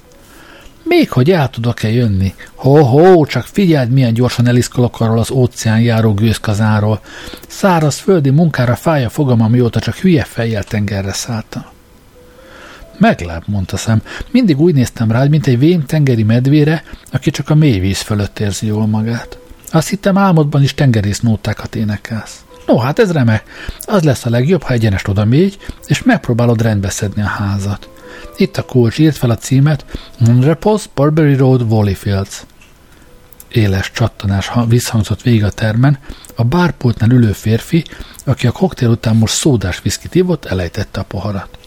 Még 0.82 1.10
hogy 1.10 1.30
el 1.30 1.50
tudok-e 1.50 1.90
jönni? 1.90 2.34
Ho-ho, 2.54 3.26
csak 3.26 3.44
figyeld, 3.44 3.90
milyen 3.90 4.14
gyorsan 4.14 4.46
eliszkolok 4.46 5.00
arról 5.00 5.18
az 5.18 5.30
óceán 5.30 5.80
járó 5.80 6.14
gőzkazáról. 6.14 7.00
Száraz 7.48 7.98
földi 7.98 8.30
munkára 8.30 8.76
fáj 8.76 9.04
a 9.04 9.08
fogam, 9.08 9.40
amióta 9.40 9.80
csak 9.80 9.94
hülye 9.94 10.24
fejjel 10.24 10.64
tengerre 10.64 11.12
szálltam. 11.12 11.64
Meglep, 12.98 13.42
mondta 13.46 13.76
szem. 13.76 14.02
Mindig 14.30 14.60
úgy 14.60 14.74
néztem 14.74 15.10
rá, 15.10 15.24
mint 15.24 15.46
egy 15.46 15.58
vén 15.58 15.86
tengeri 15.86 16.22
medvére, 16.22 16.84
aki 17.12 17.30
csak 17.30 17.50
a 17.50 17.54
mély 17.54 17.78
víz 17.78 18.00
fölött 18.00 18.38
érzi 18.38 18.66
jól 18.66 18.86
magát. 18.86 19.38
Azt 19.70 19.88
hittem 19.88 20.18
álmodban 20.18 20.62
is 20.62 20.74
tengerésznótákat 20.74 21.74
énekelsz. 21.74 22.44
No, 22.66 22.78
hát 22.78 22.98
ez 22.98 23.12
remek. 23.12 23.44
Az 23.80 24.02
lesz 24.02 24.24
a 24.24 24.30
legjobb, 24.30 24.62
ha 24.62 24.72
egyenest 24.72 25.08
oda 25.08 25.24
mégy, 25.24 25.58
és 25.86 26.02
megpróbálod 26.02 26.62
rendbeszedni 26.62 27.22
a 27.22 27.26
házat. 27.26 27.88
Itt 28.36 28.56
a 28.56 28.64
kulcs, 28.64 28.98
írt 28.98 29.16
fel 29.16 29.30
a 29.30 29.36
címet 29.36 29.84
Repos, 30.40 30.84
Burberry 30.94 31.34
Road, 31.34 31.68
Valleyfields. 31.68 32.42
Éles 33.48 33.90
csattanás 33.90 34.50
visszhangzott 34.68 35.22
végig 35.22 35.44
a 35.44 35.50
termen, 35.50 35.98
a 36.36 36.44
bárpultnál 36.44 37.10
ülő 37.10 37.32
férfi, 37.32 37.84
aki 38.24 38.46
a 38.46 38.52
koktél 38.52 38.88
után 38.88 39.16
most 39.16 39.34
szódás 39.34 39.82
viszkit 39.82 40.14
ivott, 40.14 40.44
elejtette 40.44 41.00
a 41.00 41.04
poharat. 41.04 41.58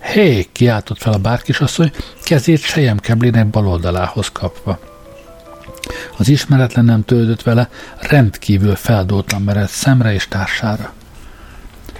Hé, 0.00 0.46
kiáltott 0.52 0.98
fel 0.98 1.12
a 1.12 1.18
bárkisasszony, 1.18 1.92
kezét 2.22 2.60
sejemkeblének 2.60 3.46
bal 3.46 3.66
oldalához 3.66 4.28
kapva. 4.32 4.78
Az 6.16 6.28
ismeretlen 6.28 6.84
nem 6.84 7.04
tődött 7.04 7.42
vele, 7.42 7.68
rendkívül 8.00 8.74
feldótlan 8.74 9.42
merett 9.42 9.68
szemre 9.68 10.12
és 10.12 10.28
társára. 10.28 10.92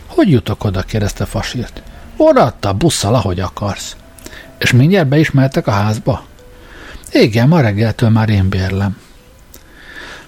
Hogy 0.07 0.30
jutok 0.30 0.64
oda? 0.64 0.82
kérdezte 0.82 1.24
Fasírt. 1.24 1.82
Odaadta, 2.16 2.72
busszal, 2.72 3.14
ahogy 3.14 3.40
akarsz. 3.40 3.96
És 4.59 4.72
mindjárt 4.72 5.09
beismertek 5.09 5.66
a 5.66 5.70
házba? 5.70 6.24
Igen, 7.12 7.49
ma 7.49 7.61
reggeltől 7.61 8.09
már 8.09 8.28
én 8.28 8.49
bérlem. 8.49 8.96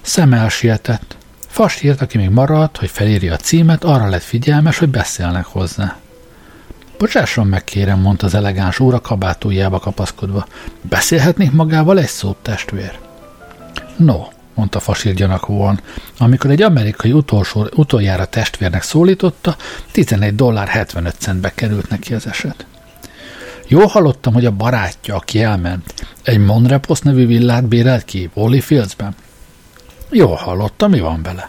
Szem 0.00 0.32
elsietett. 0.32 1.16
Fasírt, 1.46 2.00
aki 2.00 2.18
még 2.18 2.28
maradt, 2.28 2.76
hogy 2.76 2.90
felírja 2.90 3.34
a 3.34 3.36
címet, 3.36 3.84
arra 3.84 4.08
lett 4.08 4.22
figyelmes, 4.22 4.78
hogy 4.78 4.88
beszélnek 4.88 5.44
hozzá. 5.44 5.96
Bocsásson 7.00 7.46
meg, 7.46 7.64
kérem, 7.64 8.00
mondta 8.00 8.26
az 8.26 8.34
elegáns 8.34 8.78
úr 8.78 8.94
a 8.94 9.00
kabátújába 9.00 9.78
kapaszkodva. 9.78 10.46
Beszélhetnék 10.80 11.52
magával 11.52 11.98
egy 11.98 12.08
szót, 12.08 12.36
testvér? 12.42 12.98
No, 13.96 14.26
mondta 14.54 14.80
Fasír 14.80 15.14
gyanakúan. 15.14 15.80
Amikor 16.18 16.50
egy 16.50 16.62
amerikai 16.62 17.12
utolsó, 17.12 17.68
utoljára 17.74 18.24
testvérnek 18.24 18.82
szólította, 18.82 19.56
11 19.92 20.34
dollár 20.34 20.68
75 20.68 21.14
centbe 21.18 21.52
került 21.54 21.88
neki 21.88 22.14
az 22.14 22.26
eset. 22.26 22.66
Jól 23.68 23.86
hallottam, 23.86 24.32
hogy 24.32 24.46
a 24.46 24.50
barátja, 24.50 25.14
aki 25.16 25.42
elment, 25.42 25.94
egy 26.22 26.38
Monrepos 26.38 27.00
nevű 27.00 27.26
villát 27.26 27.64
bérelt 27.64 28.04
ki 28.04 28.30
Fieldsben. 28.60 29.14
Jól 30.10 30.36
hallottam, 30.36 30.90
mi 30.90 31.00
van 31.00 31.22
bele? 31.22 31.48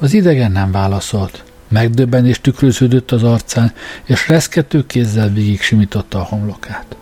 Az 0.00 0.12
idegen 0.12 0.52
nem 0.52 0.72
válaszolt. 0.72 1.44
Megdöbbenés 1.70 2.40
tükröződött 2.40 3.10
az 3.10 3.22
arcán, 3.22 3.72
és 4.04 4.28
reszkető 4.28 4.86
kézzel 4.86 5.28
végig 5.28 5.60
simította 5.60 6.18
a 6.18 6.24
homlokát. 6.24 6.96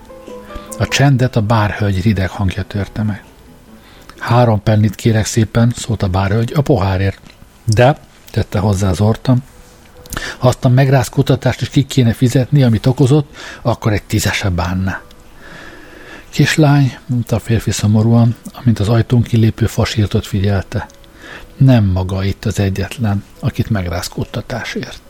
A 0.79 0.89
csendet 0.89 1.37
a 1.37 1.43
bárhölgy 1.43 2.03
rideg 2.03 2.31
hangja 2.31 2.63
törte 2.63 3.03
meg. 3.03 3.25
Három 4.19 4.63
pennit 4.63 4.95
kérek 4.95 5.27
szépen, 5.27 5.73
szólt 5.77 6.03
a 6.03 6.09
bárhölgy, 6.09 6.53
a 6.55 6.61
pohárért. 6.61 7.21
De, 7.65 7.99
tette 8.31 8.59
hozzá 8.59 8.91
az 8.91 9.01
ortam, 9.01 9.43
ha 10.39 10.49
azt 10.49 10.65
a 10.65 10.69
megrázkutatást 10.69 11.61
is 11.61 11.69
ki 11.69 11.83
kéne 11.83 12.13
fizetni, 12.13 12.63
amit 12.63 12.87
okozott, 12.87 13.37
akkor 13.63 13.93
egy 13.93 14.03
tízesebb 14.03 14.53
bánná. 14.53 15.03
Kislány, 16.29 16.99
mondta 17.07 17.37
a 17.37 17.41
férfi 17.41 17.71
szomorúan, 17.71 18.37
amint 18.53 18.79
az 18.79 18.89
ajtón 18.89 19.23
kilépő 19.23 19.67
fasírtot 19.67 20.27
figyelte 20.27 20.87
nem 21.59 21.85
maga 21.85 22.25
itt 22.25 22.45
az 22.45 22.59
egyetlen, 22.59 23.25
akit 23.41 23.71
megrázkódtatásért. 23.71 25.08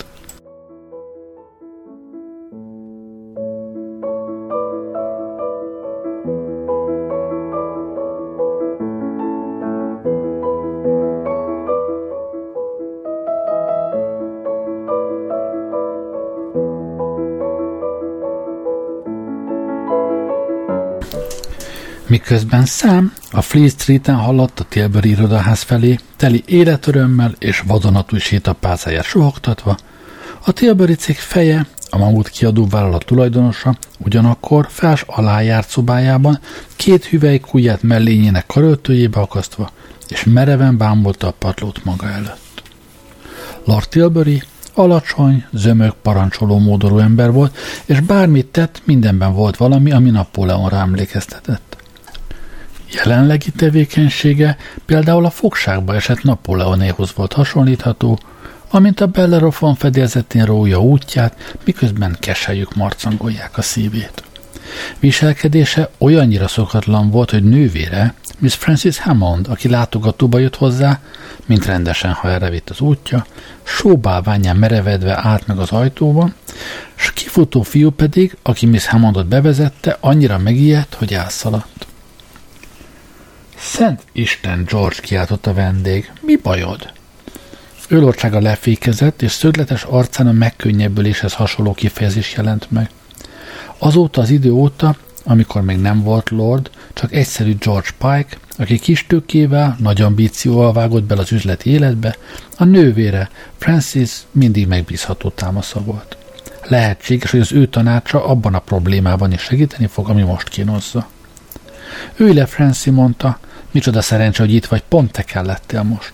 Miközben 22.08 22.64
Sam 22.64 23.12
a 23.30 23.42
Fleet 23.42 23.70
Street-en 23.70 24.16
haladt 24.16 24.60
a 24.60 24.64
Tilbury 24.68 25.08
irodaház 25.08 25.62
felé, 25.62 25.98
teli 26.16 26.42
életörömmel 26.46 27.34
és 27.38 27.60
vadonatúj 27.66 28.18
sétapálcáját 28.18 29.04
sohogtatva, 29.04 29.76
a 30.44 30.52
Tilbury 30.52 30.94
cég 30.94 31.16
feje, 31.16 31.66
a 31.90 31.98
Mamut 31.98 32.28
kiadó 32.28 32.66
vállalat 32.66 33.04
tulajdonosa 33.04 33.76
ugyanakkor 33.98 34.66
fels 34.70 35.04
alá 35.06 35.40
járt 35.40 35.68
szobájában, 35.68 36.38
két 36.76 37.04
hüvelykujját 37.04 37.82
mellényének 37.82 38.46
karöltőjébe 38.46 39.20
akasztva, 39.20 39.70
és 40.08 40.24
mereven 40.24 40.76
bámulta 40.76 41.26
a 41.26 41.34
padlót 41.38 41.84
maga 41.84 42.10
előtt. 42.10 42.62
Lord 43.64 43.88
Tilbury 43.88 44.42
alacsony, 44.74 45.44
zömök, 45.52 45.94
parancsoló 46.02 46.58
módorú 46.58 46.98
ember 46.98 47.32
volt, 47.32 47.56
és 47.84 48.00
bármit 48.00 48.46
tett, 48.46 48.82
mindenben 48.84 49.32
volt 49.32 49.56
valami, 49.56 49.90
ami 49.92 50.10
Napóleonra 50.10 50.76
emlékeztetett. 50.76 51.76
Jelenlegi 52.92 53.50
tevékenysége 53.50 54.56
például 54.86 55.24
a 55.24 55.30
fogságba 55.30 55.94
esett 55.94 56.22
Napóleonéhoz 56.22 57.12
volt 57.14 57.32
hasonlítható, 57.32 58.18
amint 58.70 59.00
a 59.00 59.06
Bellerofon 59.06 59.74
fedélzetén 59.74 60.44
rója 60.44 60.80
útját, 60.80 61.56
miközben 61.64 62.16
keselyük 62.20 62.74
marcangolják 62.74 63.58
a 63.58 63.62
szívét. 63.62 64.22
Viselkedése 64.98 65.90
olyannyira 65.98 66.48
szokatlan 66.48 67.10
volt, 67.10 67.30
hogy 67.30 67.44
nővére, 67.44 68.14
Miss 68.38 68.54
Francis 68.54 68.98
Hammond, 68.98 69.46
aki 69.48 69.68
látogatóba 69.68 70.38
jött 70.38 70.56
hozzá, 70.56 71.00
mint 71.46 71.66
rendesen, 71.66 72.12
ha 72.12 72.30
erre 72.30 72.50
vitt 72.50 72.70
az 72.70 72.80
útja, 72.80 73.26
sóbálványán 73.62 74.56
merevedve 74.56 75.18
állt 75.22 75.46
meg 75.46 75.58
az 75.58 75.70
ajtóban, 75.70 76.34
s 76.94 77.12
kifutó 77.12 77.62
fiú 77.62 77.90
pedig, 77.90 78.36
aki 78.42 78.66
Miss 78.66 78.86
Hammondot 78.86 79.26
bevezette, 79.26 79.96
annyira 80.00 80.38
megijedt, 80.38 80.94
hogy 80.94 81.14
elszaladt. 81.14 81.87
Szent 83.58 84.02
Isten, 84.12 84.64
George, 84.64 85.00
kiáltott 85.00 85.46
a 85.46 85.54
vendég. 85.54 86.12
Mi 86.20 86.36
bajod? 86.36 86.92
Őlorcsága 87.88 88.40
lefékezett, 88.40 89.22
és 89.22 89.32
szögletes 89.32 89.82
arcán 89.82 90.26
a 90.26 90.32
megkönnyebbüléshez 90.32 91.32
hasonló 91.32 91.72
kifejezés 91.72 92.34
jelent 92.34 92.70
meg. 92.70 92.90
Azóta 93.78 94.20
az 94.20 94.30
idő 94.30 94.50
óta, 94.50 94.96
amikor 95.24 95.62
még 95.62 95.76
nem 95.78 96.02
volt 96.02 96.30
Lord, 96.30 96.70
csak 96.92 97.12
egyszerű 97.12 97.56
George 97.58 97.88
Pike, 97.98 98.36
aki 98.56 98.78
kis 98.78 99.06
tőkével, 99.06 99.76
nagy 99.78 100.00
ambícióval 100.00 100.72
vágott 100.72 101.04
bele 101.04 101.20
az 101.20 101.32
üzleti 101.32 101.70
életbe, 101.70 102.16
a 102.56 102.64
nővére, 102.64 103.30
Francis 103.58 104.10
mindig 104.32 104.66
megbízható 104.66 105.28
támasza 105.28 105.80
volt. 105.80 106.16
Lehetséges, 106.64 107.30
hogy 107.30 107.40
az 107.40 107.52
ő 107.52 107.66
tanácsa 107.66 108.24
abban 108.24 108.54
a 108.54 108.58
problémában 108.58 109.32
is 109.32 109.40
segíteni 109.40 109.86
fog, 109.86 110.08
ami 110.08 110.22
most 110.22 110.48
kínozza. 110.48 111.08
Ő 112.16 112.32
le, 112.32 112.46
Francis 112.46 112.92
mondta, 112.92 113.38
micsoda 113.70 114.00
szerencse, 114.00 114.42
hogy 114.42 114.54
itt 114.54 114.66
vagy, 114.66 114.82
pont 114.88 115.12
te 115.12 115.22
kellettél 115.22 115.82
most. 115.82 116.12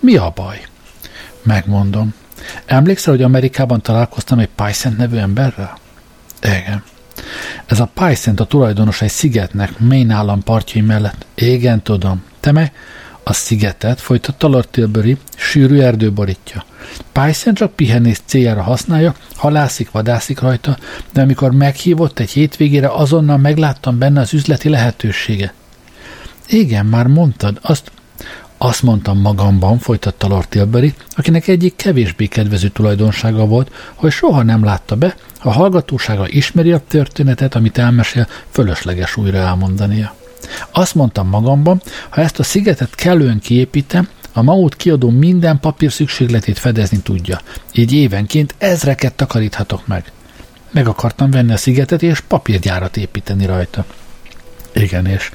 Mi 0.00 0.16
a 0.16 0.32
baj? 0.34 0.66
Megmondom. 1.42 2.14
Emlékszel, 2.66 3.12
hogy 3.12 3.22
Amerikában 3.22 3.82
találkoztam 3.82 4.38
egy 4.38 4.48
Pycent 4.54 4.96
nevű 4.96 5.16
emberrel? 5.16 5.78
Igen. 6.42 6.82
Ez 7.66 7.80
a 7.80 7.90
Pycent 7.94 8.40
a 8.40 8.44
tulajdonos 8.44 9.02
egy 9.02 9.10
szigetnek, 9.10 9.78
Maine 9.78 10.14
állam 10.14 10.42
partjai 10.42 10.82
mellett. 10.82 11.26
Igen, 11.34 11.82
tudom. 11.82 12.22
Te 12.40 12.52
meg 12.52 12.72
a 13.22 13.32
szigetet, 13.32 14.00
folytatta 14.00 14.48
Lord 14.48 14.68
Tilbury, 14.68 15.16
sűrű 15.36 15.78
erdő 15.78 16.12
borítja. 16.12 16.64
Pycent 17.12 17.56
csak 17.56 17.72
pihenés 17.72 18.20
céljára 18.24 18.62
használja, 18.62 19.14
halászik, 19.34 19.90
vadászik 19.90 20.40
rajta, 20.40 20.76
de 21.12 21.20
amikor 21.20 21.52
meghívott 21.52 22.18
egy 22.18 22.30
hétvégére, 22.30 22.88
azonnal 22.88 23.36
megláttam 23.36 23.98
benne 23.98 24.20
az 24.20 24.34
üzleti 24.34 24.68
lehetősége. 24.68 25.52
Igen, 26.50 26.86
már 26.86 27.06
mondtad, 27.06 27.58
azt 27.62 27.90
azt 28.62 28.82
mondtam 28.82 29.18
magamban, 29.18 29.78
folytatta 29.78 30.28
Lord 30.28 30.48
Tilbury, 30.48 30.94
akinek 31.10 31.48
egyik 31.48 31.76
kevésbé 31.76 32.26
kedvező 32.26 32.68
tulajdonsága 32.68 33.46
volt, 33.46 33.72
hogy 33.94 34.10
soha 34.10 34.42
nem 34.42 34.64
látta 34.64 34.96
be, 34.96 35.14
ha 35.38 35.50
hallgatósága 35.50 36.28
ismeri 36.28 36.72
a 36.72 36.82
történetet, 36.88 37.54
amit 37.54 37.78
elmesél, 37.78 38.26
fölösleges 38.50 39.16
újra 39.16 39.38
elmondania. 39.38 40.14
Azt 40.70 40.94
mondtam 40.94 41.28
magamban, 41.28 41.82
ha 42.08 42.20
ezt 42.20 42.38
a 42.38 42.42
szigetet 42.42 42.94
kellően 42.94 43.40
kiépítem, 43.40 44.08
a 44.32 44.42
Maut 44.42 44.76
kiadó 44.76 45.10
minden 45.10 45.60
papír 45.60 45.92
szükségletét 45.92 46.58
fedezni 46.58 46.98
tudja. 46.98 47.40
Így 47.72 47.92
évenként 47.92 48.54
ezreket 48.58 49.14
takaríthatok 49.14 49.86
meg. 49.86 50.12
Meg 50.70 50.88
akartam 50.88 51.30
venni 51.30 51.52
a 51.52 51.56
szigetet 51.56 52.02
és 52.02 52.20
papírgyárat 52.20 52.96
építeni 52.96 53.46
rajta. 53.46 53.84
Igen, 54.72 55.06
és 55.06 55.30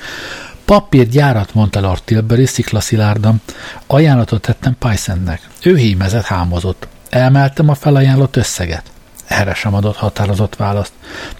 Papírgyárat, 0.65 1.53
mondta 1.53 1.79
Lord 1.79 2.03
Tilbury 2.03 2.45
sziklaszilárdan. 2.45 3.41
Ajánlatot 3.87 4.41
tettem 4.41 4.77
Pysonnek. 4.77 5.41
Ő 5.63 5.75
hímezett, 5.75 6.23
hámozott. 6.23 6.87
Emeltem 7.09 7.69
a 7.69 7.75
felajánlott 7.75 8.35
összeget. 8.35 8.83
Erre 9.27 9.53
sem 9.53 9.73
adott 9.73 9.95
határozott 9.95 10.55
választ. 10.55 10.91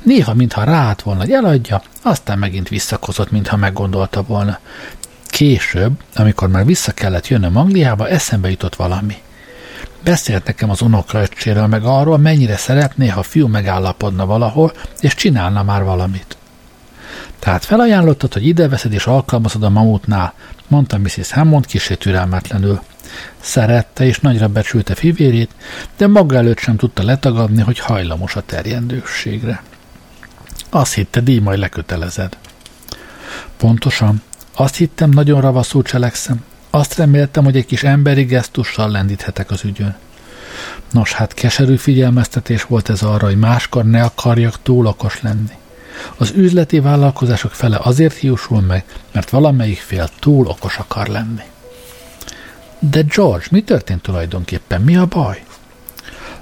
Néha, 0.04 0.34
mintha 0.34 0.64
ráállt 0.64 1.02
volna, 1.02 1.20
hogy 1.20 1.32
eladja, 1.32 1.82
aztán 2.02 2.40
megint 2.40 2.70
visszakozott, 2.70 3.32
mintha 3.32 3.58
meggondolta 3.58 4.24
volna. 4.24 4.60
Később, 5.26 5.92
amikor 6.16 6.50
már 6.50 6.66
vissza 6.66 6.92
kellett 6.92 7.28
jönnöm 7.28 7.58
Angliába, 7.58 8.08
eszembe 8.08 8.50
jutott 8.50 8.76
valami. 8.76 9.16
Beszélt 10.04 10.46
nekem 10.46 10.70
az 10.70 10.82
unokaöccséről, 10.82 11.68
meg 11.68 11.84
arról, 11.84 12.18
mennyire 12.18 12.58
szeretné, 12.58 13.08
ha 13.08 13.20
a 13.20 13.24
fiú 13.24 13.48
megállapodna 13.48 14.26
valahol, 14.26 14.74
és 15.00 15.16
csinálna 15.16 15.64
már 15.64 15.84
valamit. 15.84 16.38
Tehát 17.40 17.66
felajánlottad, 17.66 18.34
hogy 18.34 18.48
ide 18.48 18.68
veszed 18.68 18.94
és 18.94 19.06
alkalmazod 19.06 19.64
a 19.64 19.70
mamutnál, 19.70 20.34
mondta 20.68 20.98
Mrs. 20.98 21.32
Hammond 21.32 21.66
kisé 21.66 21.96
türelmetlenül. 21.96 22.82
Szerette 23.40 24.06
és 24.06 24.20
nagyra 24.20 24.48
becsülte 24.48 24.96
fivérét, 24.96 25.52
de 25.98 26.08
maga 26.08 26.36
előtt 26.36 26.60
sem 26.60 26.76
tudta 26.76 27.04
letagadni, 27.04 27.62
hogy 27.62 27.80
hajlamos 27.80 28.36
a 28.36 28.42
terjendőségre. 28.46 29.64
Azt 30.70 30.94
hitte, 30.94 31.20
díj 31.20 31.40
majd 31.40 31.60
lekötelezed. 31.60 32.38
Pontosan. 33.58 34.22
Azt 34.56 34.76
hittem, 34.76 35.10
nagyon 35.10 35.42
ravaszul 35.42 35.84
cselekszem. 35.84 36.44
Azt 36.70 36.96
reméltem, 36.96 37.44
hogy 37.44 37.56
egy 37.58 37.66
kis 37.66 37.84
emberi 37.84 38.24
gesztussal 38.24 38.90
lendíthetek 38.92 39.52
az 39.52 39.64
ügyön. 39.64 39.96
Nos, 40.92 41.14
hát 41.14 41.34
keserű 41.34 41.76
figyelmeztetés 41.76 42.64
volt 42.64 42.90
ez 42.90 43.02
arra, 43.02 43.26
hogy 43.26 43.38
máskor 43.38 43.86
ne 43.86 44.04
akarjak 44.04 44.62
túl 44.64 44.86
okos 44.86 45.22
lenni. 45.22 45.54
Az 46.18 46.32
üzleti 46.36 46.80
vállalkozások 46.80 47.52
fele 47.52 47.80
azért 47.82 48.16
hiúsul 48.16 48.62
meg, 48.62 48.86
mert 49.12 49.30
valamelyik 49.30 49.78
fél 49.78 50.10
túl 50.20 50.48
okos 50.48 50.78
akar 50.78 51.08
lenni. 51.08 51.44
De 52.80 53.02
George, 53.02 53.46
mi 53.52 53.64
történt 53.64 54.02
tulajdonképpen? 54.02 54.82
Mi 54.82 54.96
a 54.96 55.06
baj? 55.06 55.44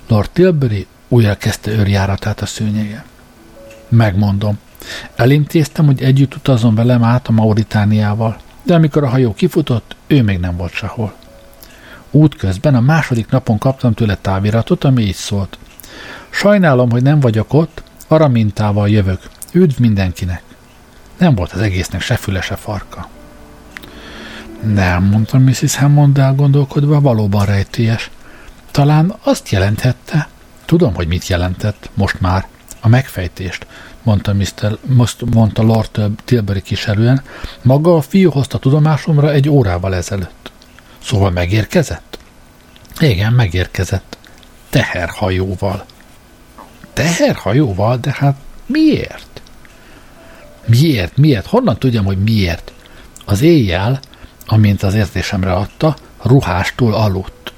Lord 0.08 0.30
Tilbury 0.30 0.88
újra 1.08 1.38
kezdte 1.38 1.72
őrjáratát 1.72 2.42
a 2.42 2.46
szőnyege. 2.46 3.06
Megmondom. 3.88 4.60
Elintéztem, 5.16 5.86
hogy 5.86 6.04
együtt 6.04 6.36
utazom 6.36 6.76
velem 6.76 7.04
át 7.04 7.28
a 7.28 7.32
Mauritániával, 7.32 8.38
de 8.64 8.74
amikor 8.74 9.04
a 9.04 9.10
hajó 9.10 9.34
kifutott, 9.34 9.96
ő 10.08 10.24
még 10.24 10.40
nem 10.40 10.58
volt 10.58 10.74
sehol. 10.74 11.14
Útközben 12.12 12.76
a 12.76 12.80
második 12.80 13.30
napon 13.30 13.58
kaptam 13.58 13.94
tőle 13.94 14.16
táviratot, 14.16 14.84
ami 14.84 15.02
így 15.02 15.16
szólt. 15.16 15.58
Sajnálom, 16.30 16.92
hogy 16.92 17.02
nem 17.02 17.20
vagyok 17.20 17.54
ott, 17.54 17.84
arra 18.08 18.28
mintával 18.28 18.90
jövök. 18.90 19.20
Üdv 19.54 19.80
mindenkinek! 19.80 20.42
Nem 21.18 21.36
volt 21.36 21.52
az 21.52 21.60
egésznek 21.62 22.02
se 22.02 22.16
füle, 22.16 22.42
se 22.42 22.56
farka. 22.56 23.10
Nem, 24.64 25.04
mondta 25.04 25.38
Mrs. 25.38 25.76
Hammond 25.76 26.18
elgondolkodva, 26.18 27.02
valóban 27.02 27.46
rejtélyes. 27.46 28.10
Talán 28.72 29.16
azt 29.24 29.50
jelenthette, 29.50 30.28
tudom, 30.66 30.94
hogy 30.94 31.08
mit 31.08 31.28
jelentett, 31.28 31.90
most 31.94 32.20
már, 32.20 32.48
a 32.82 32.88
megfejtést, 32.88 33.66
mondta, 34.04 34.34
Mr. 34.34 34.78
Most 34.86 35.26
mondta 35.34 35.62
Lord 35.64 36.02
Tilbury 36.26 36.62
kiserűen, 36.62 37.22
maga 37.62 37.96
a 37.96 38.02
fiú 38.02 38.32
hozta 38.32 38.58
tudomásomra 38.58 39.32
egy 39.32 39.50
órával 39.50 39.96
ezelőtt. 39.96 40.52
Szóval 41.04 41.32
megérkezett? 41.32 42.20
Igen, 43.00 43.34
megérkezett. 43.34 44.18
Teherhajóval. 44.70 45.86
Teherhajóval? 46.94 47.98
De 47.98 48.16
hát 48.18 48.36
miért? 48.66 49.33
Miért? 50.66 51.18
Miért? 51.18 51.46
Honnan 51.46 51.78
tudjam, 51.80 52.06
hogy 52.06 52.18
miért? 52.18 52.72
Az 53.26 53.42
éjjel, 53.42 54.00
amint 54.46 54.84
az 54.84 54.94
érzésemre 54.94 55.54
adta, 55.54 55.96
ruhástól 56.22 56.94
aludt. 56.94 57.54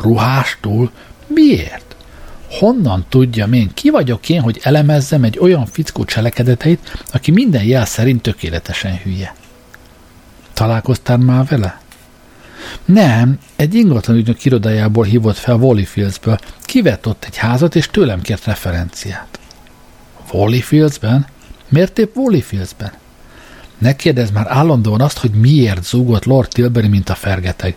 Ruhástól? 0.00 0.90
Miért? 1.26 1.96
Honnan 2.50 3.06
tudjam 3.08 3.52
én? 3.52 3.70
Ki 3.74 3.90
vagyok 3.90 4.28
én, 4.28 4.40
hogy 4.40 4.60
elemezzem 4.62 5.24
egy 5.24 5.38
olyan 5.38 5.66
fickó 5.66 6.04
cselekedeteit, 6.04 7.04
aki 7.12 7.30
minden 7.30 7.64
jel 7.64 7.84
szerint 7.84 8.22
tökéletesen 8.22 8.96
hülye? 8.96 9.34
Találkoztál 10.52 11.16
már 11.16 11.44
vele? 11.44 11.80
Nem, 12.84 13.38
egy 13.56 13.74
ingatlan 13.74 14.16
ügynök 14.16 14.44
irodájából 14.44 15.04
hívott 15.04 15.36
fel 15.36 15.56
Valleyfieldsből, 15.56 16.38
kivett 16.60 17.06
ott 17.06 17.24
egy 17.24 17.36
házat, 17.36 17.74
és 17.74 17.88
tőlem 17.88 18.20
kért 18.22 18.44
referenciát. 18.44 19.38
Valleyfieldsben? 20.32 21.26
Miért 21.68 21.98
épp 21.98 22.14
Valleyfieldsben? 22.14 22.92
Ne 23.78 23.96
kérdezz 23.96 24.30
már 24.30 24.46
állandóan 24.48 25.00
azt, 25.00 25.18
hogy 25.18 25.30
miért 25.30 25.84
zúgott 25.84 26.24
Lord 26.24 26.48
Tilbury, 26.48 26.88
mint 26.88 27.08
a 27.08 27.14
fergeteg. 27.14 27.74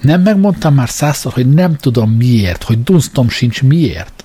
Nem 0.00 0.22
megmondtam 0.22 0.74
már 0.74 0.88
százszor, 0.88 1.32
hogy 1.32 1.54
nem 1.54 1.76
tudom 1.76 2.10
miért, 2.10 2.62
hogy 2.62 2.82
dunsztom 2.82 3.28
sincs 3.28 3.62
miért. 3.62 4.24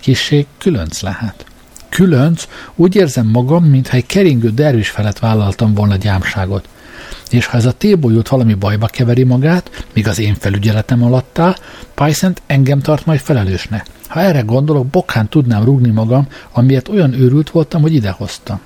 Kissé 0.00 0.46
különc 0.58 1.00
lehet. 1.00 1.44
Különc, 1.88 2.48
úgy 2.74 2.94
érzem 2.94 3.26
magam, 3.26 3.64
mintha 3.64 3.96
egy 3.96 4.06
keringő 4.06 4.50
dervis 4.50 4.90
felett 4.90 5.18
vállaltam 5.18 5.74
volna 5.74 5.96
gyámságot. 5.96 6.68
És 7.30 7.46
ha 7.46 7.56
ez 7.56 7.64
a 7.64 7.72
tébolyút 7.72 8.28
valami 8.28 8.54
bajba 8.54 8.86
keveri 8.86 9.22
magát, 9.22 9.84
míg 9.92 10.08
az 10.08 10.18
én 10.18 10.34
felügyeletem 10.34 11.02
alatt 11.02 11.38
áll, 11.38 11.56
Pysent 11.94 12.42
engem 12.46 12.80
tart 12.80 13.06
majd 13.06 13.20
felelősnek. 13.20 13.86
Ha 14.08 14.20
erre 14.20 14.40
gondolok, 14.40 14.86
bokán 14.86 15.28
tudnám 15.28 15.64
rúgni 15.64 15.90
magam, 15.90 16.26
amiért 16.52 16.88
olyan 16.88 17.12
őrült 17.12 17.50
voltam, 17.50 17.82
hogy 17.82 17.94
idehoztam. 17.94 18.60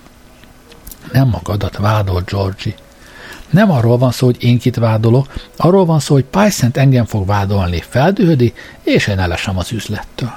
Nem 1.13 1.29
magadat 1.29 1.77
vádol, 1.77 2.23
Georgie. 2.27 2.75
Nem 3.51 3.71
arról 3.71 3.99
van 3.99 4.11
szó, 4.11 4.27
hogy 4.27 4.43
én 4.43 4.59
kit 4.59 4.77
vádolok, 4.77 5.33
arról 5.57 5.85
van 5.85 6.01
szó, 6.01 6.15
hogy 6.15 6.25
Pysent 6.25 6.77
engem 6.77 7.05
fog 7.05 7.27
vádolni, 7.27 7.85
feldühödi, 7.89 8.53
és 8.83 9.07
én 9.07 9.19
elesem 9.19 9.59
az 9.59 9.73
üzlettől. 9.73 10.33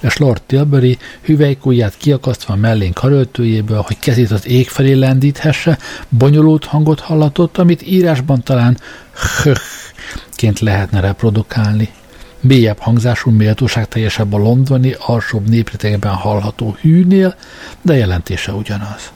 És 0.00 0.16
Lord 0.16 0.42
Tilbury 0.42 0.98
hüvelykújját 1.22 1.96
kiakasztva 1.96 2.56
mellén 2.56 2.92
karöltőjéből, 2.92 3.80
hogy 3.80 3.98
kezét 3.98 4.30
az 4.30 4.46
ég 4.46 4.68
felé 4.68 4.92
lendíthesse, 4.92 5.78
bonyolult 6.08 6.64
hangot 6.64 7.00
hallatott, 7.00 7.58
amit 7.58 7.82
írásban 7.82 8.42
talán 8.42 8.78
ként 10.36 10.58
lehetne 10.60 11.00
reprodukálni. 11.00 11.88
Mélyebb 12.40 12.78
hangzású, 12.78 13.30
méltóság 13.30 13.88
teljesebb 13.88 14.32
a 14.32 14.38
londoni, 14.38 14.94
alsóbb 14.98 15.48
népritegben 15.48 16.12
hallható 16.12 16.76
hűnél, 16.80 17.34
de 17.82 17.96
jelentése 17.96 18.52
ugyanaz. 18.52 19.12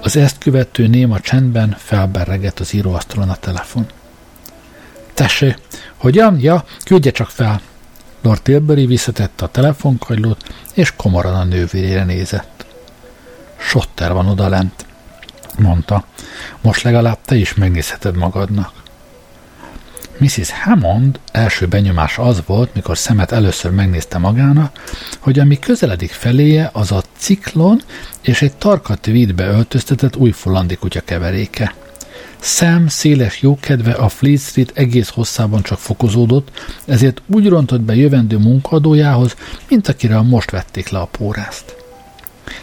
Az 0.00 0.16
ezt 0.16 0.38
követő 0.38 0.86
néma 0.86 1.20
csendben 1.20 1.74
felberregett 1.78 2.60
az 2.60 2.74
íróasztalon 2.74 3.28
a 3.28 3.36
telefon. 3.36 3.86
Tessé, 5.14 5.56
hogyan? 5.96 6.40
Ja, 6.40 6.64
küldje 6.84 7.10
csak 7.10 7.28
fel. 7.28 7.60
Lord 8.22 8.42
Tilbury 8.42 8.86
visszatette 8.86 9.44
a 9.44 9.48
telefonkagylót, 9.48 10.54
és 10.74 10.96
komoran 10.96 11.34
a 11.34 11.44
nővérére 11.44 12.04
nézett. 12.04 12.66
Sotter 13.58 14.12
van 14.12 14.28
odalent, 14.28 14.86
mondta. 15.58 16.04
Most 16.60 16.82
legalább 16.82 17.18
te 17.24 17.34
is 17.34 17.54
megnézheted 17.54 18.16
magadnak. 18.16 18.72
Mrs. 20.18 20.50
Hammond 20.50 21.20
első 21.32 21.66
benyomás 21.66 22.18
az 22.18 22.42
volt, 22.46 22.74
mikor 22.74 22.98
szemet 22.98 23.32
először 23.32 23.70
megnézte 23.70 24.18
magának, 24.18 24.78
hogy 25.18 25.38
ami 25.38 25.58
közeledik 25.58 26.10
feléje, 26.10 26.70
az 26.72 26.92
a 26.92 27.02
ciklon 27.16 27.82
és 28.20 28.42
egy 28.42 28.52
tarka 28.52 28.94
tweedbe 28.94 29.46
öltöztetett 29.46 30.16
újfulandi 30.16 30.74
kutya 30.76 31.00
keveréke. 31.00 31.74
Sam 32.44 32.88
széles 32.88 33.42
jókedve 33.42 33.92
a 33.92 34.08
Fleet 34.08 34.40
Street 34.40 34.72
egész 34.74 35.08
hosszában 35.08 35.62
csak 35.62 35.78
fokozódott, 35.78 36.50
ezért 36.84 37.22
úgy 37.26 37.48
rontott 37.48 37.80
be 37.80 37.94
jövendő 37.96 38.38
munkadójához, 38.38 39.36
mint 39.68 39.88
akire 39.88 40.20
most 40.20 40.50
vették 40.50 40.88
le 40.88 40.98
a 40.98 41.06
pórázt. 41.06 41.76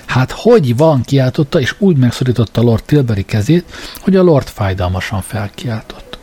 Hát 0.06 0.32
hogy 0.32 0.78
van, 0.78 1.02
kiáltotta, 1.02 1.60
és 1.60 1.76
úgy 1.78 1.98
megszorította 1.98 2.62
Lord 2.62 2.84
Tilbury 2.84 3.26
kezét, 3.26 3.66
hogy 4.00 4.16
a 4.16 4.24
Lord 4.24 4.48
fájdalmasan 4.48 5.22
felkiáltott. 5.22 6.18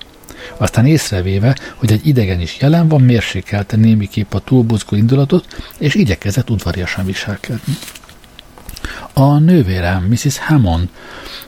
Aztán 0.56 0.86
észrevéve, 0.86 1.56
hogy 1.74 1.92
egy 1.92 2.06
idegen 2.06 2.40
is 2.40 2.56
jelen 2.60 2.88
van, 2.88 3.00
mérsékelte 3.00 3.76
némiképp 3.76 4.34
a 4.34 4.38
túlbuzgó 4.38 4.96
indulatot, 4.96 5.46
és 5.78 5.94
igyekezett 5.94 6.50
udvariasan 6.50 7.04
viselkedni. 7.04 7.76
A 9.12 9.38
nővérem, 9.38 10.02
Mrs. 10.02 10.38
Hammond, 10.38 10.88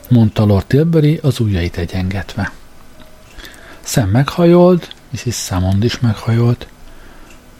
mondta 0.09 0.45
Lord 0.45 0.65
Tilbury 0.65 1.19
az 1.23 1.39
ujjait 1.39 1.77
egyengetve. 1.77 2.51
Szem 3.79 4.09
meghajolt, 4.09 4.95
Mrs. 5.11 5.49
Hammond 5.49 5.83
is 5.83 5.99
meghajolt. 5.99 6.67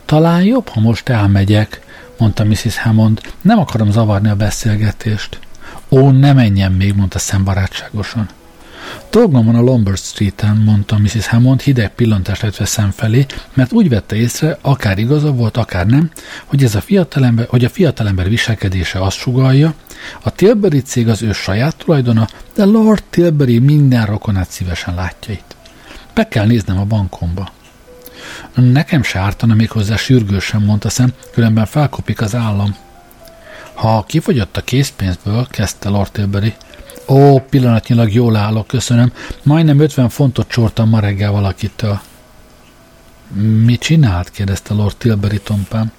Talán 0.06 0.44
jobb, 0.44 0.68
ha 0.68 0.80
most 0.80 1.10
elmegyek, 1.10 1.82
mondta 2.18 2.44
Mrs. 2.44 2.78
Hammond. 2.78 3.22
Nem 3.42 3.60
akarom 3.60 3.92
zavarni 3.92 4.30
a 4.30 4.36
beszélgetést. 4.36 5.40
Ó, 5.90 6.10
ne 6.10 6.34
menjen 6.34 6.72
még, 6.72 6.96
mondta 6.96 7.20
Szem 7.20 7.44
barátságosan. 7.44 8.30
Dolgom 9.10 9.46
van 9.46 9.56
a 9.56 9.62
Lombard 9.62 9.98
Street-en, 9.98 10.58
mondta 10.58 10.98
Mrs. 10.98 11.28
Hammond 11.28 11.62
hideg 11.62 11.94
pillantást 11.94 12.42
vetve 12.42 12.66
szem 12.66 12.92
felé, 12.92 13.26
mert 13.54 13.72
úgy 13.72 13.90
vette 13.90 14.16
észre, 14.16 14.58
akár 14.62 14.98
igaza 14.98 15.32
volt, 15.32 15.58
akár 15.58 15.86
nem, 15.86 16.12
hogy 16.46 16.64
ez 16.64 16.76
a 16.76 16.82
fiatalember, 16.82 17.48
hogy 17.50 17.66
a 17.66 17.70
fiatalember 17.70 18.30
viselkedése 18.30 19.02
azt 19.02 19.18
sugalja, 19.18 19.74
a 20.22 20.30
Tilbury 20.30 20.82
cég 20.82 21.08
az 21.08 21.22
ő 21.22 21.32
saját 21.32 21.76
tulajdona, 21.76 22.28
de 22.56 22.66
Lord 22.66 23.04
Tilbury 23.10 23.60
minden 23.60 24.06
rokonát 24.06 24.50
szívesen 24.50 24.96
látja 24.96 25.34
itt. 25.34 25.56
Be 26.14 26.28
kell 26.28 26.46
néznem 26.46 26.80
a 26.80 26.86
bankomba. 26.86 27.52
Nekem 28.54 29.04
se 29.04 29.20
ártana 29.20 29.54
még 29.54 29.70
hozzá 29.72 29.96
sürgősen, 29.96 30.62
mondta 30.62 30.90
szem, 30.90 31.14
különben 31.32 31.66
felkopik 31.66 32.22
az 32.22 32.36
állam. 32.36 32.76
Ha 33.74 34.04
kifogyott 34.08 34.58
a 34.58 34.62
készpénzből, 34.62 35.48
kezdte 35.50 35.90
Lord 35.90 36.12
Tilbury, 36.12 36.54
Ó, 37.10 37.40
pillanatnyilag 37.40 38.14
jól 38.14 38.36
állok, 38.36 38.68
köszönöm. 38.68 39.14
Majdnem 39.44 39.80
50 39.80 40.10
fontot 40.10 40.48
csortam 40.48 40.90
ma 40.90 41.00
reggel 41.00 41.32
valakitől. 41.32 42.00
Mi 43.64 43.78
csinált? 43.78 44.32
kérdezte 44.32 44.74
Lord 44.74 44.96
Tilbury 44.98 45.40
tompán. 45.40 45.92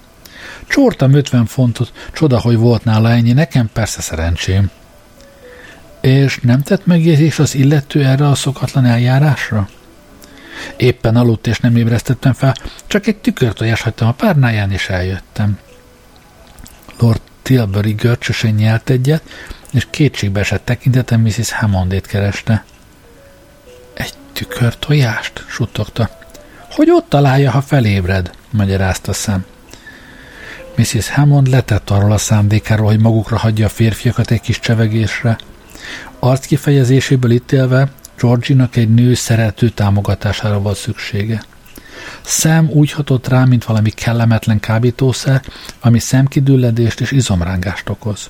Csortam 0.67 1.13
50 1.13 1.45
fontot, 1.45 1.91
csoda, 2.13 2.39
hogy 2.39 2.57
volt 2.57 2.83
nála 2.83 3.09
ennyi, 3.09 3.31
nekem 3.31 3.69
persze 3.73 4.01
szerencsém. 4.01 4.69
És 6.01 6.39
nem 6.41 6.61
tett 6.61 6.85
megjegyzés 6.85 7.39
az 7.39 7.55
illető 7.55 8.05
erre 8.05 8.27
a 8.27 8.35
szokatlan 8.35 8.85
eljárásra? 8.85 9.69
Éppen 10.77 11.15
aludt 11.15 11.47
és 11.47 11.59
nem 11.59 11.75
ébresztettem 11.75 12.33
fel, 12.33 12.55
csak 12.87 13.07
egy 13.07 13.17
tükörtojás 13.17 13.81
hagytam 13.81 14.07
a 14.07 14.11
párnáján, 14.11 14.71
és 14.71 14.89
eljöttem. 14.89 15.59
Lord 16.99 17.21
Tilbury 17.41 17.91
görcsösen 17.91 18.53
nyelt 18.53 18.89
egyet, 18.89 19.23
és 19.71 19.87
kétségbe 19.89 20.39
esett 20.39 20.65
tekintetem 20.65 21.21
Mrs. 21.21 21.51
Hammondét 21.51 22.05
kereste. 22.05 22.63
Egy 23.93 24.13
tükör 24.33 24.75
tojást? 24.75 25.45
suttogta. 25.47 26.09
Hogy 26.71 26.89
ott 26.91 27.09
találja, 27.09 27.51
ha 27.51 27.61
felébred, 27.61 28.31
magyarázta 28.49 29.13
szem. 29.13 29.45
Mrs. 30.75 31.09
Hammond 31.09 31.47
letett 31.47 31.89
arról 31.89 32.11
a 32.11 32.17
szándékáról, 32.17 32.85
hogy 32.85 32.99
magukra 32.99 33.37
hagyja 33.37 33.65
a 33.65 33.69
férfiakat 33.69 34.31
egy 34.31 34.41
kis 34.41 34.59
csevegésre. 34.59 35.37
Arc 36.19 36.45
kifejezéséből 36.45 37.31
ítélve 37.31 37.91
Georginak 38.17 38.75
egy 38.75 38.93
nő 38.93 39.13
szerető 39.13 39.69
támogatására 39.69 40.59
volt 40.59 40.77
szüksége. 40.77 41.43
Szem 42.21 42.69
úgy 42.69 42.91
hatott 42.91 43.27
rá, 43.27 43.45
mint 43.45 43.65
valami 43.65 43.89
kellemetlen 43.89 44.59
kábítószer, 44.59 45.41
ami 45.79 45.99
szemkidülledést 45.99 47.01
és 47.01 47.11
izomrángást 47.11 47.89
okoz. 47.89 48.29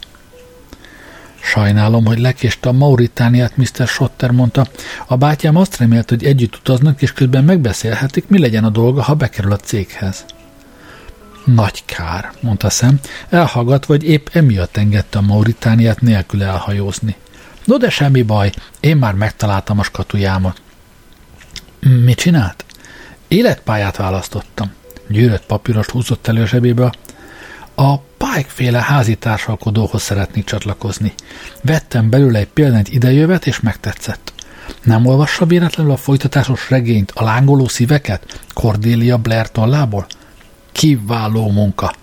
Sajnálom, 1.42 2.06
hogy 2.06 2.20
lekéste 2.20 2.70
a 2.70 2.72
Mauritániát, 2.72 3.58
Mr. 3.58 3.88
Schotter 3.88 4.32
mondta. 4.32 4.68
A 5.08 5.18
bátyám 5.18 5.56
azt 5.56 5.78
remélt, 5.78 6.10
hogy 6.10 6.26
együtt 6.26 6.56
utaznak, 6.56 7.02
és 7.02 7.14
közben 7.14 7.44
megbeszélhetik, 7.44 8.28
mi 8.28 8.39
legyen 8.39 8.64
a 8.64 8.70
dolga, 8.70 9.02
ha 9.02 9.14
bekerül 9.14 9.52
a 9.52 9.58
céghez. 9.58 10.26
Nagy 11.46 11.86
kár, 11.86 12.32
mondta 12.39 12.70
szem, 12.70 13.00
elhallgat, 13.30 13.86
vagy 13.86 14.04
épp 14.04 14.28
emiatt 14.32 14.78
engedte 14.78 15.18
a 15.18 15.22
Mauritániát 15.22 16.02
nélkül 16.02 16.44
elhajózni. 16.44 17.16
No 17.66 17.78
de 17.78 17.89
semmi 17.89 18.22
baj, 18.22 18.52
én 18.80 18.98
már 18.98 19.14
megtaláltam 19.14 19.80
a 19.80 19.84
skatujámat. 19.84 20.62
Mit 21.80 22.18
csinált? 22.18 22.66
Életpályát 23.28 23.96
választottam. 23.96 24.72
Gyűrött 25.08 25.46
papírost 25.46 25.89
húzott 25.89 26.28
elő 26.28 26.46
zsebéből. 26.46 26.92
A 27.76 27.96
Pike-féle 28.36 28.82
házi 28.82 29.16
társalkodóhoz 29.16 30.02
szeretnék 30.02 30.46
csatlakozni. 30.46 31.14
Vettem 31.62 32.10
belőle 32.10 32.40
egy 32.40 32.48
példányt 32.48 32.90
idejövet, 32.90 33.48
és 33.48 33.60
megtetszett. 33.60 34.34
Nem 34.84 35.06
olvassa 35.06 35.46
véletlenül 35.46 35.92
a 35.92 35.98
folytatásos 35.98 36.70
regényt, 36.70 37.12
a 37.16 37.24
lángoló 37.24 37.68
szíveket? 37.68 38.42
Cordelia 38.54 39.18
Blair 39.18 39.52
tollából? 39.52 40.06
Kiváló 40.72 41.52
munka. 41.52 41.94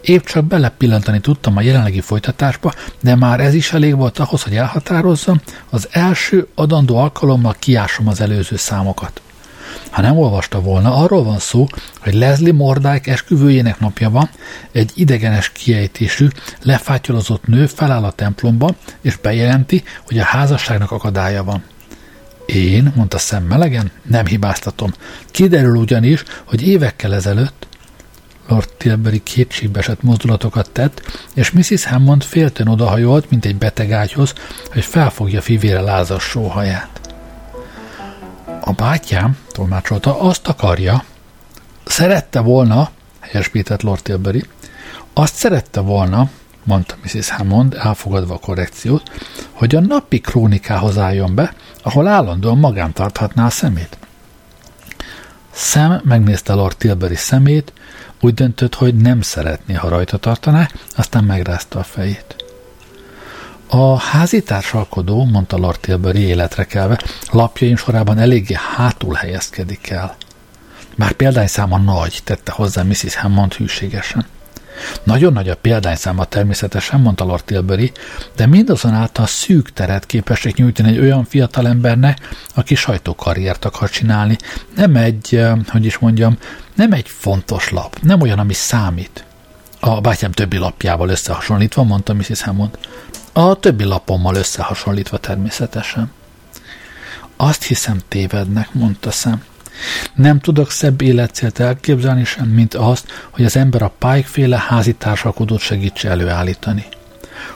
Épp 0.00 0.24
csak 0.24 0.44
belepillantani 0.44 1.20
tudtam 1.20 1.56
a 1.56 1.60
jelenlegi 1.60 2.00
folytatásba, 2.00 2.72
de 3.00 3.14
már 3.14 3.40
ez 3.40 3.54
is 3.54 3.72
elég 3.72 3.96
volt 3.96 4.18
ahhoz, 4.18 4.42
hogy 4.42 4.56
elhatározzam, 4.56 5.40
az 5.70 5.88
első 5.90 6.48
adandó 6.54 6.96
alkalommal 6.96 7.54
kiásom 7.58 8.08
az 8.08 8.20
előző 8.20 8.56
számokat. 8.56 9.22
Ha 9.90 10.00
nem 10.00 10.18
olvasta 10.18 10.60
volna, 10.60 10.94
arról 10.94 11.24
van 11.24 11.38
szó, 11.38 11.66
hogy 12.00 12.14
Leslie 12.14 12.52
Mordák 12.52 13.06
esküvőjének 13.06 13.80
napja 13.80 14.10
van, 14.10 14.30
egy 14.72 14.92
idegenes 14.94 15.52
kiejtésű, 15.52 16.28
lefátyolozott 16.62 17.46
nő 17.46 17.66
feláll 17.66 18.04
a 18.04 18.12
templomba, 18.12 18.74
és 19.00 19.16
bejelenti, 19.16 19.82
hogy 20.06 20.18
a 20.18 20.24
házasságnak 20.24 20.90
akadálya 20.90 21.44
van. 21.44 21.62
Én, 22.46 22.92
mondta 22.96 23.18
szem 23.18 23.42
melegen, 23.42 23.90
nem 24.02 24.26
hibáztatom. 24.26 24.92
Kiderül 25.30 25.76
ugyanis, 25.76 26.22
hogy 26.44 26.68
évekkel 26.68 27.14
ezelőtt 27.14 27.66
Lord 28.48 28.68
Tilbury 28.76 29.22
kétségbeesett 29.22 30.02
mozdulatokat 30.02 30.70
tett, 30.70 31.02
és 31.34 31.50
Mrs. 31.50 31.84
Hammond 31.84 32.22
félten 32.22 32.68
odahajolt, 32.68 33.30
mint 33.30 33.44
egy 33.44 33.56
beteg 33.56 33.92
ágyhoz, 33.92 34.32
hogy 34.72 34.84
felfogja 34.84 35.40
fivére 35.40 35.80
lázas 35.80 36.22
sóhaját. 36.22 37.00
A 38.60 38.72
bátyám, 38.72 39.36
tolmácsolta, 39.54 40.20
azt 40.20 40.48
akarja, 40.48 41.04
szerette 41.84 42.40
volna, 42.40 42.90
helyesbített 43.20 43.82
Lord 43.82 44.02
Tilbury, 44.02 44.44
azt 45.12 45.34
szerette 45.34 45.80
volna, 45.80 46.30
mondta 46.64 46.94
Mrs. 47.02 47.30
Hammond, 47.30 47.74
elfogadva 47.74 48.34
a 48.34 48.38
korrekciót, 48.38 49.10
hogy 49.52 49.74
a 49.74 49.80
napi 49.80 50.20
krónikához 50.20 50.98
álljon 50.98 51.34
be, 51.34 51.54
ahol 51.82 52.06
állandóan 52.06 52.58
magán 52.58 52.92
tarthatná 52.92 53.46
a 53.46 53.50
szemét. 53.50 53.98
Sam 55.52 56.00
megnézte 56.04 56.52
Lord 56.52 56.76
Tilbury 56.76 57.16
szemét, 57.16 57.72
úgy 58.20 58.34
döntött, 58.34 58.74
hogy 58.74 58.94
nem 58.94 59.20
szeretné, 59.20 59.74
ha 59.74 59.88
rajta 59.88 60.16
tartaná, 60.16 60.68
aztán 60.96 61.24
megrázta 61.24 61.78
a 61.78 61.82
fejét. 61.82 62.43
A 63.66 63.98
házitársalkodó, 63.98 65.24
mondta 65.24 65.56
Lord 65.56 65.80
Tilbury 65.80 66.20
életre 66.20 66.64
kelve, 66.64 67.00
lapjaim 67.30 67.76
sorában 67.76 68.18
eléggé 68.18 68.56
hátul 68.76 69.14
helyezkedik 69.14 69.90
el. 69.90 70.16
Már 70.96 71.12
példányszáma 71.12 71.78
nagy, 71.78 72.20
tette 72.24 72.52
hozzá 72.52 72.82
Mrs. 72.82 73.14
Hammond 73.14 73.52
hűségesen. 73.52 74.26
Nagyon 75.02 75.32
nagy 75.32 75.48
a 75.48 75.56
példányszáma 75.56 76.24
természetesen, 76.24 77.00
mondta 77.00 77.24
Lord 77.24 77.44
Tilbury, 77.44 77.92
de 78.36 78.46
mindazonáltal 78.46 79.26
szűk 79.26 79.72
teret 79.72 80.06
képesek 80.06 80.54
nyújtani 80.54 80.88
egy 80.88 80.98
olyan 80.98 81.24
fiatalembernek, 81.24 82.18
aki 82.54 82.74
sajtókarriert 82.74 83.64
akar 83.64 83.90
csinálni. 83.90 84.36
Nem 84.76 84.96
egy, 84.96 85.44
hogy 85.68 85.84
is 85.84 85.98
mondjam, 85.98 86.38
nem 86.74 86.92
egy 86.92 87.08
fontos 87.08 87.70
lap, 87.70 87.98
nem 88.02 88.20
olyan, 88.20 88.38
ami 88.38 88.52
számít. 88.52 89.24
A 89.80 90.00
bátyám 90.00 90.32
többi 90.32 90.56
lapjával 90.56 91.08
összehasonlítva, 91.08 91.82
mondta 91.82 92.14
Mrs. 92.14 92.42
Hammond. 92.42 92.78
A 93.36 93.54
többi 93.54 93.84
lapommal 93.84 94.34
összehasonlítva 94.34 95.18
természetesen. 95.18 96.12
Azt 97.36 97.62
hiszem 97.62 97.98
tévednek, 98.08 98.72
mondta 98.72 99.10
szem. 99.10 99.44
Nem 100.14 100.40
tudok 100.40 100.70
szebb 100.70 101.00
életcélt 101.00 101.60
elképzelni 101.60 102.24
sem, 102.24 102.48
mint 102.48 102.74
azt, 102.74 103.28
hogy 103.30 103.44
az 103.44 103.56
ember 103.56 103.82
a 103.82 103.92
Pike-féle 103.98 104.64
házi 104.68 104.94
társalkodót 104.94 105.60
segítse 105.60 106.08
előállítani. 106.08 106.84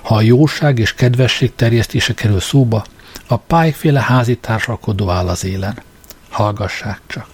Ha 0.03 0.14
a 0.14 0.20
jóság 0.20 0.79
és 0.79 0.95
kedvesség 0.95 1.55
terjesztése 1.55 2.14
kerül 2.14 2.41
szóba, 2.41 2.85
a 3.26 3.37
Pike-féle 3.37 4.01
házi 4.01 4.37
társalkodó 4.37 5.11
áll 5.11 5.29
az 5.29 5.45
élen. 5.45 5.83
Hallgassák 6.31 7.01
csak. 7.07 7.26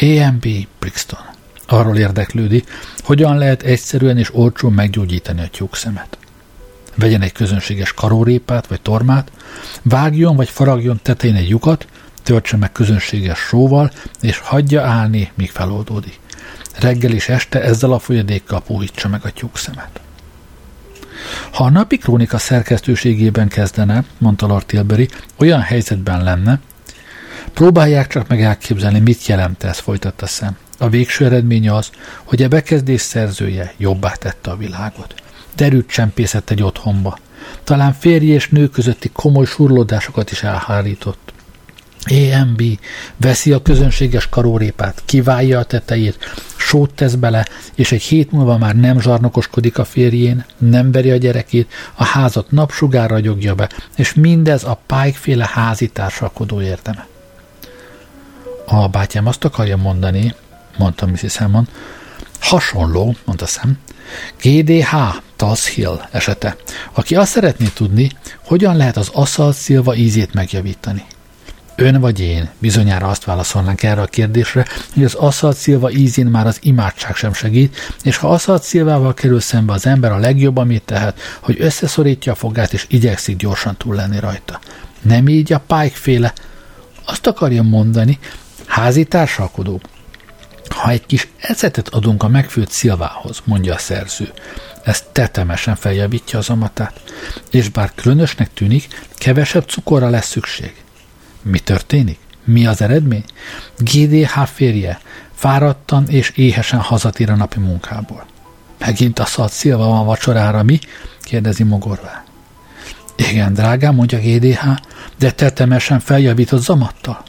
AMB 0.00 0.46
Brixton. 0.78 1.20
Arról 1.66 1.96
érdeklődi, 1.96 2.64
hogyan 3.02 3.38
lehet 3.38 3.62
egyszerűen 3.62 4.18
és 4.18 4.34
olcsón 4.34 4.72
meggyógyítani 4.72 5.42
a 5.42 5.48
tyúkszemet. 5.48 6.18
Vegyen 6.98 7.22
egy 7.22 7.32
közönséges 7.32 7.92
karórépát 7.92 8.66
vagy 8.66 8.80
tormát, 8.80 9.30
vágjon 9.82 10.36
vagy 10.36 10.48
faragjon 10.48 11.00
tetején 11.02 11.36
egy 11.36 11.48
lyukat, 11.48 11.86
töltse 12.22 12.56
meg 12.56 12.72
közönséges 12.72 13.38
sóval, 13.38 13.90
és 14.20 14.38
hagyja 14.38 14.82
állni, 14.82 15.30
míg 15.34 15.50
feloldódik. 15.50 16.20
Reggel 16.80 17.12
és 17.12 17.28
este 17.28 17.62
ezzel 17.62 17.92
a 17.92 17.98
folyadékkal 17.98 18.62
puhítsa 18.62 19.08
meg 19.08 19.20
a 19.24 19.30
tyúkszemet. 19.30 20.00
Ha 21.50 21.64
a 21.64 21.70
napi 21.70 21.96
krónika 21.96 22.38
szerkesztőségében 22.38 23.48
kezdene, 23.48 24.04
mondta 24.18 24.46
Lord 24.46 24.66
Tilbury, 24.66 25.08
olyan 25.36 25.60
helyzetben 25.60 26.22
lenne, 26.22 26.60
próbálják 27.52 28.06
csak 28.06 28.28
meg 28.28 28.42
elképzelni, 28.42 28.98
mit 28.98 29.26
jelent 29.26 29.62
ez, 29.62 29.78
folytatta 29.78 30.26
szem. 30.26 30.56
A 30.78 30.88
végső 30.88 31.24
eredmény 31.24 31.68
az, 31.70 31.90
hogy 32.24 32.42
a 32.42 32.48
bekezdés 32.48 33.00
szerzője 33.00 33.74
jobbá 33.76 34.12
tette 34.12 34.50
a 34.50 34.56
világot. 34.56 35.14
Derűt 35.58 35.88
csempészett 35.88 36.50
egy 36.50 36.62
otthonba. 36.62 37.18
Talán 37.64 37.92
férj 37.92 38.26
és 38.26 38.48
nő 38.48 38.68
közötti 38.68 39.10
komoly 39.12 39.44
surlódásokat 39.44 40.30
is 40.30 40.42
elhárított. 40.42 41.32
EMB 42.04 42.62
veszi 43.16 43.52
a 43.52 43.62
közönséges 43.62 44.28
karórépát, 44.28 45.02
kiválja 45.04 45.58
a 45.58 45.64
tetejét, 45.64 46.18
sót 46.56 46.94
tesz 46.94 47.14
bele, 47.14 47.46
és 47.74 47.92
egy 47.92 48.02
hét 48.02 48.30
múlva 48.30 48.58
már 48.58 48.76
nem 48.76 49.00
zsarnokoskodik 49.00 49.78
a 49.78 49.84
férjén, 49.84 50.44
nem 50.58 50.92
veri 50.92 51.10
a 51.10 51.16
gyerekét, 51.16 51.72
a 51.94 52.04
házat 52.04 52.50
napsugár 52.50 53.10
ragyogja 53.10 53.54
be, 53.54 53.68
és 53.96 54.14
mindez 54.14 54.64
a 54.64 54.80
Pike-féle 54.86 55.50
házi 55.52 55.88
társalkodó 55.88 56.60
érdeme. 56.60 57.06
A 58.66 58.88
bátyám 58.88 59.26
azt 59.26 59.44
akarja 59.44 59.76
mondani, 59.76 60.34
mondta 60.76 61.06
Mrs. 61.06 61.36
Hammond, 61.36 61.68
hasonló, 62.40 63.16
mondta 63.24 63.46
Sam, 63.46 63.78
GDH 64.42 64.94
Tuss 65.38 65.66
Hill 65.66 66.00
esete, 66.10 66.56
aki 66.92 67.14
azt 67.14 67.30
szeretné 67.30 67.66
tudni, 67.74 68.10
hogyan 68.44 68.76
lehet 68.76 68.96
az 68.96 69.10
aszalt 69.12 69.56
szilva 69.56 69.94
ízét 69.94 70.34
megjavítani. 70.34 71.04
Ön 71.76 72.00
vagy 72.00 72.20
én 72.20 72.48
bizonyára 72.58 73.06
azt 73.06 73.24
válaszolnánk 73.24 73.82
erre 73.82 74.00
a 74.00 74.06
kérdésre, 74.06 74.66
hogy 74.94 75.04
az 75.04 75.14
aszalt 75.14 75.56
szilva 75.56 75.90
ízén 75.90 76.26
már 76.26 76.46
az 76.46 76.58
imádság 76.62 77.14
sem 77.14 77.32
segít, 77.32 77.76
és 78.02 78.16
ha 78.16 78.28
aszalt 78.28 78.62
szilvával 78.62 79.14
kerül 79.14 79.40
szembe 79.40 79.72
az 79.72 79.86
ember 79.86 80.12
a 80.12 80.18
legjobb, 80.18 80.56
amit 80.56 80.82
tehet, 80.82 81.20
hogy 81.40 81.56
összeszorítja 81.60 82.32
a 82.32 82.34
fogát 82.34 82.72
és 82.72 82.86
igyekszik 82.88 83.36
gyorsan 83.36 83.76
túl 83.76 83.94
lenni 83.94 84.18
rajta. 84.18 84.60
Nem 85.02 85.28
így 85.28 85.52
a 85.52 85.62
Pike 85.66 85.96
féle. 85.96 86.32
Azt 87.04 87.26
akarja 87.26 87.62
mondani, 87.62 88.18
házi 88.66 89.04
társalkodó. 89.04 89.80
Ha 90.68 90.90
egy 90.90 91.06
kis 91.06 91.28
ecetet 91.40 91.88
adunk 91.88 92.22
a 92.22 92.28
megfőtt 92.28 92.70
szilvához, 92.70 93.40
mondja 93.44 93.74
a 93.74 93.78
szerző, 93.78 94.32
ez 94.88 95.04
tetemesen 95.12 95.76
feljavítja 95.76 96.38
az 96.38 96.48
amatát, 96.50 97.00
és 97.50 97.68
bár 97.68 97.92
különösnek 97.94 98.52
tűnik, 98.54 99.06
kevesebb 99.14 99.68
cukorra 99.68 100.08
lesz 100.08 100.28
szükség. 100.28 100.74
Mi 101.42 101.58
történik? 101.58 102.18
Mi 102.44 102.66
az 102.66 102.82
eredmény? 102.82 103.24
GDH 103.78 104.44
férje 104.44 105.00
fáradtan 105.34 106.08
és 106.08 106.30
éhesen 106.30 106.80
hazatér 106.80 107.30
a 107.30 107.36
napi 107.36 107.58
munkából. 107.58 108.26
Megint 108.78 109.18
a 109.18 109.24
szalt 109.24 109.52
szilva 109.52 109.86
van 109.86 110.04
vacsorára, 110.06 110.62
mi? 110.62 110.78
kérdezi 111.22 111.62
mogorvá. 111.62 112.24
Igen, 113.16 113.54
drágám, 113.54 113.94
mondja 113.94 114.18
GDH, 114.18 114.66
de 115.18 115.30
tetemesen 115.30 116.00
feljavított 116.00 116.62
zamattal. 116.62 117.22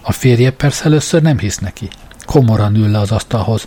A 0.00 0.12
férje 0.12 0.50
persze 0.50 0.84
először 0.84 1.22
nem 1.22 1.38
hisz 1.38 1.58
neki. 1.58 1.88
Komoran 2.26 2.74
ül 2.74 2.90
le 2.90 2.98
az 2.98 3.10
asztalhoz, 3.10 3.64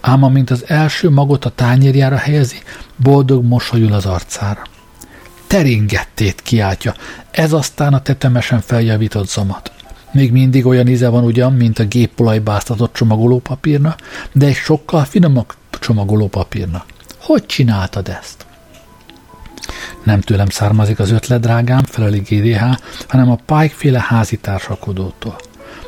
ám 0.00 0.22
amint 0.22 0.50
az 0.50 0.64
első 0.66 1.10
magot 1.10 1.44
a 1.44 1.50
tányérjára 1.50 2.16
helyezi, 2.16 2.56
boldog 2.96 3.44
mosolyul 3.44 3.92
az 3.92 4.06
arcára 4.06 4.62
teringettét 5.46 6.42
kiáltja. 6.42 6.94
Ez 7.30 7.52
aztán 7.52 7.94
a 7.94 8.02
tetemesen 8.02 8.60
feljavított 8.60 9.28
zamat. 9.28 9.72
Még 10.12 10.32
mindig 10.32 10.66
olyan 10.66 10.88
íze 10.88 11.08
van 11.08 11.24
ugyan, 11.24 11.52
mint 11.52 11.78
a 11.78 11.84
gépolajbáztatott 11.84 12.92
csomagolópapírna, 12.92 13.96
de 14.32 14.46
egy 14.46 14.54
sokkal 14.54 15.04
finomabb 15.04 15.54
csomagolópapírna. 15.70 16.84
Hogy 17.20 17.46
csináltad 17.46 18.08
ezt? 18.08 18.46
Nem 20.02 20.20
tőlem 20.20 20.48
származik 20.48 20.98
az 20.98 21.10
ötlet, 21.10 21.40
drágám, 21.40 21.84
feleli 21.84 22.18
GDH, 22.18 22.62
hanem 23.08 23.30
a 23.30 23.38
Pike-féle 23.46 24.04
házi 24.08 24.36
társakodótól. 24.36 25.36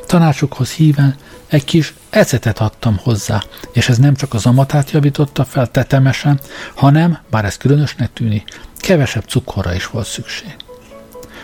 Tanácsokhoz 0.07 0.71
híven 0.71 1.17
egy 1.49 1.65
kis 1.65 1.95
ecetet 2.11 2.59
adtam 2.59 2.99
hozzá, 3.03 3.43
és 3.73 3.89
ez 3.89 3.99
nem 3.99 4.15
csak 4.15 4.35
az 4.35 4.47
amatát 4.47 4.91
javította 4.91 5.45
fel 5.45 5.71
tetemesen, 5.71 6.41
hanem, 6.75 7.19
bár 7.31 7.45
ez 7.45 7.57
különösnek 7.57 8.13
tűnik, 8.13 8.61
kevesebb 8.77 9.25
cukorra 9.25 9.75
is 9.75 9.87
volt 9.87 10.07
szükség. 10.07 10.57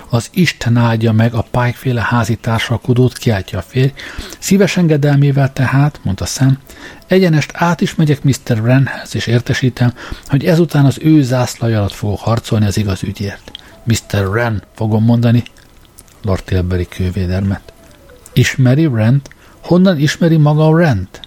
Az 0.08 0.28
Isten 0.32 0.76
áldja 0.76 1.12
meg 1.12 1.34
a 1.34 1.46
pályféle 1.50 2.02
házi 2.02 2.36
társalkodót, 2.36 3.18
kiáltja 3.18 3.58
a 3.58 3.62
férj. 3.62 3.92
Szíves 4.38 4.76
engedelmével 4.76 5.52
tehát, 5.52 6.00
mondta 6.02 6.24
Sam, 6.24 6.58
egyenest 7.06 7.50
át 7.54 7.80
is 7.80 7.94
megyek 7.94 8.22
Mr. 8.22 8.60
Wrenhez, 8.60 9.14
és 9.14 9.26
értesítem, 9.26 9.94
hogy 10.26 10.44
ezután 10.44 10.84
az 10.84 10.98
ő 11.02 11.22
zászlaj 11.22 11.74
alatt 11.74 11.92
fogok 11.92 12.20
harcolni 12.20 12.66
az 12.66 12.76
igaz 12.76 13.02
ügyért. 13.02 13.50
Mr. 13.84 14.26
Wren, 14.26 14.62
fogom 14.74 15.04
mondani, 15.04 15.42
Lord 16.22 16.44
Tilbury 16.44 16.86
kővédermet. 16.88 17.72
Ismeri 18.32 18.88
Rent? 18.94 19.33
Honnan 19.64 19.98
ismeri 19.98 20.36
maga 20.36 20.78
Rent? 20.78 21.20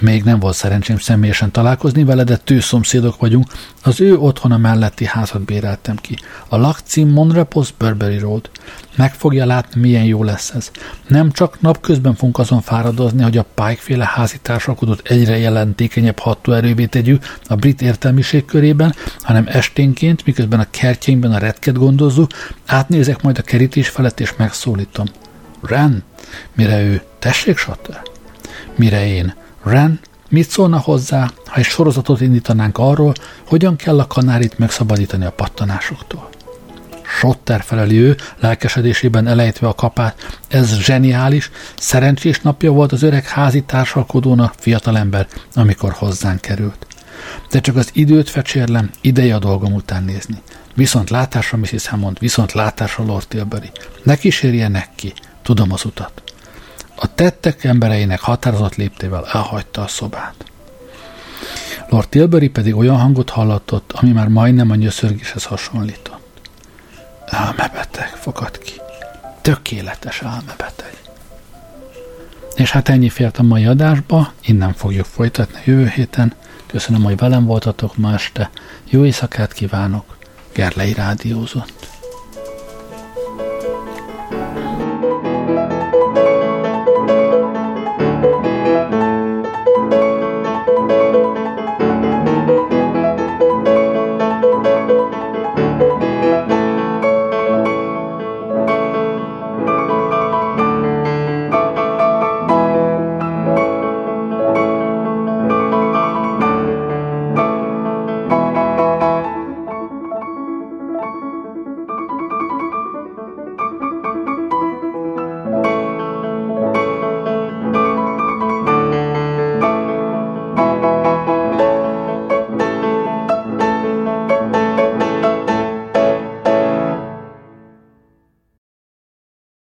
Még 0.00 0.22
nem 0.22 0.38
volt 0.38 0.54
szerencsém 0.54 0.98
személyesen 0.98 1.50
találkozni 1.50 2.04
vele, 2.04 2.24
de 2.24 2.36
tűzszomszédok 2.36 3.20
vagyunk. 3.20 3.46
Az 3.82 4.00
ő 4.00 4.18
otthona 4.18 4.56
melletti 4.56 5.04
házat 5.04 5.44
béreltem 5.44 5.96
ki. 5.96 6.18
A 6.48 6.56
lakcím 6.56 7.08
Monrepos 7.08 7.72
Burberry 7.78 8.18
Road. 8.18 8.50
Meg 8.96 9.14
fogja 9.14 9.46
látni, 9.46 9.80
milyen 9.80 10.04
jó 10.04 10.22
lesz 10.22 10.50
ez. 10.50 10.70
Nem 11.08 11.30
csak 11.30 11.60
napközben 11.60 12.14
fogunk 12.14 12.38
azon 12.38 12.60
fáradozni, 12.60 13.22
hogy 13.22 13.38
a 13.38 13.46
Pike-féle 13.54 14.10
házi 14.14 14.38
társalkodót 14.42 15.08
egyre 15.08 15.38
jelentékenyebb 15.38 16.22
erővé 16.44 16.86
tegyük 16.86 17.24
a 17.46 17.54
brit 17.54 17.82
értelmiség 17.82 18.44
körében, 18.44 18.94
hanem 19.20 19.46
esténként, 19.48 20.24
miközben 20.24 20.60
a 20.60 20.70
kertjeinkben 20.70 21.32
a 21.32 21.38
retket 21.38 21.78
gondozzuk, 21.78 22.30
átnézek 22.66 23.22
majd 23.22 23.38
a 23.38 23.42
kerítés 23.42 23.88
felett 23.88 24.20
és 24.20 24.36
megszólítom. 24.36 25.06
Ren, 25.66 26.04
mire 26.54 26.82
ő, 26.82 27.02
tessék, 27.18 27.58
Satter? 27.58 28.02
Mire 28.76 29.06
én, 29.06 29.34
Ren, 29.62 30.00
Mit 30.28 30.50
szólna 30.50 30.78
hozzá, 30.78 31.30
ha 31.46 31.58
egy 31.58 31.64
sorozatot 31.64 32.20
indítanánk 32.20 32.78
arról, 32.78 33.12
hogyan 33.46 33.76
kell 33.76 33.98
a 33.98 34.06
kanárit 34.06 34.58
megszabadítani 34.58 35.24
a 35.24 35.30
pattanásoktól? 35.30 36.28
Sotter 37.20 37.62
feleli 37.62 37.98
ő, 37.98 38.16
lelkesedésében 38.40 39.26
elejtve 39.26 39.68
a 39.68 39.74
kapát. 39.74 40.40
Ez 40.48 40.78
zseniális, 40.78 41.50
szerencsés 41.78 42.40
napja 42.40 42.70
volt 42.72 42.92
az 42.92 43.02
öreg 43.02 43.24
házi 43.24 43.62
társalkodónak, 43.62 44.54
fiatalember, 44.58 45.26
amikor 45.54 45.92
hozzánk 45.92 46.40
került. 46.40 46.86
De 47.50 47.60
csak 47.60 47.76
az 47.76 47.90
időt 47.92 48.30
fecsérlem, 48.30 48.90
ideje 49.00 49.34
a 49.34 49.38
dolgom 49.38 49.72
után 49.72 50.04
nézni. 50.04 50.42
Viszont 50.74 51.10
látásra 51.10 51.58
Mrs. 51.58 51.86
Hammond, 51.86 52.18
viszont 52.18 52.52
látásra 52.52 53.04
Lord 53.04 53.26
Tilbury. 53.28 53.70
Ne 54.02 54.16
kísérjenek 54.16 54.88
ki, 54.94 55.12
tudom 55.46 55.72
az 55.72 55.84
utat. 55.84 56.22
A 56.94 57.14
tettek 57.14 57.64
embereinek 57.64 58.20
határozott 58.20 58.74
léptével 58.74 59.26
elhagyta 59.32 59.82
a 59.82 59.86
szobát. 59.86 60.34
Lord 61.88 62.08
Tilbury 62.08 62.48
pedig 62.48 62.74
olyan 62.74 62.96
hangot 62.96 63.30
hallatott, 63.30 63.92
ami 63.92 64.12
már 64.12 64.28
majdnem 64.28 64.70
a 64.70 64.74
nyöszörgéshez 64.74 65.44
hasonlított. 65.44 66.50
Elmebeteg, 67.26 68.08
fogad 68.08 68.58
ki. 68.58 68.72
Tökéletes 69.40 70.20
elmebeteg. 70.20 70.96
És 72.54 72.70
hát 72.70 72.88
ennyi 72.88 73.08
fért 73.08 73.38
a 73.38 73.42
mai 73.42 73.66
adásba, 73.66 74.32
innen 74.40 74.72
fogjuk 74.72 75.06
folytatni 75.06 75.60
jövő 75.64 75.88
héten. 75.88 76.34
Köszönöm, 76.66 77.02
hogy 77.02 77.16
velem 77.16 77.44
voltatok 77.44 77.96
ma 77.96 78.12
este. 78.12 78.50
Jó 78.84 79.04
éjszakát 79.04 79.52
kívánok. 79.52 80.16
Gerlei 80.52 80.92
Rádiózott. 80.92 81.95